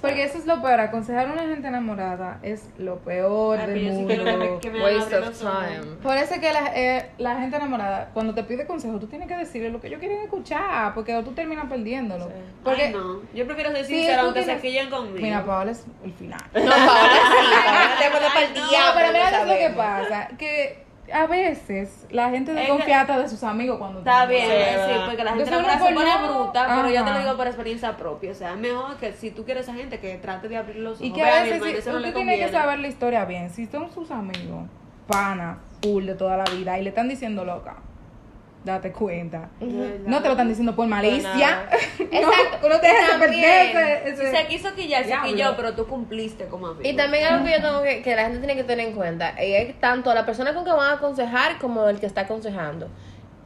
Porque 0.00 0.22
eso 0.24 0.38
es 0.38 0.46
lo 0.46 0.62
peor, 0.62 0.78
aconsejar 0.80 1.28
a 1.28 1.32
una 1.32 1.42
gente 1.42 1.66
enamorada 1.68 2.38
es 2.42 2.68
lo 2.78 2.96
peor 2.98 3.58
del 3.66 3.78
sí 3.78 3.86
mundo. 3.86 4.06
quiero 4.06 4.24
que 4.24 4.36
me- 4.36 4.58
que 4.60 4.70
me 4.70 4.82
Waste 4.82 5.16
of 5.18 5.38
time. 5.38 5.96
Por 6.02 6.16
eso 6.16 6.34
es 6.34 6.40
que 6.40 6.52
la, 6.52 6.72
eh, 6.74 7.10
la 7.18 7.36
gente 7.40 7.56
enamorada, 7.56 8.10
cuando 8.14 8.34
te 8.34 8.44
pide 8.44 8.66
consejo, 8.66 8.98
tú 8.98 9.06
tienes 9.08 9.26
que 9.28 9.36
decirle 9.36 9.70
lo 9.70 9.80
que 9.80 9.88
ellos 9.88 9.98
quieren 9.98 10.20
escuchar, 10.22 10.94
porque 10.94 11.20
tú 11.24 11.32
terminas 11.32 11.66
perdiéndolo. 11.66 12.30
Porque, 12.62 12.84
Ay, 12.84 12.92
no. 12.92 13.20
Yo 13.34 13.44
prefiero 13.46 13.70
ser 13.72 13.84
sincera 13.84 14.22
aunque 14.22 14.44
se 14.44 14.56
quillen 14.58 14.88
conmigo. 14.90 15.18
mira, 15.20 15.44
Paola 15.44 15.72
es 15.72 15.84
el 16.04 16.12
final. 16.12 16.40
No, 16.54 16.60
Paola 16.60 17.10
sí, 17.12 17.54
Paola 17.64 17.96
te 17.98 18.10
para 18.10 18.44
el 18.46 18.54
No, 18.54 18.68
diablo. 18.68 18.92
pero 18.94 19.12
mira 19.12 19.42
es 19.42 19.46
lo 19.48 19.54
que 19.54 19.70
pasa, 19.76 20.28
que 20.38 20.87
a 21.12 21.26
veces 21.26 22.06
la 22.10 22.30
gente 22.30 22.52
desconfía 22.52 23.02
hasta 23.02 23.18
de 23.18 23.28
sus 23.28 23.42
amigos 23.42 23.78
cuando 23.78 24.00
Está 24.00 24.26
bien, 24.26 24.46
Sí, 24.46 24.92
sí, 24.92 25.00
porque 25.06 25.24
la 25.24 25.34
gente 25.34 25.56
uno 25.56 25.70
se 25.70 25.78
pone 25.78 25.94
por 25.94 26.04
no- 26.04 26.44
bruta, 26.44 26.66
pero 26.76 26.90
yo 26.90 27.04
te 27.04 27.10
lo 27.10 27.18
digo 27.18 27.36
por 27.36 27.46
experiencia 27.46 27.96
propia. 27.96 28.32
O 28.32 28.34
sea, 28.34 28.52
es 28.52 28.58
mejor 28.58 28.96
que 28.96 29.12
si 29.12 29.30
tú 29.30 29.44
quieres 29.44 29.68
a 29.68 29.72
esa 29.72 29.80
gente 29.80 30.00
que 30.00 30.16
trate 30.16 30.48
de 30.48 30.56
abrir 30.56 30.76
los 30.76 30.94
ojos. 30.96 31.06
Y 31.06 31.12
que 31.12 31.22
a 31.22 31.42
veces 31.42 31.62
si, 31.62 31.72
no 31.72 31.78
usted 31.78 31.92
le 31.94 32.12
tiene 32.12 32.38
que 32.38 32.48
saber 32.50 32.78
la 32.78 32.88
historia 32.88 33.24
bien. 33.24 33.50
Si 33.50 33.66
son 33.66 33.92
sus 33.92 34.10
amigos, 34.10 34.66
pana, 35.06 35.58
full 35.82 36.04
de 36.04 36.14
toda 36.14 36.36
la 36.36 36.44
vida, 36.44 36.78
y 36.78 36.82
le 36.82 36.90
están 36.90 37.08
diciendo 37.08 37.44
loca, 37.44 37.76
date 38.72 38.92
cuenta. 38.92 39.48
No 39.60 40.18
te 40.20 40.24
lo 40.28 40.32
están 40.32 40.48
diciendo 40.48 40.74
por 40.74 40.86
malicia. 40.86 41.68
Exacto. 41.98 42.58
no, 42.62 42.68
no 42.74 42.80
te 42.80 42.86
dejes 42.86 43.14
perder 43.18 44.06
ese- 44.06 44.16
Si 44.16 44.22
ese- 44.26 44.36
se 44.36 44.46
quiso 44.46 44.74
quillar, 44.74 45.04
se 45.04 45.14
quilló, 45.24 45.54
pero 45.56 45.74
tú 45.74 45.86
cumpliste 45.86 46.46
como 46.46 46.68
amigo. 46.68 46.88
Y 46.88 46.94
también 46.94 47.26
algo 47.26 47.44
que 47.44 47.52
yo 47.52 47.60
tengo 47.62 47.82
que, 47.82 48.02
que 48.02 48.16
la 48.16 48.22
gente 48.24 48.38
tiene 48.38 48.56
que 48.56 48.64
tener 48.64 48.88
en 48.88 48.94
cuenta, 48.94 49.34
y 49.42 49.52
es 49.54 49.78
tanto 49.80 50.12
la 50.14 50.24
persona 50.26 50.54
con 50.54 50.64
que 50.64 50.70
van 50.70 50.90
a 50.90 50.92
aconsejar 50.94 51.58
como 51.58 51.88
el 51.88 52.00
que 52.00 52.06
está 52.06 52.22
aconsejando. 52.22 52.88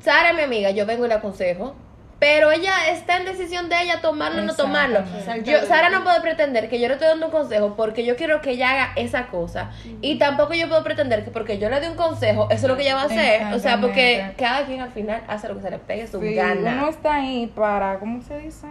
Sara, 0.01 0.33
mi 0.33 0.43
amiga, 0.43 0.71
yo 0.71 0.85
vengo 0.87 1.05
y 1.05 1.09
le 1.09 1.15
aconsejo, 1.15 1.75
pero 2.23 2.53
ella 2.53 2.89
está 2.89 3.17
en 3.17 3.25
decisión 3.25 3.69
de 3.69 3.83
ella 3.83 4.01
tomarlo 4.01 4.43
o 4.43 4.45
no 4.45 4.55
tomarlo. 4.55 5.01
Yo, 5.43 5.67
Sara 5.67 5.91
no 5.91 6.05
puede 6.05 6.21
pretender 6.21 6.69
que 6.69 6.79
yo 6.79 6.87
le 6.87 6.95
estoy 6.95 7.09
dando 7.09 7.27
un 7.27 7.33
consejo 7.33 7.75
porque 7.77 8.05
yo 8.05 8.15
quiero 8.15 8.41
que 8.41 8.51
ella 8.53 8.71
haga 8.71 8.93
esa 8.95 9.27
cosa. 9.27 9.71
Y 10.03 10.19
tampoco 10.19 10.55
yo 10.55 10.69
puedo 10.69 10.85
pretender 10.85 11.25
que 11.25 11.33
porque 11.33 11.59
yo 11.59 11.69
le 11.69 11.81
doy 11.81 11.89
un 11.89 11.97
consejo, 11.97 12.45
eso 12.49 12.67
es 12.67 12.71
lo 12.71 12.77
que 12.77 12.83
ella 12.83 12.95
va 12.95 13.03
a 13.03 13.07
hacer. 13.07 13.43
O 13.53 13.59
sea, 13.59 13.81
porque 13.81 14.35
cada 14.39 14.65
quien 14.67 14.81
al 14.83 14.93
final 14.93 15.21
hace 15.27 15.49
lo 15.49 15.57
que 15.57 15.63
se 15.63 15.71
le 15.71 15.79
pegue 15.79 16.07
su 16.07 16.21
Sí, 16.21 16.33
gana. 16.33 16.75
uno 16.75 16.91
está 16.91 17.15
ahí 17.17 17.49
para, 17.57 17.99
¿cómo 17.99 18.23
se 18.23 18.39
dice? 18.39 18.69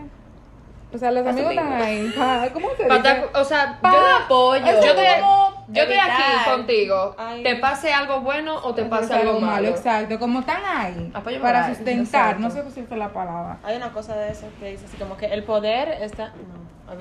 O 0.93 0.97
sea, 0.97 1.11
los 1.11 1.23
Para 1.23 1.31
amigos 1.33 1.51
están 1.51 1.73
ahí 1.73 2.13
para, 2.17 2.49
¿cómo 2.53 2.69
se 2.77 2.83
dice? 2.85 3.25
o 3.33 3.43
sea, 3.43 3.79
Pa- 3.81 3.91
yo, 3.91 4.15
apoyo. 4.25 4.65
Yo 4.65 4.95
como 4.95 5.40
yo 5.71 5.83
estoy 5.83 5.97
aquí 5.97 6.49
contigo. 6.49 7.15
Ay. 7.17 7.43
Te 7.43 7.55
pase 7.57 7.93
algo 7.93 8.21
bueno 8.21 8.55
o 8.63 8.73
te 8.73 8.85
pase 8.85 9.13
algo 9.13 9.39
malo. 9.39 9.69
Exacto, 9.69 10.19
como 10.19 10.41
están 10.41 10.61
ahí 10.65 11.11
Apoyo 11.13 11.41
para 11.41 11.61
moral, 11.61 11.75
sustentar, 11.75 12.39
no 12.39 12.49
sé 12.49 12.63
si 12.71 12.81
es 12.81 12.89
la 12.89 13.11
palabra. 13.13 13.57
Hay 13.63 13.75
una 13.75 13.91
cosa 13.91 14.15
de 14.15 14.31
eso 14.31 14.47
que 14.59 14.71
dice 14.71 14.85
así 14.85 14.97
como 14.97 15.17
que 15.17 15.27
el 15.27 15.43
poder 15.43 15.89
está. 16.01 16.29
No. 16.29 16.61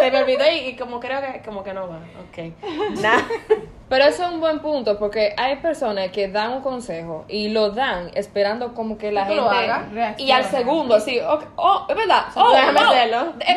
Se 0.00 0.10
me 0.10 0.22
olvidó 0.22 0.44
y, 0.50 0.68
y 0.68 0.76
como 0.76 1.00
creo 1.00 1.20
que 1.20 1.42
como 1.44 1.64
que 1.64 1.74
no 1.74 1.88
va. 1.88 1.96
Ok. 1.96 2.38
Nada. 3.00 3.26
Pero 3.88 4.04
eso 4.04 4.24
es 4.26 4.32
un 4.32 4.40
buen 4.40 4.58
punto 4.58 4.98
porque 4.98 5.32
hay 5.36 5.56
personas 5.56 6.10
que 6.10 6.26
dan 6.26 6.52
un 6.54 6.60
consejo 6.60 7.24
y 7.28 7.50
lo 7.50 7.70
dan 7.70 8.10
esperando 8.14 8.74
como 8.74 8.98
que 8.98 9.12
la 9.12 9.28
tú 9.28 9.34
lo 9.34 9.48
gente 9.48 9.70
hagas. 9.70 10.18
y 10.20 10.30
al 10.32 10.44
segundo 10.44 10.96
así, 10.96 11.20
ok, 11.20 11.44
oh, 11.56 11.86
es 11.88 11.94
verdad, 11.96 12.24
oh, 12.34 12.50
déjame 12.52 12.80
no. 12.80 12.90
hacerlo. 12.90 13.32
Eh, 13.40 13.56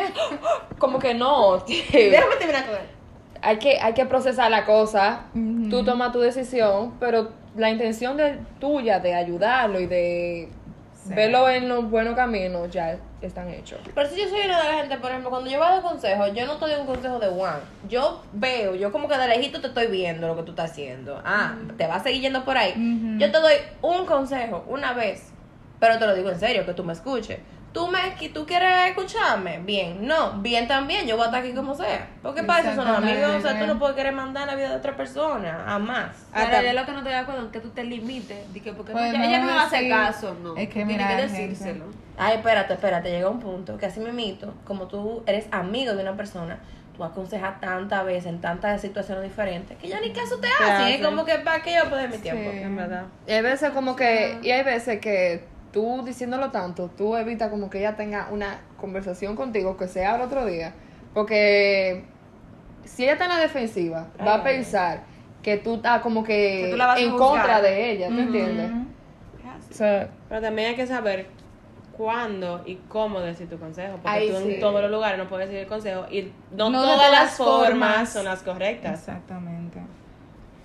como 0.78 0.98
que 1.00 1.14
no, 1.14 1.58
tío. 1.64 1.82
Déjame 1.92 2.36
terminar 2.36 2.64
con 2.66 2.74
él. 2.76 2.82
hay 3.42 3.56
que 3.58 3.80
hay 3.80 3.92
que 3.92 4.06
procesar 4.06 4.50
la 4.52 4.64
cosa, 4.64 5.22
tú 5.68 5.84
tomas 5.84 6.12
tu 6.12 6.20
decisión, 6.20 6.94
pero 7.00 7.30
la 7.56 7.68
intención 7.70 8.16
de 8.16 8.38
tuya 8.60 9.00
de 9.00 9.14
ayudarlo 9.14 9.80
y 9.80 9.86
de 9.86 10.48
Sí. 11.02 11.14
verlo 11.14 11.48
en 11.48 11.66
los 11.66 11.90
buenos 11.90 12.14
caminos 12.14 12.68
ya 12.70 12.98
están 13.26 13.48
hechos. 13.50 13.78
Pero 13.94 14.08
si 14.08 14.20
yo 14.20 14.28
soy 14.28 14.40
una 14.44 14.62
de 14.62 14.68
la 14.68 14.78
gente, 14.78 14.96
por 14.98 15.10
ejemplo, 15.10 15.30
cuando 15.30 15.50
yo 15.50 15.58
voy 15.58 15.66
a 15.66 15.70
dar 15.72 15.82
consejos, 15.82 16.30
yo 16.34 16.46
no 16.46 16.56
te 16.56 16.66
doy 16.66 16.80
un 16.80 16.86
consejo 16.86 17.18
de 17.18 17.28
one. 17.28 17.60
Yo 17.88 18.22
veo, 18.32 18.74
yo 18.74 18.92
como 18.92 19.08
que 19.08 19.16
de 19.16 19.28
lejito 19.28 19.60
te 19.60 19.68
estoy 19.68 19.86
viendo 19.88 20.26
lo 20.26 20.36
que 20.36 20.42
tú 20.42 20.50
estás 20.50 20.70
haciendo. 20.70 21.20
Ah, 21.24 21.54
te 21.76 21.86
vas 21.86 22.00
a 22.00 22.04
seguir 22.04 22.22
yendo 22.22 22.44
por 22.44 22.56
ahí. 22.56 22.74
Yo 23.18 23.30
te 23.30 23.38
doy 23.38 23.54
un 23.82 24.06
consejo 24.06 24.64
una 24.68 24.92
vez, 24.92 25.32
pero 25.78 25.98
te 25.98 26.06
lo 26.06 26.14
digo 26.14 26.30
en 26.30 26.38
serio, 26.38 26.64
que 26.64 26.74
tú 26.74 26.84
me 26.84 26.92
escuches. 26.92 27.38
Tú, 27.72 27.86
me, 27.86 28.14
que 28.18 28.28
tú 28.30 28.46
quieres 28.46 28.88
escucharme, 28.88 29.60
bien. 29.60 30.06
No, 30.06 30.32
bien 30.40 30.66
también, 30.66 31.06
yo 31.06 31.16
voy 31.16 31.24
a 31.24 31.26
estar 31.26 31.42
aquí 31.42 31.52
como 31.52 31.74
sea. 31.74 32.08
Porque 32.20 32.42
para 32.42 32.60
eso 32.60 32.74
son 32.74 32.88
los 32.88 32.98
amigos, 32.98 33.36
o 33.36 33.40
sea, 33.40 33.58
tú 33.60 33.66
no 33.66 33.78
puedes 33.78 33.94
querer 33.94 34.12
mandar 34.12 34.48
la 34.48 34.56
vida 34.56 34.70
de 34.70 34.76
otra 34.76 34.96
persona, 34.96 35.62
jamás. 35.66 36.26
Ahora, 36.32 36.62
yo 36.62 36.72
lo 36.72 36.84
que 36.84 36.92
no 36.92 36.98
estoy 36.98 37.12
de 37.12 37.18
acuerdo 37.18 37.46
es 37.46 37.52
que 37.52 37.60
tú 37.60 37.70
te 37.70 37.84
limites. 37.84 38.52
De 38.52 38.60
que 38.60 38.72
porque 38.72 38.92
Pues 38.92 39.14
ella, 39.14 39.24
ella 39.24 39.38
no, 39.40 39.46
me 39.46 39.52
va 39.52 39.62
a 39.62 39.66
hacer 39.66 39.88
caso, 39.88 40.36
no. 40.42 40.56
Es 40.56 40.68
que 40.68 40.84
mira, 40.84 41.06
tienes 41.06 41.30
que 41.30 41.36
gente. 41.36 41.50
decírselo. 41.50 41.84
Ay, 42.18 42.36
espérate, 42.36 42.74
espérate, 42.74 43.10
llega 43.10 43.28
un 43.28 43.40
punto 43.40 43.78
que 43.78 43.86
así 43.86 44.00
me 44.00 44.12
mito, 44.12 44.52
como 44.64 44.88
tú 44.88 45.22
eres 45.26 45.46
amigo 45.52 45.94
de 45.94 46.02
una 46.02 46.16
persona, 46.16 46.58
tú 46.96 47.04
aconsejas 47.04 47.60
tantas 47.60 48.04
veces 48.04 48.26
en 48.26 48.40
tantas 48.42 48.80
situaciones 48.80 49.24
diferentes 49.24 49.78
que 49.78 49.88
ya 49.88 50.00
ni 50.00 50.10
caso 50.10 50.38
te 50.38 50.48
hacen. 50.48 50.70
hacen. 50.70 50.88
Es 51.00 51.06
como 51.06 51.24
que 51.24 51.36
para 51.38 51.62
qué 51.62 51.76
yo 51.76 51.88
perder 51.88 52.10
mi 52.10 52.18
tiempo. 52.18 52.50
Sí. 52.50 52.58
En 52.58 52.76
verdad. 52.76 53.04
Y 53.26 53.32
hay 53.32 53.42
veces 53.42 53.70
como 53.70 53.96
que, 53.96 54.38
y 54.42 54.50
hay 54.50 54.64
veces 54.64 55.00
que 55.00 55.44
tú 55.72 56.02
diciéndolo 56.04 56.50
tanto, 56.50 56.90
tú 56.96 57.16
evitas 57.16 57.48
como 57.50 57.70
que 57.70 57.78
ella 57.78 57.96
tenga 57.96 58.28
una 58.30 58.60
conversación 58.78 59.36
contigo 59.36 59.76
que 59.76 59.88
se 59.88 60.04
abra 60.04 60.24
otro 60.24 60.44
día. 60.46 60.74
Porque 61.14 62.04
si 62.84 63.04
ella 63.04 63.12
está 63.12 63.24
en 63.24 63.30
la 63.30 63.38
defensiva, 63.38 64.08
va 64.20 64.34
a 64.34 64.36
Ay. 64.36 64.42
pensar 64.42 65.02
que 65.42 65.56
tú 65.56 65.76
estás 65.76 66.02
como 66.02 66.22
que, 66.24 66.62
Que 66.64 66.70
tú 66.72 66.76
la 66.76 66.86
vas 66.86 66.98
a 66.98 67.00
en 67.00 67.16
contra 67.16 67.60
de 67.62 67.90
ella, 67.92 68.08
¿tú 68.08 68.14
Ujú. 68.14 68.22
entiendes? 68.22 68.70
O 69.70 69.72
sea, 69.74 70.08
Pero 70.28 70.40
también 70.40 70.68
hay 70.70 70.74
que 70.76 70.86
saber 70.86 71.26
cuándo 71.96 72.62
y 72.66 72.76
cómo 72.88 73.20
decir 73.20 73.48
tu 73.48 73.58
consejo. 73.58 73.98
Porque 74.02 74.28
tú 74.30 74.36
sí. 74.38 74.54
en 74.54 74.60
todos 74.60 74.80
los 74.82 74.90
lugares 74.90 75.18
no 75.18 75.28
puedes 75.28 75.48
decir 75.48 75.62
el 75.62 75.68
consejo 75.68 76.06
y 76.10 76.32
no, 76.52 76.70
No 76.70 76.80
de 76.80 76.86
todas 76.86 76.96
todas 76.98 77.12
las 77.12 77.36
formas 77.36 77.68
formas. 77.68 78.12
son 78.12 78.24
las 78.24 78.42
correctas. 78.42 78.98
Exactamente. 78.98 79.78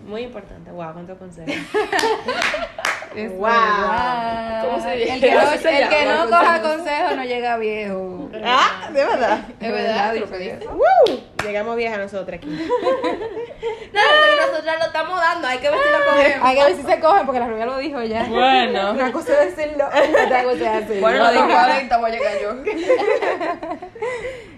Muy 0.08 0.22
importante. 0.24 0.72
Wow, 0.72 0.94
cuánto 0.94 1.18
consejo. 1.18 1.52
Es 3.16 3.32
Wow. 3.32 3.42
verdad. 3.42 4.64
¿Cómo 4.66 4.82
se 4.82 4.94
El 5.14 5.20
que 5.22 5.32
no, 5.32 5.38
llama? 5.42 5.58
Se 5.58 5.82
el 5.84 5.90
que 5.90 6.06
llama 6.06 6.26
no 6.26 6.30
coja 6.30 6.62
consejo. 6.62 7.16
no 7.16 7.24
llega 7.24 7.58
viejo. 7.58 8.30
ah, 8.44 8.90
de 8.92 9.06
verdad. 9.06 9.40
Es 9.60 9.72
verdad. 9.72 10.14
Llegamos 11.44 11.76
viejas 11.76 12.00
nosotras 12.00 12.40
aquí. 12.40 12.48
No, 13.96 14.02
porque 14.02 14.52
nosotras 14.52 14.76
lo 14.80 14.86
estamos 14.86 15.20
dando, 15.20 15.48
hay 15.48 15.58
que 15.60 15.70
ver 15.70 15.80
si 15.80 15.90
lo 15.90 16.06
cogemos. 16.12 16.48
Hay 16.48 16.56
que 16.58 16.64
ver 16.66 16.76
si 16.76 16.82
se 16.84 17.00
cogen 17.00 17.26
porque 17.26 17.40
la 17.40 17.48
rubia 17.48 17.66
lo 17.66 17.78
dijo 17.78 18.04
ya. 18.04 18.24
Bueno. 18.26 18.92
Una 18.94 19.12
cosa 19.12 19.42
es 19.44 19.56
decirlo, 19.56 19.86
otra 20.26 20.44
cosa 20.44 20.54
es 20.78 20.84
hacerlo. 20.84 21.02
Bueno, 21.02 21.24
lo 21.24 21.32
digo. 21.32 21.46
40 21.48 21.98
voy 21.98 22.12
a 22.12 22.14
llegar 22.14 22.34
yo. 22.42 22.56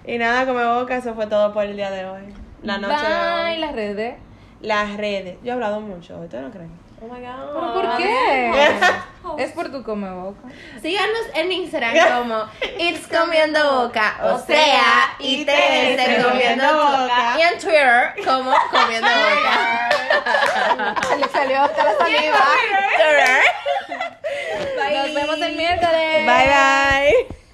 Y 0.06 0.18
nada, 0.18 0.46
come 0.46 0.66
boca, 0.66 0.98
eso 0.98 1.14
fue 1.14 1.28
todo 1.28 1.54
por 1.54 1.66
el 1.66 1.76
día 1.76 1.92
de 1.92 2.06
hoy. 2.06 2.22
La 2.64 2.78
noche 2.80 2.96
de 2.96 3.14
Bye, 3.44 3.54
hoy. 3.54 3.60
las 3.60 3.74
redes. 3.74 4.16
Las 4.62 4.98
redes. 4.98 5.38
Yo 5.44 5.52
he 5.52 5.54
hablado 5.54 5.80
mucho 5.82 6.18
hoy, 6.18 6.26
¿ustedes 6.26 6.44
no 6.44 6.52
creen? 6.52 6.72
Oh 7.00 7.06
my 7.06 7.20
God. 7.22 7.54
¿Pero 7.54 7.74
por 7.74 7.98
qué? 7.98 8.72
es 9.38 9.52
por 9.52 9.72
tu 9.72 9.84
come 9.84 10.10
boca. 10.10 10.40
Síganos 10.82 11.20
en 11.36 11.52
Instagram 11.52 11.96
como 12.18 12.46
It's 12.80 13.08
Comiendo 13.08 13.84
Boca, 13.84 14.18
o 14.24 14.40
sea, 14.40 15.16
ITS 15.20 16.24
Comiendo 16.26 16.74
Boca. 16.74 17.36
Y 17.38 17.42
en 17.42 17.60
Twitter 17.60 18.14
como 18.26 18.52
Comiendo 18.72 19.08
Boca. 19.10 20.96
Se 21.08 21.18
le 21.18 21.28
salió 21.30 21.62
hasta 21.62 21.84
la 21.84 21.98
saliva. 21.98 22.40
Twitter. 22.96 23.42
Nos 24.96 25.14
vemos 25.14 25.42
el 25.42 25.56
miércoles. 25.56 26.26
Bye 26.26 26.48
bye. 26.48 27.47